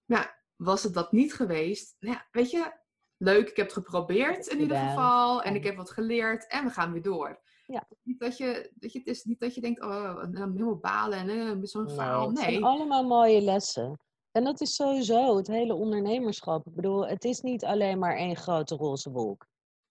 Maar 0.04 0.44
was 0.56 0.82
het 0.82 0.94
dat 0.94 1.12
niet 1.12 1.34
geweest, 1.34 1.96
nou 1.98 2.14
ja, 2.14 2.26
weet 2.30 2.50
je, 2.50 2.72
leuk, 3.16 3.48
ik 3.48 3.56
heb 3.56 3.66
het 3.66 3.74
geprobeerd 3.74 4.46
in 4.46 4.60
ieder 4.60 4.76
geval. 4.76 5.42
En 5.42 5.54
ik 5.54 5.64
heb 5.64 5.76
wat 5.76 5.90
geleerd 5.90 6.46
en 6.46 6.64
we 6.64 6.70
gaan 6.70 6.92
weer 6.92 7.02
door. 7.02 7.40
Ja. 7.66 7.88
Niet 8.02 8.20
dat 8.20 8.36
je, 8.36 8.72
dat 8.74 8.92
je, 8.92 8.98
het 8.98 9.08
is 9.08 9.24
niet 9.24 9.40
dat 9.40 9.54
je 9.54 9.60
denkt, 9.60 9.82
oh, 9.82 10.22
helemaal 10.32 10.76
balen 10.76 11.18
en 11.18 11.28
uh, 11.28 11.58
zo'n 11.62 11.90
verhaal. 11.90 12.30
Nee, 12.30 12.44
het 12.44 12.52
zijn 12.52 12.64
allemaal 12.64 13.04
mooie 13.04 13.40
lessen. 13.40 14.00
En 14.30 14.44
dat 14.44 14.60
is 14.60 14.74
sowieso 14.74 15.36
het 15.36 15.46
hele 15.46 15.74
ondernemerschap. 15.74 16.66
Ik 16.66 16.74
bedoel, 16.74 17.06
het 17.06 17.24
is 17.24 17.40
niet 17.40 17.64
alleen 17.64 17.98
maar 17.98 18.16
één 18.16 18.36
grote 18.36 18.74
roze 18.74 19.10
wolk. 19.10 19.46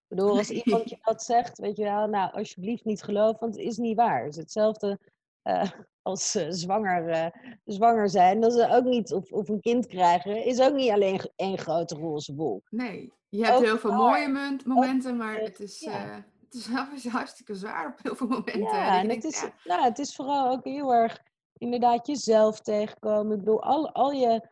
Ik 0.08 0.16
bedoel, 0.16 0.38
als 0.38 0.50
iemand 0.64 0.90
je 0.90 0.98
dat 1.02 1.24
zegt, 1.24 1.58
weet 1.58 1.78
je 1.78 1.84
wel, 1.84 2.08
nou, 2.08 2.32
alsjeblieft 2.34 2.86
niet 2.86 3.04
geloven, 3.04 3.40
want 3.40 3.56
het 3.56 3.66
is 3.66 3.78
niet 3.78 3.96
waar. 3.96 4.24
Het 4.24 4.32
is 4.32 4.38
hetzelfde 4.42 5.00
uh, 5.44 5.72
als 6.02 6.36
uh, 6.36 6.46
zwanger, 6.50 7.10
uh, 7.10 7.28
zwanger 7.66 8.10
zijn. 8.10 8.40
Dat 8.40 8.54
ze 8.54 8.70
ook 8.70 8.84
niet, 8.84 9.14
of, 9.14 9.32
of 9.32 9.50
een 9.50 9.62
kind 9.62 9.88
krijgen, 9.88 10.46
is 10.46 10.62
ook 10.62 10.74
niet 10.74 10.92
alleen 10.92 11.30
één 11.36 11.58
grote 11.58 11.96
roze 11.96 12.36
wolk. 12.36 12.68
Nee, 12.70 13.14
je 13.30 13.46
hebt 13.46 13.60
heel 13.60 13.78
veel 13.78 13.94
mooie 13.94 14.58
momenten, 14.66 15.18
maar 15.18 15.40
het 15.40 15.60
is... 15.60 15.80
Ja 15.80 16.26
het 16.90 16.94
is 16.94 17.08
hartstikke 17.08 17.56
zwaar 17.56 17.88
op 17.88 18.00
heel 18.02 18.16
veel 18.16 18.28
momenten. 18.28 18.62
Ja, 18.62 19.00
en 19.00 19.10
het, 19.10 19.24
is, 19.24 19.42
ja. 19.42 19.54
Nou, 19.64 19.84
het 19.84 20.00
is 20.00 20.16
vooral 20.16 20.50
ook 20.50 20.64
heel 20.64 20.94
erg 20.94 21.22
inderdaad 21.58 22.08
jezelf 22.08 22.60
tegenkomen. 22.60 23.32
Ik 23.32 23.40
bedoel, 23.40 23.64
al, 23.64 23.92
al 23.92 24.12
je 24.12 24.50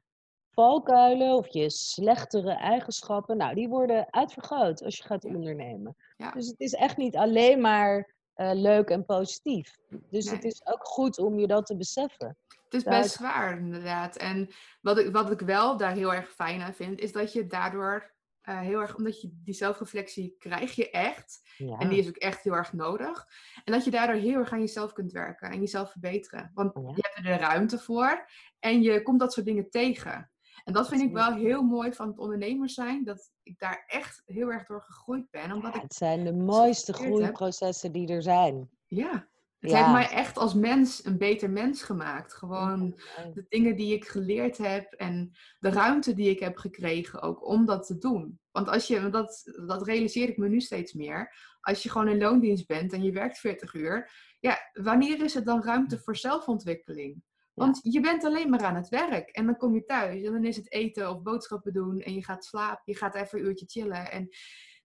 valkuilen 0.54 1.36
of 1.36 1.48
je 1.48 1.70
slechtere 1.70 2.52
eigenschappen, 2.52 3.38
nou, 3.38 3.56
die 3.56 3.70
worden 3.70 4.13
uitvergroot 4.13 4.84
als 4.84 4.98
je 4.98 5.04
gaat 5.04 5.26
ondernemen. 5.26 5.96
Dus 6.34 6.48
het 6.48 6.60
is 6.60 6.74
echt 6.74 6.98
niet 6.98 7.16
alleen 7.16 7.62
maar 7.62 8.16
uh, 8.36 8.52
leuk 8.54 8.89
en 8.89 9.06
positief. 9.06 9.78
Dus 10.10 10.32
het 10.32 10.44
is 10.44 10.66
ook 10.66 10.86
goed 10.86 11.18
om 11.18 11.39
je 11.39 11.48
dat 11.48 11.66
te 11.66 11.78
beseffen. 11.78 12.38
Het 12.48 12.74
is 12.74 12.84
best 12.84 13.12
zwaar, 13.12 13.58
inderdaad. 13.58 14.16
En 14.16 14.50
wat 14.82 14.98
ik, 14.98 15.12
wat 15.12 15.32
ik 15.32 15.39
wel 15.39 15.78
daar 15.78 15.94
heel 15.94 16.13
erg 16.13 16.30
fijn 16.30 16.62
aan 16.62 16.74
vind, 16.74 17.00
is 17.00 17.12
dat 17.12 17.34
je 17.34 17.48
daardoor 17.48 18.12
uh, 18.44 18.60
heel 18.60 18.80
erg, 18.80 18.96
omdat 18.96 19.22
je 19.22 19.30
die 19.44 19.54
zelfreflectie 19.54 20.36
krijg 20.39 20.76
je 20.76 20.89
echt. 20.89 21.42
En 21.80 21.89
die 21.89 22.00
is 22.00 22.08
ook 22.08 22.16
echt 22.16 22.44
heel 22.44 22.54
erg 22.54 22.74
nodig. 22.74 23.28
En 23.63 23.74
dat 23.74 23.84
je 23.84 23.92
daardoor 23.92 24.16
heel 24.16 24.39
erg 24.39 24.52
aan 24.52 24.60
jezelf 24.60 24.94
kunt 24.94 25.12
werken 25.12 25.50
en 25.50 25.60
jezelf 25.60 25.92
verbeteren. 25.92 26.52
Want 26.54 26.74
je 26.74 27.02
hebt 27.02 27.16
er 27.16 27.24
de 27.24 27.36
ruimte 27.36 27.80
voor 27.80 28.30
en 28.60 28.82
je 28.82 29.02
komt 29.02 29.20
dat 29.20 29.34
soort 29.34 29.46
dingen 29.46 29.70
tegen. 29.70 30.32
En 30.63 30.73
dat 30.73 30.88
vind 30.88 31.02
ik 31.02 31.12
wel 31.12 31.34
heel 31.34 31.62
mooi 31.62 31.93
van 31.93 32.08
het 32.08 32.17
ondernemers 32.17 32.73
zijn, 32.73 33.04
dat 33.04 33.32
ik 33.43 33.60
daar 33.60 33.84
echt 33.88 34.21
heel 34.26 34.52
erg 34.52 34.65
door 34.65 34.82
gegroeid 34.82 35.30
ben. 35.30 35.52
Omdat 35.52 35.73
ja, 35.73 35.82
het 35.82 35.93
zijn 35.93 36.23
de 36.23 36.34
mooiste 36.34 36.93
groeiprocessen 36.93 37.91
die 37.91 38.08
er 38.08 38.21
zijn. 38.21 38.69
Ja, 38.88 39.28
het 39.60 39.71
heeft 39.71 39.91
mij 39.91 40.10
echt 40.10 40.38
als 40.38 40.54
mens 40.54 41.06
een 41.06 41.17
beter 41.17 41.49
mens 41.49 41.84
gemaakt. 41.84 42.34
Gewoon 42.34 42.99
de 43.34 43.45
dingen 43.49 43.76
die 43.76 43.93
ik 43.93 44.06
geleerd 44.06 44.58
heb 44.58 44.93
en 44.93 45.32
de 45.60 45.69
ruimte 45.69 46.13
die 46.13 46.30
ik 46.30 46.39
heb 46.39 46.58
gekregen 46.58 47.21
ook 47.21 47.47
om 47.47 47.65
dat 47.65 47.86
te 47.86 47.97
doen. 47.97 48.39
Want 48.52 48.67
als 48.67 48.88
je, 48.88 49.10
dat, 49.10 49.43
dat 49.67 49.86
realiseer 49.86 50.30
ik 50.30 50.38
me 50.38 50.49
nu 50.49 50.62
steeds 50.62 50.93
meer, 50.93 51.36
als 51.62 51.84
je 51.84 51.89
gewoon 51.89 52.08
in 52.08 52.17
loondienst 52.17 52.67
bent 52.67 52.93
en 52.93 53.04
je 53.04 53.12
werkt 53.12 53.38
40 53.39 53.73
uur, 53.73 54.12
ja, 54.39 54.58
wanneer 54.73 55.23
is 55.23 55.36
er 55.36 55.43
dan 55.43 55.63
ruimte 55.63 55.99
voor 55.99 56.15
zelfontwikkeling? 56.15 57.23
Want 57.54 57.80
je 57.82 58.00
bent 58.00 58.24
alleen 58.24 58.50
maar 58.50 58.63
aan 58.63 58.76
het 58.76 58.89
werk 58.89 59.30
en 59.30 59.46
dan 59.46 59.58
kom 59.58 59.76
je 59.76 59.86
thuis 59.86 60.24
en 60.24 60.32
dan 60.32 60.46
is 60.46 60.56
het 60.56 60.72
eten 60.72 61.10
of 61.10 61.22
boodschappen 61.22 61.74
doen 61.74 62.00
en 62.00 62.13
je 62.13 62.24
gaat 62.24 62.46
slapen, 62.46 62.82
je 62.86 62.96
gaat 62.96 63.16
even 63.16 63.39
een 63.39 63.46
uurtje 63.46 63.66
chillen 63.66 64.12
en 64.12 64.30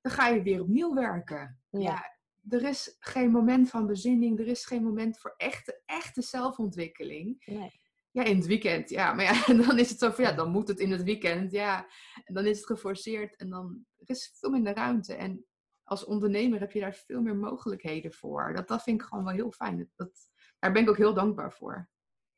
dan 0.01 0.13
ga 0.13 0.29
je 0.29 0.43
weer 0.43 0.61
opnieuw 0.61 0.95
werken. 0.95 1.61
ja 1.71 2.17
er 2.49 2.63
is 2.63 2.97
geen 2.99 3.31
moment 3.31 3.71
van 3.71 3.87
bezinning, 3.87 4.39
er 4.39 4.47
is 4.47 4.65
geen 4.65 4.83
moment 4.83 5.19
voor 5.19 5.35
echte, 5.37 5.83
echte 5.85 6.23
zelfontwikkeling. 6.23 7.43
Nee. 7.45 7.81
Ja, 8.11 8.25
in 8.25 8.37
het 8.37 8.47
weekend, 8.47 8.91
ja. 8.91 9.13
Maar 9.13 9.25
ja, 9.25 9.47
dan 9.67 9.79
is 9.79 9.91
het 9.91 9.99
zo 9.99 10.11
van, 10.11 10.25
ja, 10.25 10.33
dan 10.33 10.51
moet 10.51 10.69
het 10.69 10.79
in 10.79 10.91
het 10.91 11.03
weekend, 11.03 11.53
ja. 11.53 11.87
En 12.25 12.35
dan 12.35 12.47
is 12.47 12.57
het 12.57 12.67
geforceerd 12.67 13.37
en 13.37 13.51
dan 13.51 13.87
er 13.99 14.11
is 14.11 14.37
veel 14.39 14.51
minder 14.51 14.75
ruimte. 14.75 15.15
En 15.15 15.47
als 15.83 16.05
ondernemer 16.05 16.61
heb 16.61 16.73
je 16.73 16.81
daar 16.81 16.95
veel 16.95 17.21
meer 17.21 17.37
mogelijkheden 17.37 18.13
voor. 18.13 18.53
Dat, 18.55 18.69
dat 18.69 18.83
vind 18.83 19.01
ik 19.01 19.07
gewoon 19.07 19.25
wel 19.25 19.35
heel 19.35 19.53
fijn. 19.53 19.91
Dat, 19.97 20.11
daar 20.59 20.73
ben 20.73 20.83
ik 20.83 20.89
ook 20.89 20.97
heel 20.97 21.15
dankbaar 21.15 21.53
voor. 21.53 21.89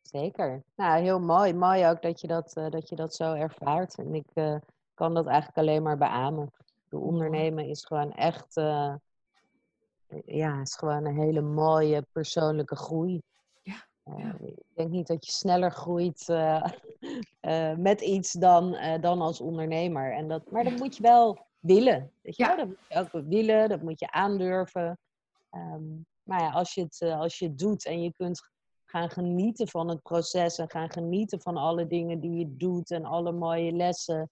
Zeker. 0.03 0.63
Nou, 0.77 1.03
heel 1.03 1.21
mooi. 1.21 1.55
Mooi 1.55 1.87
ook 1.87 2.03
dat 2.03 2.21
je 2.21 2.27
dat, 2.27 2.57
uh, 2.57 2.71
dat, 2.71 2.89
je 2.89 2.97
dat 2.97 3.15
zo 3.15 3.33
ervaart. 3.33 3.99
En 3.99 4.15
ik 4.15 4.27
uh, 4.35 4.57
kan 4.95 5.15
dat 5.15 5.27
eigenlijk 5.27 5.59
alleen 5.59 5.83
maar 5.83 5.99
beamen. 5.99 6.53
De 6.89 6.99
ondernemen 6.99 7.67
is 7.67 7.85
gewoon 7.85 8.13
echt... 8.13 8.57
Uh, 8.57 8.95
ja, 10.25 10.61
is 10.61 10.75
gewoon 10.75 11.05
een 11.05 11.21
hele 11.21 11.41
mooie 11.41 12.07
persoonlijke 12.13 12.77
groei. 12.77 13.23
Ja, 13.63 14.37
ik 14.41 14.63
denk 14.75 14.91
niet 14.91 15.07
dat 15.07 15.27
je 15.27 15.33
sneller 15.33 15.71
groeit 15.71 16.27
met 17.77 18.01
iets 18.01 18.33
dan, 18.33 18.77
dan 19.01 19.21
als 19.21 19.41
ondernemer. 19.41 20.13
En 20.13 20.29
dat, 20.29 20.51
maar 20.51 20.65
dat 20.65 20.77
moet 20.77 20.97
je 20.97 21.03
wel 21.03 21.47
willen. 21.59 22.13
Weet 22.23 22.37
je? 22.37 22.45
Ja. 22.45 22.57
Dat 22.57 22.67
moet 22.67 22.79
je 22.89 22.99
ook 22.99 23.25
willen, 23.29 23.69
dat 23.69 23.83
moet 23.83 24.01
je 24.01 24.11
aandurven. 24.11 24.99
Um, 25.51 26.07
maar 26.23 26.41
ja, 26.41 26.51
als 26.51 26.75
je, 26.75 26.83
het, 26.83 27.03
als 27.03 27.39
je 27.39 27.47
het 27.47 27.59
doet 27.59 27.87
en 27.87 28.03
je 28.03 28.13
kunt 28.13 28.51
gaan 28.91 29.11
genieten 29.11 29.69
van 29.69 29.89
het 29.89 30.03
proces 30.03 30.59
en 30.59 30.71
gaan 30.71 30.91
genieten 30.91 31.41
van 31.41 31.57
alle 31.57 31.87
dingen 31.87 32.21
die 32.21 32.39
je 32.39 32.57
doet 32.57 32.91
en 32.91 33.05
alle 33.05 33.33
mooie 33.33 33.73
lessen, 33.73 34.31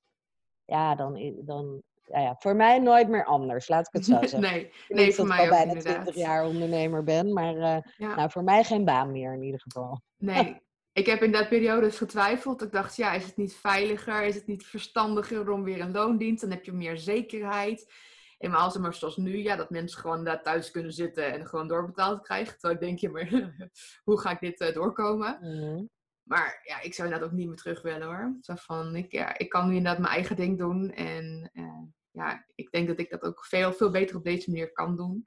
ja, 0.65 0.95
dan, 0.95 1.35
dan, 1.45 1.83
ja, 2.05 2.21
ja, 2.21 2.37
voor 2.39 2.57
mij 2.57 2.79
nooit 2.79 3.09
meer 3.09 3.25
anders, 3.25 3.69
laat 3.69 3.87
ik 3.87 3.93
het 3.93 4.05
zo 4.05 4.19
zeggen. 4.21 4.41
nee, 4.41 4.73
nee 4.89 5.15
voor 5.15 5.27
mij 5.27 5.43
ook 5.43 5.51
bijna 5.51 5.81
20 5.81 6.15
jaar 6.15 6.47
ondernemer 6.47 7.05
ben, 7.05 7.33
maar 7.33 7.55
uh, 7.55 7.77
nou, 8.17 8.31
voor 8.31 8.45
mij 8.45 8.65
geen 8.65 8.85
baan 8.85 9.13
meer 9.13 9.33
in 9.33 9.43
ieder 9.43 9.61
geval. 9.61 10.01
Nee, 10.17 10.61
ik 10.93 11.07
heb 11.07 11.23
in 11.23 11.33
dat 11.33 11.49
periode 11.49 11.91
getwijfeld. 11.91 12.63
Ik 12.63 12.73
dacht, 12.73 12.97
ja, 12.97 13.13
is 13.13 13.25
het 13.25 13.37
niet 13.37 13.55
veiliger? 13.55 14.23
Is 14.23 14.35
het 14.35 14.47
niet 14.47 14.67
verstandiger 14.67 15.51
om 15.51 15.65
weer 15.65 15.81
een 15.81 15.93
loondienst? 15.93 16.41
Dan 16.41 16.51
heb 16.51 16.65
je 16.65 16.73
meer 16.73 16.97
zekerheid. 16.97 17.93
En 18.39 18.51
maar 18.51 18.61
als 18.61 18.73
het 18.73 18.83
maar 18.83 18.95
zoals 18.95 19.17
nu, 19.17 19.37
ja, 19.37 19.57
dat 19.57 19.71
mensen 19.71 20.01
gewoon 20.01 20.25
daar 20.25 20.43
thuis 20.43 20.71
kunnen 20.71 20.93
zitten 20.93 21.33
en 21.33 21.47
gewoon 21.47 21.69
doorbetaald 21.69 22.23
krijgen. 22.23 22.59
Terwijl 22.59 22.81
denk 22.81 22.99
je, 22.99 23.09
maar 23.09 23.29
hoe 24.05 24.21
ga 24.21 24.31
ik 24.31 24.41
dit 24.41 24.61
uh, 24.61 24.75
doorkomen? 24.75 25.39
Mm 25.41 25.91
Maar 26.23 26.61
ja, 26.63 26.81
ik 26.81 26.95
zou 26.95 27.11
dat 27.11 27.23
ook 27.23 27.33
niet 27.33 27.47
meer 27.47 27.57
terug 27.57 27.83
willen 27.83 28.07
hoor. 28.07 28.37
Zo 28.41 28.55
van, 28.55 28.97
ik, 28.97 29.13
ja, 29.13 29.39
ik 29.39 29.49
kan 29.49 29.69
nu 29.69 29.77
inderdaad 29.77 30.01
mijn 30.01 30.13
eigen 30.13 30.37
ding 30.37 30.59
doen. 30.59 30.91
En 30.91 31.51
uh, 31.53 31.83
ja, 32.11 32.47
ik 32.55 32.71
denk 32.71 32.89
dat 32.89 32.99
ik 32.99 33.11
dat 33.11 33.23
ook 33.23 33.45
veel, 33.45 33.73
veel 33.73 33.91
beter 33.91 34.17
op 34.17 34.25
deze 34.25 34.51
manier 34.51 34.73
kan 34.73 34.97
doen. 34.97 35.27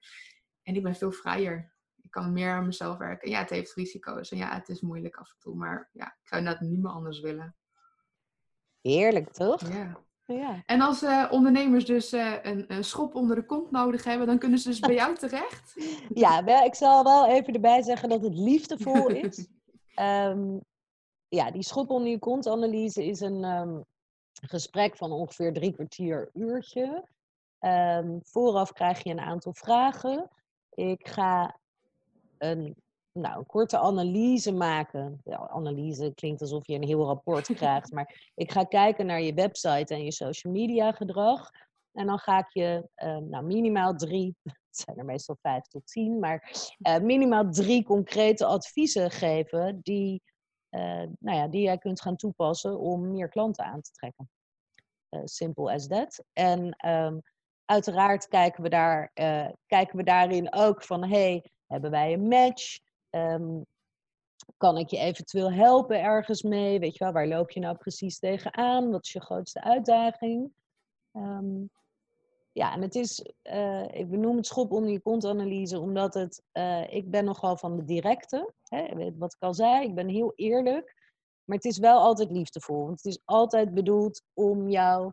En 0.64 0.76
ik 0.76 0.84
ben 0.84 0.96
veel 0.96 1.12
vrijer. 1.12 1.74
Ik 2.02 2.12
kan 2.12 2.34
meer 2.34 2.52
aan 2.52 2.66
mezelf 2.66 2.98
werken. 2.98 3.30
Ja, 3.30 3.40
het 3.40 3.50
heeft 3.50 3.74
risico's. 3.74 4.32
En 4.32 4.38
ja, 4.38 4.54
het 4.54 4.70
is 4.70 4.82
moeilijk 4.82 5.16
af 5.16 5.32
en 5.32 5.40
toe. 5.40 5.56
Maar 5.56 5.90
ja, 5.94 6.06
ik 6.06 6.28
zou 6.28 6.44
dat 6.44 6.60
niet 6.60 6.82
meer 6.82 6.92
anders 6.92 7.20
willen. 7.20 7.56
Heerlijk, 8.82 9.32
toch? 9.32 9.68
Ja. 9.74 10.04
Ja. 10.26 10.64
En 10.66 10.82
als 10.82 11.04
uh, 11.04 11.28
ondernemers 11.32 11.86
dus 11.86 12.14
uh, 12.14 12.34
een, 12.42 12.66
een, 12.68 12.84
schop 12.84 13.16
onder 13.16 13.36
de 13.36 13.46
kont 13.46 13.72
nodig 13.72 14.04
hebben, 14.04 14.28
dan 14.28 14.38
kunnen 14.38 14.60
ze 14.60 14.70
dus 14.70 14.80
bij 14.80 14.96
jou 14.96 15.16
terecht? 15.16 15.74
Ja, 16.14 16.64
ik 16.64 16.76
zal 16.76 17.04
wel 17.04 17.28
even 17.28 17.54
erbij 17.54 17.82
zeggen 17.82 18.10
dat 18.10 18.22
het 18.22 18.36
liefdevol 18.36 19.08
is. 19.08 19.48
um, 19.96 20.62
ja, 21.40 21.52
die 21.52 21.64
schop 21.64 21.90
onder 21.90 22.10
je 22.10 22.20
kont 22.20 22.48
analyse 22.48 23.06
is 23.06 23.20
een, 23.20 23.44
um, 23.44 23.86
gesprek 24.42 24.98
van 24.98 25.12
ongeveer 25.12 25.54
drie 25.54 25.74
kwartier, 25.74 26.30
uurtje. 26.34 27.08
Um, 27.60 28.20
vooraf 28.24 28.74
krijg 28.74 29.04
je 29.04 29.10
een 29.10 29.20
aantal 29.20 29.54
vragen. 29.54 30.30
Ik 30.70 31.08
ga 31.08 31.60
een, 32.38 32.76
nou, 33.14 33.38
een 33.38 33.46
korte 33.46 33.78
analyse 33.78 34.52
maken. 34.52 35.22
Ja, 35.24 35.48
analyse 35.48 36.12
klinkt 36.16 36.42
alsof 36.42 36.68
je 36.68 36.76
een 36.76 36.88
heel 36.88 37.06
rapport 37.06 37.54
krijgt, 37.56 37.92
maar 37.92 38.32
ik 38.36 38.52
ga 38.52 38.64
kijken 38.64 39.06
naar 39.06 39.22
je 39.22 39.34
website 39.34 39.94
en 39.94 40.04
je 40.04 40.12
social 40.12 40.54
media 40.54 40.92
gedrag. 40.92 41.50
En 41.92 42.06
dan 42.06 42.20
ga 42.20 42.40
ik 42.40 42.50
je 42.50 42.90
um, 42.96 43.30
nou, 43.30 43.46
minimaal 43.46 43.96
drie, 43.96 44.36
het 44.44 44.78
zijn 44.78 44.98
er 44.98 45.06
meestal 45.06 45.38
vijf 45.42 45.68
tot 45.68 45.88
tien, 45.88 46.20
maar 46.20 46.52
uh, 46.88 46.98
minimaal 46.98 47.50
drie 47.50 47.84
concrete 47.84 48.46
adviezen 48.46 49.12
geven 49.12 49.80
die 49.84 50.22
uh, 50.70 51.04
nou 51.20 51.38
ja, 51.38 51.48
die 51.48 51.62
jij 51.62 51.78
kunt 51.78 52.02
gaan 52.02 52.16
toepassen 52.16 52.80
om 52.80 53.12
meer 53.12 53.30
klanten 53.30 53.66
aan 53.66 53.82
te 53.82 53.92
trekken. 53.92 54.30
Uh, 55.10 55.22
simple 55.24 55.74
as 55.74 55.88
that. 55.88 56.24
En 56.34 56.90
um, 56.90 57.22
uiteraard 57.66 58.28
kijken 58.28 58.64
we, 58.64 58.70
daar, 58.70 59.12
kijken 59.66 59.98
we 59.98 60.04
daarin 60.04 60.54
ook 60.54 60.84
van, 60.84 61.04
hey, 61.10 61.52
hebben 61.68 61.92
wij 61.92 62.14
een 62.14 62.28
match? 62.28 62.80
Um, 63.12 63.66
kan 64.58 64.78
ik 64.78 64.90
je 64.90 64.98
eventueel 64.98 65.52
helpen 65.52 66.02
ergens 66.02 66.42
mee? 66.42 66.80
Weet 66.80 66.98
je 66.98 67.04
wel, 67.04 67.14
waar 67.14 67.28
loop 67.28 67.52
je 67.52 67.60
nou 67.60 67.78
precies 67.78 68.20
tegenaan? 68.20 68.92
Wat 68.92 69.06
is 69.06 69.12
je 69.12 69.22
grootste 69.22 69.62
uitdaging? 69.62 70.52
Um, 71.14 71.70
ja, 72.52 72.74
en 72.74 72.82
het 72.82 72.96
is, 72.96 73.34
uh, 73.44 73.88
ik 73.92 74.10
benoem 74.10 74.36
het 74.36 74.46
schop 74.46 74.72
onder 74.72 74.92
je 74.92 75.00
kontanalyse, 75.00 75.80
omdat 75.80 76.14
het, 76.14 76.42
uh, 76.54 76.94
ik 76.94 77.10
ben 77.10 77.26
nogal 77.26 77.58
van 77.58 77.76
de 77.76 77.84
directe. 77.86 78.54
Hè, 78.64 79.12
wat 79.18 79.34
ik 79.34 79.42
al 79.42 79.54
zei, 79.54 79.86
ik 79.86 79.96
ben 79.96 80.08
heel 80.08 80.34
eerlijk. 80.36 80.96
Maar 81.44 81.58
het 81.58 81.66
is 81.66 81.78
wel 81.78 82.00
altijd 82.00 82.32
liefdevol. 82.32 82.86
Want 82.86 83.04
het 83.04 83.14
is 83.14 83.22
altijd 83.26 83.74
bedoeld 83.74 84.24
om 84.34 84.70
jou 84.70 85.12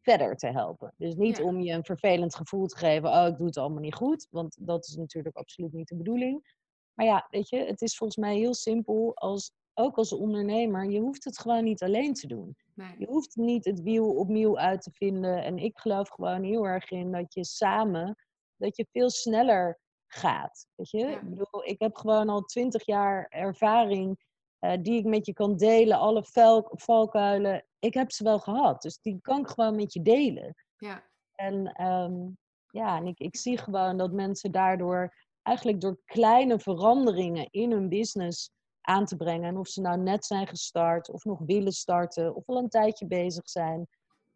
verder 0.00 0.36
te 0.36 0.46
helpen. 0.46 0.94
Dus 0.96 1.14
niet 1.14 1.36
Ja. 1.36 1.44
om 1.44 1.60
je 1.60 1.72
een 1.72 1.84
vervelend 1.84 2.34
gevoel 2.34 2.66
te 2.66 2.76
geven, 2.76 3.10
oh, 3.10 3.26
ik 3.26 3.36
doe 3.36 3.46
het 3.46 3.56
allemaal 3.56 3.80
niet 3.80 3.94
goed, 3.94 4.26
want 4.30 4.56
dat 4.60 4.86
is 4.86 4.96
natuurlijk 4.96 5.36
absoluut 5.36 5.72
niet 5.72 5.88
de 5.88 5.96
bedoeling. 5.96 6.54
Maar 6.96 7.06
ja, 7.06 7.26
weet 7.30 7.48
je, 7.48 7.56
het 7.56 7.82
is 7.82 7.96
volgens 7.96 8.18
mij 8.18 8.36
heel 8.36 8.54
simpel, 8.54 9.14
als, 9.14 9.52
ook 9.74 9.96
als 9.96 10.12
ondernemer, 10.12 10.90
je 10.90 11.00
hoeft 11.00 11.24
het 11.24 11.38
gewoon 11.38 11.64
niet 11.64 11.82
alleen 11.82 12.14
te 12.14 12.26
doen. 12.26 12.56
Nee. 12.74 12.94
Je 12.98 13.06
hoeft 13.06 13.36
niet 13.36 13.64
het 13.64 13.82
wiel 13.82 14.14
opnieuw 14.14 14.58
uit 14.58 14.82
te 14.82 14.90
vinden. 14.92 15.44
En 15.44 15.58
ik 15.58 15.78
geloof 15.78 16.08
gewoon 16.08 16.42
heel 16.42 16.66
erg 16.66 16.90
in 16.90 17.12
dat 17.12 17.34
je 17.34 17.44
samen, 17.44 18.16
dat 18.56 18.76
je 18.76 18.86
veel 18.92 19.10
sneller 19.10 19.80
gaat. 20.06 20.66
Weet 20.74 20.90
je? 20.90 20.98
Ja. 20.98 21.20
Ik 21.20 21.28
bedoel, 21.28 21.64
ik 21.64 21.80
heb 21.80 21.96
gewoon 21.96 22.28
al 22.28 22.42
twintig 22.42 22.86
jaar 22.86 23.26
ervaring 23.28 24.24
eh, 24.58 24.72
die 24.82 24.98
ik 24.98 25.04
met 25.04 25.26
je 25.26 25.32
kan 25.32 25.56
delen. 25.56 25.98
Alle 25.98 26.24
vel- 26.24 26.70
valkuilen, 26.72 27.66
ik 27.78 27.94
heb 27.94 28.10
ze 28.10 28.24
wel 28.24 28.38
gehad. 28.38 28.82
Dus 28.82 29.00
die 29.00 29.18
kan 29.20 29.40
ik 29.40 29.48
gewoon 29.48 29.76
met 29.76 29.92
je 29.92 30.02
delen. 30.02 30.54
Ja. 30.76 31.04
En 31.34 31.66
ehm, 31.66 32.28
ja, 32.70 32.96
en 32.96 33.06
ik, 33.06 33.18
ik 33.18 33.36
zie 33.36 33.58
gewoon 33.58 33.96
dat 33.96 34.12
mensen 34.12 34.52
daardoor, 34.52 35.14
eigenlijk 35.46 35.80
door 35.80 35.98
kleine 36.04 36.58
veranderingen 36.58 37.48
in 37.50 37.70
hun 37.70 37.88
business 37.88 38.50
aan 38.80 39.04
te 39.04 39.16
brengen. 39.16 39.48
En 39.48 39.56
of 39.56 39.68
ze 39.68 39.80
nou 39.80 39.98
net 39.98 40.24
zijn 40.24 40.46
gestart, 40.46 41.10
of 41.10 41.24
nog 41.24 41.38
willen 41.46 41.72
starten, 41.72 42.34
of 42.34 42.46
al 42.46 42.56
een 42.56 42.68
tijdje 42.68 43.06
bezig 43.06 43.48
zijn. 43.48 43.86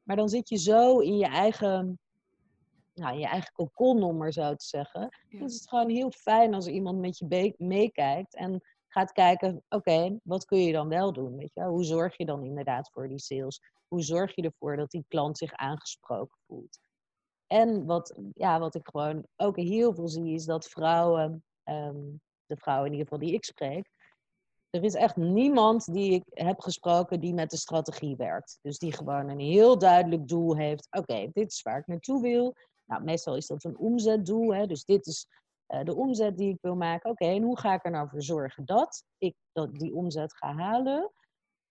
Maar 0.03 0.17
dan 0.17 0.29
zit 0.29 0.49
je 0.49 0.57
zo 0.57 0.99
in 0.99 1.17
je 1.17 1.27
eigen, 1.27 1.99
nou, 2.95 3.13
in 3.13 3.21
je 3.21 3.27
eigen 3.27 3.53
kokon, 3.53 4.03
om 4.03 4.17
maar 4.17 4.33
zo 4.33 4.55
te 4.55 4.67
zeggen. 4.67 5.01
Ja. 5.01 5.39
Dan 5.39 5.49
is 5.49 5.55
het 5.55 5.69
gewoon 5.69 5.91
heel 5.91 6.11
fijn 6.11 6.55
als 6.55 6.67
er 6.67 6.73
iemand 6.73 6.99
met 6.99 7.19
je 7.19 7.55
meekijkt 7.59 8.35
en 8.35 8.61
gaat 8.89 9.13
kijken, 9.13 9.63
oké, 9.69 10.19
wat 10.23 10.45
kun 10.45 10.59
je 10.59 10.73
dan 10.73 10.89
wel 10.89 11.13
doen? 11.13 11.37
Weet 11.37 11.55
je? 11.55 11.63
Hoe 11.63 11.85
zorg 11.85 12.17
je 12.17 12.25
dan 12.25 12.45
inderdaad 12.45 12.91
voor 12.93 13.09
die 13.09 13.19
sales? 13.21 13.61
Hoe 13.89 14.03
zorg 14.03 14.35
je 14.35 14.43
ervoor 14.43 14.77
dat 14.77 14.91
die 14.91 15.05
klant 15.09 15.39
zich 15.39 15.53
aangesproken 15.53 16.39
voelt? 16.47 16.79
En 17.53 17.87
wat, 17.87 18.15
ja, 18.35 18.59
wat 18.59 18.75
ik 18.75 18.89
gewoon 18.93 19.27
ook 19.37 19.57
heel 19.57 19.95
veel 19.95 20.09
zie, 20.09 20.35
is 20.35 20.45
dat 20.45 20.69
vrouwen, 20.69 21.45
ehm, 21.63 22.01
de 22.47 22.57
vrouwen 22.57 22.87
in 22.87 22.93
ieder 22.93 23.09
geval 23.09 23.27
die 23.27 23.35
ik 23.35 23.45
spreek, 23.45 23.91
er 24.71 24.85
is 24.85 24.95
echt 24.95 25.17
niemand 25.17 25.93
die 25.93 26.13
ik 26.13 26.23
heb 26.31 26.61
gesproken 26.61 27.21
die 27.21 27.35
met 27.35 27.51
de 27.51 27.57
strategie 27.57 28.17
werkt. 28.17 28.59
Dus 28.63 28.79
die 28.79 28.93
gewoon 28.93 29.29
een 29.29 29.41
heel 29.41 29.79
duidelijk 29.79 30.29
doel 30.29 30.57
heeft. 30.57 30.87
Oké, 30.91 31.31
dit 31.33 31.53
is 31.53 31.63
waar 31.63 31.79
ik 31.79 31.87
naartoe 31.87 32.23
wil. 32.23 32.55
Nou, 32.85 33.03
meestal 33.03 33.37
is 33.37 33.47
dat 33.47 33.65
een 33.65 33.79
omzetdoel. 33.79 34.55
Hè? 34.55 34.67
Dus 34.67 34.85
dit 34.85 35.07
is 35.07 35.27
eh, 35.67 35.85
de 35.85 35.95
omzet 35.95 36.37
die 36.37 36.53
ik 36.53 36.59
wil 36.61 36.77
maken. 36.77 37.11
Oké, 37.11 37.25
en 37.25 37.43
hoe 37.43 37.59
ga 37.59 37.75
ik 37.75 37.85
er 37.85 37.91
nou 37.91 38.09
voor 38.09 38.23
zorgen 38.23 38.65
dat 38.65 39.05
ik 39.19 39.35
dat, 39.53 39.75
die 39.75 39.95
omzet 39.95 40.37
ga 40.37 40.55
halen? 40.55 41.13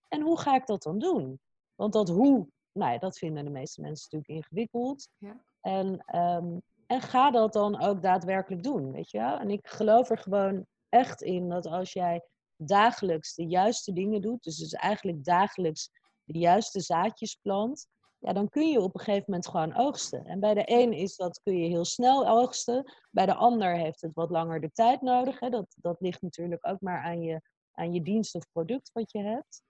En 0.08 0.22
hoe 0.22 0.40
ga 0.40 0.56
ik 0.56 0.66
dat 0.66 0.84
dan 0.84 1.00
doen? 1.00 1.40
Want 1.76 1.94
dat 1.94 2.10
hoe, 2.10 2.48
nou 2.72 2.92
ja, 2.92 2.98
dat 2.98 3.18
vinden 3.18 3.44
de 3.44 3.52
meeste 3.52 3.82
mensen 3.82 4.08
natuurlijk 4.12 4.46
ingewikkeld. 4.46 5.10
Ja. 5.18 5.44
En, 5.62 6.04
ehm, 6.06 6.58
en 6.88 7.02
ga 7.02 7.32
dat 7.32 7.54
dan 7.54 7.82
ook 7.82 8.02
daadwerkelijk 8.02 8.64
doen, 8.64 8.92
weet 8.92 9.12
je 9.12 9.18
wel? 9.18 9.38
En 9.38 9.50
ik 9.50 9.68
geloof 9.68 10.10
er 10.10 10.18
gewoon 10.18 10.66
echt 10.90 11.22
in 11.22 11.50
dat 11.50 11.66
als 11.66 11.94
jij 11.94 12.24
dagelijks 12.56 13.36
de 13.36 13.48
juiste 13.48 13.94
dingen 13.94 14.22
doet, 14.22 14.44
dus, 14.44 14.58
dus 14.58 14.74
eigenlijk 14.74 15.24
dagelijks 15.24 15.90
de 16.24 16.40
juiste 16.40 16.80
zaadjes 16.80 17.36
plant, 17.42 17.88
ja, 18.20 18.34
dan 18.34 18.50
kun 18.50 18.68
je 18.68 18.82
op 18.82 18.94
een 18.94 19.00
gegeven 19.00 19.24
moment 19.28 19.48
gewoon 19.48 19.76
oogsten. 19.76 20.26
En 20.26 20.40
bij 20.40 20.54
de 20.54 20.64
een 20.66 20.94
is 20.94 21.16
dat 21.16 21.42
kun 21.44 21.58
je 21.58 21.68
heel 21.68 21.86
snel 21.86 22.28
oogsten, 22.28 22.94
bij 23.12 23.26
de 23.26 23.36
ander 23.36 23.76
heeft 23.76 24.02
het 24.02 24.14
wat 24.14 24.30
langer 24.30 24.62
de 24.62 24.72
tijd 24.72 25.02
nodig. 25.02 25.40
Hè? 25.40 25.50
Dat, 25.50 25.76
dat 25.76 26.02
ligt 26.02 26.22
natuurlijk 26.22 26.68
ook 26.68 26.82
maar 26.82 27.04
aan 27.04 27.22
je, 27.22 27.42
aan 27.72 27.94
je 27.94 28.02
dienst 28.02 28.36
of 28.36 28.52
product 28.52 28.92
wat 28.94 29.12
je 29.12 29.20
hebt. 29.20 29.64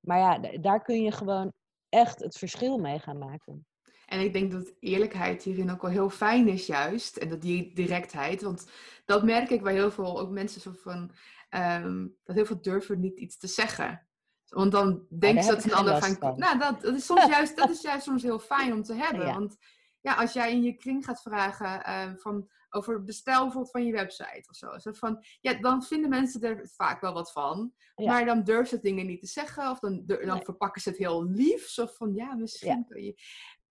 Maar 0.00 0.18
ja, 0.18 0.58
daar 0.58 0.82
kun 0.82 1.02
je 1.02 1.12
gewoon 1.12 1.52
echt 1.88 2.20
het 2.20 2.38
verschil 2.38 2.78
mee 2.78 2.98
gaan 2.98 3.18
maken. 3.18 3.66
En 4.06 4.20
ik 4.20 4.32
denk 4.32 4.52
dat 4.52 4.72
eerlijkheid 4.80 5.42
hierin 5.42 5.70
ook 5.70 5.82
wel 5.82 5.90
heel 5.90 6.10
fijn 6.10 6.48
is 6.48 6.66
juist. 6.66 7.16
En 7.16 7.28
dat 7.28 7.42
die 7.42 7.74
directheid. 7.74 8.42
Want 8.42 8.66
dat 9.04 9.24
merk 9.24 9.50
ik 9.50 9.62
bij 9.62 9.72
heel 9.72 9.90
veel 9.90 10.20
ook 10.20 10.30
mensen 10.30 10.60
zo 10.60 10.72
van... 10.76 11.10
ehm, 11.48 12.06
dat 12.24 12.36
heel 12.36 12.46
veel 12.46 12.60
durven 12.60 13.00
niet 13.00 13.18
iets 13.18 13.38
te 13.38 13.46
zeggen. 13.46 14.06
Want 14.48 14.72
dan 14.72 15.06
denken 15.18 15.42
ze 15.44 15.50
dat 15.50 15.64
een 15.64 15.74
ander 15.74 16.02
gaan... 16.02 16.16
van. 16.16 16.38
Nou, 16.38 16.58
dat, 16.58 16.80
dat, 16.80 16.94
is 16.94 17.06
soms 17.06 17.26
juist, 17.36 17.56
dat 17.56 17.70
is 17.70 17.80
juist 17.80 18.04
soms 18.04 18.22
heel 18.22 18.38
fijn 18.38 18.72
om 18.72 18.82
te 18.82 18.94
hebben. 18.94 19.26
Ja. 19.26 19.34
Want 19.34 19.56
ja, 20.00 20.14
als 20.14 20.32
jij 20.32 20.52
in 20.52 20.62
je 20.62 20.76
kring 20.76 21.04
gaat 21.04 21.22
vragen 21.22 21.84
ehm, 21.84 22.16
van, 22.16 22.48
over 22.70 23.02
bestel 23.02 23.42
bijvoorbeeld 23.42 23.72
van 23.72 23.84
je 23.86 23.92
website 23.92 24.44
of 24.48 24.56
zo. 24.56 24.78
zo 24.78 24.92
van, 24.92 25.24
ja, 25.40 25.54
dan 25.54 25.82
vinden 25.82 26.10
mensen 26.10 26.40
er 26.42 26.68
vaak 26.74 27.00
wel 27.00 27.12
wat 27.12 27.32
van. 27.32 27.72
Ja. 27.94 28.06
Maar 28.06 28.24
dan 28.24 28.44
durven 28.44 28.66
ze 28.66 28.80
dingen 28.80 29.06
niet 29.06 29.20
te 29.20 29.26
zeggen. 29.26 29.70
Of 29.70 29.78
dan, 29.78 30.02
dan 30.06 30.26
Nee. 30.26 30.44
verpakken 30.44 30.82
ze 30.82 30.88
het 30.88 30.98
heel 30.98 31.24
lief. 31.24 31.68
Zo 31.68 31.86
van, 31.86 32.14
ja, 32.14 32.34
misschien 32.34 32.84
kun 32.88 33.02
je... 33.02 33.14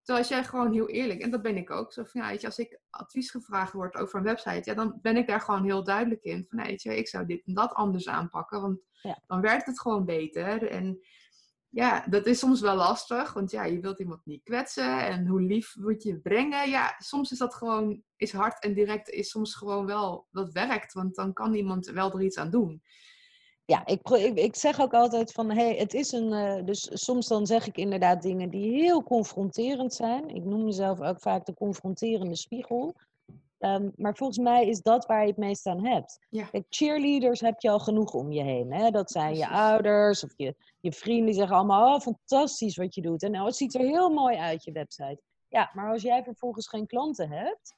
Terwijl 0.06 0.26
als 0.26 0.36
jij 0.36 0.44
gewoon 0.44 0.72
heel 0.72 0.88
eerlijk, 0.88 1.20
en 1.20 1.30
dat 1.30 1.42
ben 1.42 1.56
ik 1.56 1.70
ook, 1.70 1.92
zo 1.92 2.04
van 2.04 2.20
ja, 2.20 2.28
weet 2.28 2.40
je, 2.40 2.46
als 2.46 2.58
ik 2.58 2.80
advies 2.90 3.30
gevraagd 3.30 3.72
word 3.72 3.96
over 3.96 4.18
een 4.18 4.24
website, 4.24 4.70
ja, 4.70 4.74
dan 4.74 4.98
ben 5.02 5.16
ik 5.16 5.26
daar 5.26 5.40
gewoon 5.40 5.64
heel 5.64 5.84
duidelijk 5.84 6.22
in. 6.22 6.44
Van 6.48 6.58
nee, 6.58 6.66
weet 6.66 6.82
je, 6.82 6.96
ik 6.96 7.08
zou 7.08 7.26
dit 7.26 7.42
en 7.46 7.54
dat 7.54 7.72
anders 7.74 8.08
aanpakken, 8.08 8.60
want 8.60 8.80
Ja. 9.02 9.18
dan 9.26 9.40
werkt 9.40 9.66
het 9.66 9.80
gewoon 9.80 10.04
beter. 10.04 10.68
En 10.68 10.98
ja, 11.68 12.04
dat 12.08 12.26
is 12.26 12.38
soms 12.38 12.60
wel 12.60 12.76
lastig, 12.76 13.32
want 13.32 13.50
ja, 13.50 13.64
je 13.64 13.80
wilt 13.80 13.98
iemand 13.98 14.20
niet 14.24 14.42
kwetsen 14.42 15.06
en 15.06 15.26
hoe 15.26 15.42
lief 15.42 15.76
moet 15.76 16.02
je 16.02 16.18
brengen. 16.20 16.68
Ja, 16.70 16.94
soms 16.98 17.32
is 17.32 17.38
dat 17.38 17.54
gewoon, 17.54 18.02
is 18.16 18.32
hard 18.32 18.62
en 18.62 18.74
direct, 18.74 19.08
is 19.08 19.30
soms 19.30 19.54
gewoon 19.54 19.86
wel, 19.86 20.26
dat 20.30 20.52
werkt, 20.52 20.92
want 20.92 21.14
dan 21.14 21.32
kan 21.32 21.54
iemand 21.54 21.86
wel 21.86 22.12
er 22.12 22.22
iets 22.22 22.36
aan 22.38 22.50
doen. 22.50 22.82
Ja, 23.66 23.86
ik, 23.86 24.08
ik, 24.08 24.38
ik 24.38 24.56
zeg 24.56 24.80
ook 24.80 24.94
altijd 24.94 25.32
van, 25.32 25.50
hey, 25.50 25.76
het 25.76 25.94
is 25.94 26.12
een, 26.12 26.32
eh, 26.32 26.64
dus 26.64 26.88
soms 26.92 27.26
dan 27.26 27.46
zeg 27.46 27.66
ik 27.66 27.76
inderdaad 27.76 28.22
dingen 28.22 28.50
die 28.50 28.72
heel 28.72 29.02
confronterend 29.02 29.94
zijn. 29.94 30.28
Ik 30.28 30.44
noem 30.44 30.64
mezelf 30.64 31.00
ook 31.00 31.20
vaak 31.20 31.46
de 31.46 31.54
confronterende 31.54 32.36
spiegel. 32.36 32.94
Ehm, 33.58 33.88
maar 33.96 34.16
volgens 34.16 34.38
mij 34.38 34.66
is 34.66 34.80
dat 34.80 35.06
waar 35.06 35.20
je 35.20 35.28
het 35.28 35.36
meest 35.36 35.66
aan 35.66 35.86
hebt. 35.86 36.18
Ja. 36.30 36.44
Kijk, 36.44 36.66
cheerleaders 36.68 37.40
heb 37.40 37.60
je 37.60 37.70
al 37.70 37.78
genoeg 37.78 38.14
om 38.14 38.32
je 38.32 38.42
heen. 38.42 38.72
Hè? 38.72 38.90
Dat 38.90 39.10
zijn 39.10 39.36
je 39.36 39.48
ouders 39.48 40.24
of 40.24 40.32
je, 40.36 40.54
je 40.80 40.92
vrienden 40.92 41.26
die 41.26 41.34
zeggen 41.34 41.56
allemaal, 41.56 41.94
oh, 41.94 42.00
fantastisch 42.00 42.76
wat 42.76 42.94
je 42.94 43.02
doet. 43.02 43.22
En 43.22 43.30
nou, 43.30 43.46
het 43.46 43.56
ziet 43.56 43.74
er 43.74 43.80
heel 43.80 44.10
mooi 44.10 44.36
uit, 44.36 44.64
je 44.64 44.72
website. 44.72 45.20
Ja, 45.48 45.70
maar 45.74 45.92
als 45.92 46.02
jij 46.02 46.22
vervolgens 46.22 46.68
geen 46.68 46.86
klanten 46.86 47.30
hebt, 47.30 47.74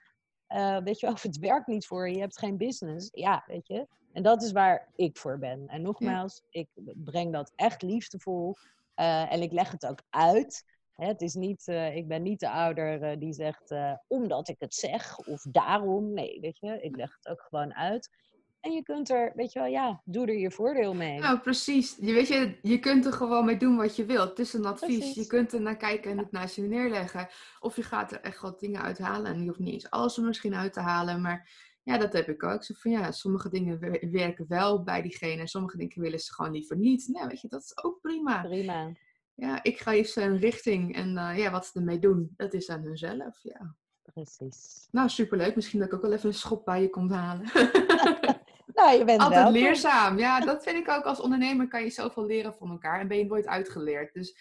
eh, 0.46 0.78
weet 0.78 1.00
je, 1.00 1.06
wel, 1.06 1.14
of 1.14 1.22
het 1.32 1.38
werkt 1.38 1.66
niet 1.66 1.86
voor 1.86 2.08
je, 2.08 2.14
je 2.14 2.20
hebt 2.20 2.38
geen 2.38 2.56
business. 2.56 3.08
Ja, 3.12 3.44
weet 3.46 3.66
je. 3.66 3.86
En 4.12 4.22
dat 4.22 4.42
is 4.42 4.52
waar 4.52 4.88
ik 4.96 5.16
voor 5.16 5.38
ben. 5.38 5.68
En 5.68 5.82
nogmaals, 5.82 6.42
ik 6.50 6.68
breng 6.94 7.32
dat 7.32 7.52
echt 7.56 7.82
liefdevol. 7.82 8.56
eh, 8.94 9.32
en 9.32 9.42
ik 9.42 9.52
leg 9.52 9.70
het 9.70 9.86
ook 9.86 10.02
uit. 10.10 10.64
Hè, 10.92 11.06
het 11.06 11.20
is 11.20 11.34
niet, 11.34 11.68
eh, 11.68 11.96
ik 11.96 12.08
ben 12.08 12.22
niet 12.22 12.40
de 12.40 12.50
ouder 12.50 13.02
eh, 13.02 13.18
die 13.18 13.32
zegt, 13.32 13.74
omdat 14.06 14.48
ik 14.48 14.56
het 14.58 14.74
zeg 14.74 15.18
of 15.18 15.42
daarom. 15.42 16.12
Nee, 16.12 16.40
weet 16.40 16.58
je, 16.58 16.82
ik 16.82 16.96
leg 16.96 17.16
het 17.16 17.28
ook 17.28 17.40
gewoon 17.48 17.74
uit. 17.74 18.10
En 18.60 18.72
je 18.72 18.82
kunt 18.82 19.10
er, 19.10 19.32
weet 19.34 19.52
je 19.52 19.58
wel, 19.58 19.68
ja, 19.68 20.02
doe 20.04 20.26
er 20.26 20.38
je 20.38 20.50
voordeel 20.50 20.94
mee. 20.94 21.18
Nou, 21.18 21.38
precies. 21.38 21.96
Je, 22.00 22.12
weet 22.12 22.28
je, 22.28 22.58
je 22.62 22.78
kunt 22.78 23.06
er 23.06 23.12
gewoon 23.12 23.44
mee 23.44 23.56
doen 23.56 23.76
wat 23.76 23.96
je 23.96 24.04
wilt. 24.04 24.28
Het 24.28 24.38
is 24.38 24.52
een 24.52 24.64
advies. 24.66 24.98
Precies. 24.98 25.14
Je 25.14 25.26
kunt 25.26 25.52
er 25.52 25.60
naar 25.60 25.76
kijken 25.76 26.10
en 26.10 26.18
het 26.18 26.32
naast 26.32 26.56
je 26.56 26.62
neerleggen. 26.62 27.28
Of 27.60 27.76
je 27.76 27.82
gaat 27.82 28.12
er 28.12 28.20
echt 28.20 28.40
wat 28.40 28.60
dingen 28.60 28.82
uithalen. 28.82 29.32
En 29.32 29.40
je 29.40 29.46
hoeft 29.46 29.58
niet 29.58 29.72
eens 29.72 29.90
alles 29.90 30.16
er 30.16 30.22
misschien 30.22 30.54
uit 30.54 30.72
te 30.72 30.80
halen. 30.80 31.20
Maar 31.20 31.50
ja, 31.88 31.98
dat 31.98 32.12
heb 32.12 32.28
ik 32.28 32.42
ook. 32.42 32.64
Zo 32.64 32.74
van 32.76 32.90
ja, 32.90 33.12
sommige 33.12 33.48
dingen 33.48 33.78
wer- 33.78 34.10
werken 34.10 34.44
wel 34.48 34.82
bij 34.82 35.02
diegene. 35.02 35.40
En 35.40 35.48
sommige 35.48 35.76
dingen 35.76 36.00
willen 36.00 36.18
ze 36.18 36.34
gewoon 36.34 36.52
liever 36.52 36.76
niet. 36.76 37.08
Nou, 37.08 37.26
weet 37.26 37.40
je, 37.40 37.48
dat 37.48 37.62
is 37.62 37.82
ook 37.84 38.00
prima. 38.00 38.42
Prima. 38.42 38.92
Ja, 39.34 39.62
ik 39.62 39.78
geef 39.78 40.08
ze 40.08 40.22
een 40.22 40.38
richting. 40.38 40.94
En 40.94 41.16
eh, 41.16 41.38
ja, 41.38 41.50
wat 41.50 41.66
ze 41.66 41.78
ermee 41.78 41.98
doen, 41.98 42.34
dat 42.36 42.54
is 42.54 42.68
aan 42.70 42.82
hunzelf. 42.82 43.38
Ja. 43.42 43.74
Precies. 44.02 44.88
Nou, 44.90 45.08
superleuk. 45.08 45.54
Misschien 45.54 45.78
dat 45.78 45.88
ik 45.88 45.94
ook 45.94 46.02
wel 46.02 46.12
even 46.12 46.28
een 46.28 46.34
schop 46.34 46.64
bij 46.64 46.82
je 46.82 46.90
komt 46.90 47.12
halen. 47.12 47.46
Nou, 48.74 48.98
je 48.98 49.04
bent 49.04 49.20
Altijd 49.20 49.50
leerzaam. 49.50 50.18
Ja, 50.18 50.40
dat 50.40 50.62
vind 50.62 50.76
ik 50.76 50.88
ook. 50.88 51.04
Als 51.04 51.20
ondernemer 51.20 51.68
kan 51.68 51.82
je 51.82 51.90
zoveel 51.90 52.26
leren 52.26 52.54
van 52.54 52.70
elkaar. 52.70 53.00
En 53.00 53.08
ben 53.08 53.18
je 53.18 53.24
nooit 53.24 53.46
uitgeleerd. 53.46 54.14
Dus 54.14 54.36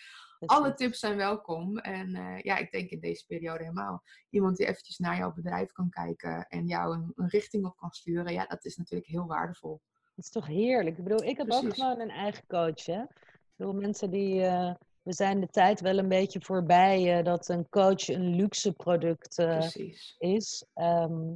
alle 0.46 0.74
tips 0.74 1.00
zijn 1.00 1.18
welkom. 1.18 1.78
En 1.78 2.16
eh, 2.16 2.42
ja, 2.42 2.58
ik 2.58 2.72
denk 2.72 2.90
in 2.90 3.00
deze 3.00 3.26
periode 3.26 3.60
helemaal. 3.64 4.04
Iemand 4.30 4.58
die 4.58 4.68
eventjes 4.68 4.98
naar 4.98 5.18
jouw 5.18 5.34
bedrijf 5.34 5.72
kan 5.72 5.90
kijken. 5.90 6.48
En 6.48 6.68
jou 6.68 6.94
een, 6.96 7.12
een 7.16 7.28
richting 7.30 7.66
op 7.66 7.78
kan 7.78 7.92
sturen. 7.92 8.34
Ja, 8.34 8.46
dat 8.46 8.66
is 8.66 8.78
natuurlijk 8.78 9.10
heel 9.10 9.26
waardevol. 9.26 9.82
Dat 10.16 10.26
is 10.26 10.32
toch 10.32 10.48
heerlijk? 10.48 10.98
Ik 10.98 11.04
bedoel, 11.04 11.24
ik 11.24 11.38
heb 11.38 11.52
ook 11.52 11.74
gewoon 11.74 12.00
een 12.00 12.10
eigen 12.10 12.44
coach. 12.48 12.86
Hè? 12.86 13.02
Ik 13.02 13.54
bedoel, 13.56 13.74
mensen 13.74 14.10
die. 14.12 14.44
eh, 14.44 14.74
we 15.02 15.14
zijn 15.14 15.40
de 15.40 15.48
tijd 15.48 15.82
wel 15.82 15.98
een 15.98 16.08
beetje 16.08 16.42
voorbij 16.42 17.18
eh, 17.18 17.24
dat 17.24 17.50
een 17.50 17.70
coach 17.70 18.08
een 18.08 18.36
luxe 18.36 18.74
product 18.74 19.38
is. 20.18 20.66
Ehm, 20.74 21.34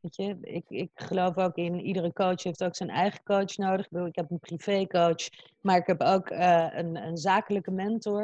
weet 0.00 0.16
je, 0.16 0.36
ik, 0.40 0.64
ik 0.68 0.90
geloof 0.94 1.36
ook 1.36 1.56
in 1.56 1.80
iedere 1.80 2.12
coach 2.12 2.42
heeft 2.42 2.64
ook 2.64 2.76
zijn 2.76 2.90
eigen 2.90 3.22
coach 3.24 3.56
nodig. 3.56 3.84
Ik 3.84 3.90
bedoel, 3.90 4.06
ik 4.06 4.16
heb 4.16 4.30
een 4.30 4.38
privécoach, 4.40 5.28
maar 5.60 5.76
ik 5.76 5.86
heb 5.86 6.00
ook 6.02 6.28
eh, 6.30 6.66
een, 6.72 6.96
een 6.96 7.16
zakelijke 7.16 7.70
mentor. 7.70 8.22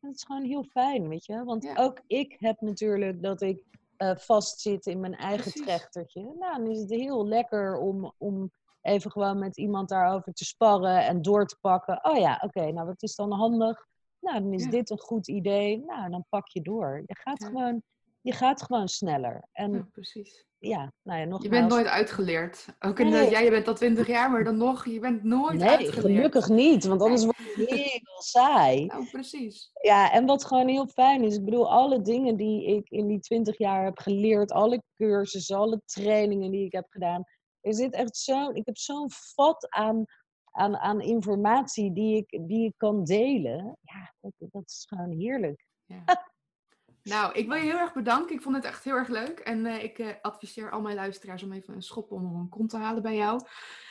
En 0.00 0.10
dat 0.10 0.14
is 0.14 0.24
gewoon 0.24 0.44
heel 0.44 0.64
fijn, 0.64 1.08
weet 1.08 1.24
je. 1.26 1.44
Want 1.44 1.62
Ja. 1.64 1.74
ook 1.76 2.00
ik 2.06 2.36
heb 2.38 2.60
natuurlijk 2.60 3.22
dat 3.22 3.40
ik 3.42 3.62
eh, 3.96 4.16
vastzit 4.16 4.86
in 4.86 5.00
mijn 5.00 5.14
eigen 5.16 5.42
Precies. 5.42 5.62
trechtertje. 5.62 6.22
Nou, 6.38 6.56
dan 6.58 6.70
is 6.70 6.80
het 6.80 6.90
heel 6.90 7.26
lekker 7.26 7.76
om, 7.76 8.12
om 8.18 8.50
even 8.82 9.10
gewoon 9.10 9.38
met 9.38 9.56
iemand 9.56 9.88
daarover 9.88 10.32
te 10.32 10.44
sparren 10.44 11.04
en 11.06 11.22
door 11.22 11.46
te 11.46 11.56
pakken. 11.60 11.98
Oh 12.04 12.16
ja, 12.18 12.40
oké, 12.44 12.72
nou 12.72 12.86
wat 12.86 13.02
is 13.02 13.14
dan 13.14 13.32
handig? 13.32 13.86
Nou, 14.20 14.40
dan 14.42 14.52
is 14.52 14.64
Ja. 14.64 14.70
dit 14.70 14.90
een 14.90 14.98
goed 14.98 15.28
idee. 15.28 15.84
Nou, 15.86 16.10
dan 16.10 16.24
pak 16.28 16.48
je 16.48 16.60
door. 16.62 17.02
Je 17.06 17.16
gaat, 17.16 17.40
Ja. 17.42 17.46
gewoon, 17.48 17.82
je 18.20 18.32
gaat 18.32 18.62
gewoon 18.62 18.88
sneller. 18.88 19.48
En 19.52 19.72
Ja, 19.72 19.86
precies. 19.92 20.44
Ja, 20.68 20.92
nou 21.02 21.18
ja, 21.18 21.24
nogmaals. 21.24 21.42
Je 21.42 21.48
bent 21.48 21.68
nooit 21.68 21.86
uitgeleerd. 21.86 22.66
Ook 22.80 22.98
in, 23.00 23.08
Nee. 23.08 23.30
ja, 23.30 23.38
je 23.38 23.50
bent 23.50 23.68
al 23.68 23.74
twintig 23.74 24.06
jaar, 24.06 24.30
maar 24.30 24.44
dan 24.44 24.56
nog, 24.56 24.86
je 24.86 24.98
bent 25.00 25.22
nooit 25.22 25.58
Nee, 25.58 25.68
uitgeleerd. 25.68 26.00
gelukkig 26.16 26.48
niet, 26.48 26.84
want 26.84 27.02
anders 27.02 27.24
wordt 27.24 27.38
het 27.38 27.70
heel 27.70 28.00
saai. 28.34 28.86
Nou, 28.86 29.06
precies. 29.10 29.70
Ja, 29.82 30.12
en 30.12 30.26
wat 30.26 30.44
gewoon 30.44 30.68
heel 30.68 30.86
fijn 30.86 31.22
is, 31.24 31.36
ik 31.36 31.44
bedoel, 31.44 31.70
alle 31.70 32.02
dingen 32.02 32.36
die 32.36 32.64
ik 32.76 32.88
in 32.90 33.06
die 33.06 33.20
twintig 33.20 33.58
jaar 33.58 33.84
heb 33.84 33.98
geleerd, 33.98 34.52
alle 34.52 34.82
cursussen, 34.94 35.56
alle 35.56 35.80
trainingen 35.84 36.50
die 36.50 36.64
ik 36.64 36.72
heb 36.72 36.86
gedaan, 36.88 37.24
er 37.60 37.74
zit 37.74 37.94
echt 37.94 38.16
zo, 38.16 38.50
ik 38.50 38.66
heb 38.66 38.76
zo'n 38.76 39.10
vat 39.10 39.66
aan, 39.70 40.04
aan, 40.50 40.76
aan 40.76 41.00
informatie 41.00 41.92
die 41.92 42.16
ik, 42.16 42.48
die 42.48 42.64
ik 42.66 42.74
kan 42.76 43.04
delen. 43.04 43.76
Ja, 43.80 44.14
dat, 44.20 44.32
dat 44.38 44.62
is 44.66 44.84
gewoon 44.88 45.10
heerlijk. 45.10 45.66
Ja. 45.84 46.02
Nou, 47.04 47.32
ik 47.32 47.46
wil 47.46 47.56
je 47.56 47.62
heel 47.62 47.78
erg 47.78 47.92
bedanken. 47.92 48.34
Ik 48.34 48.42
vond 48.42 48.56
het 48.56 48.64
echt 48.64 48.84
heel 48.84 48.94
erg 48.94 49.08
leuk. 49.08 49.38
En 49.38 49.66
eh, 49.66 49.82
ik 49.82 49.98
eh, 49.98 50.08
adviseer 50.22 50.70
al 50.70 50.80
mijn 50.80 50.96
luisteraars 50.96 51.42
om 51.42 51.52
even 51.52 51.74
een 51.74 51.82
schop 51.82 52.10
onder 52.10 52.32
hun 52.32 52.48
kont 52.48 52.70
te 52.70 52.76
halen 52.76 53.02
bij 53.02 53.16
jou. 53.16 53.40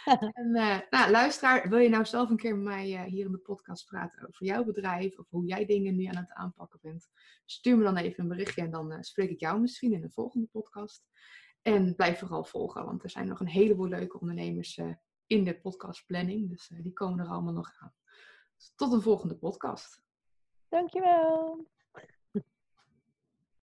en 0.33 0.55
eh, 0.55 0.79
nou, 0.89 1.11
luisteraar, 1.11 1.69
wil 1.69 1.79
je 1.79 1.89
nou 1.89 2.05
zelf 2.05 2.29
een 2.29 2.37
keer 2.37 2.55
met 2.55 2.63
mij 2.63 3.05
hier 3.05 3.25
in 3.25 3.31
de 3.31 3.37
podcast 3.37 3.85
praten 3.85 4.27
over 4.27 4.45
jouw 4.45 4.63
bedrijf 4.63 5.19
of 5.19 5.29
hoe 5.29 5.45
jij 5.45 5.65
dingen 5.65 5.95
nu 5.95 6.05
aan 6.05 6.15
het 6.15 6.31
aanpakken 6.31 6.79
bent? 6.81 7.09
Stuur 7.45 7.77
me 7.77 7.83
dan 7.83 7.97
even 7.97 8.23
een 8.23 8.29
berichtje 8.29 8.61
en 8.61 8.71
dan 8.71 9.03
spreek 9.03 9.29
ik 9.29 9.39
jou 9.39 9.59
misschien 9.59 9.93
in 9.93 10.01
de 10.01 10.11
volgende 10.11 10.47
podcast. 10.51 11.03
En 11.61 11.95
blijf 11.95 12.19
vooral 12.19 12.43
volgen, 12.43 12.85
want 12.85 13.03
er 13.03 13.09
zijn 13.09 13.27
nog 13.27 13.39
een 13.39 13.47
heleboel 13.47 13.87
leuke 13.87 14.19
ondernemers 14.19 14.81
in 15.27 15.43
de 15.43 15.59
podcastplanning. 15.59 16.49
Dus 16.49 16.71
die 16.81 16.93
komen 16.93 17.19
er 17.19 17.31
allemaal 17.31 17.53
nog 17.53 17.71
aan. 17.79 17.93
Dus 18.55 18.73
tot 18.75 18.93
een 18.93 19.01
volgende 19.01 19.35
podcast. 19.35 20.01
Dankjewel. 20.69 21.71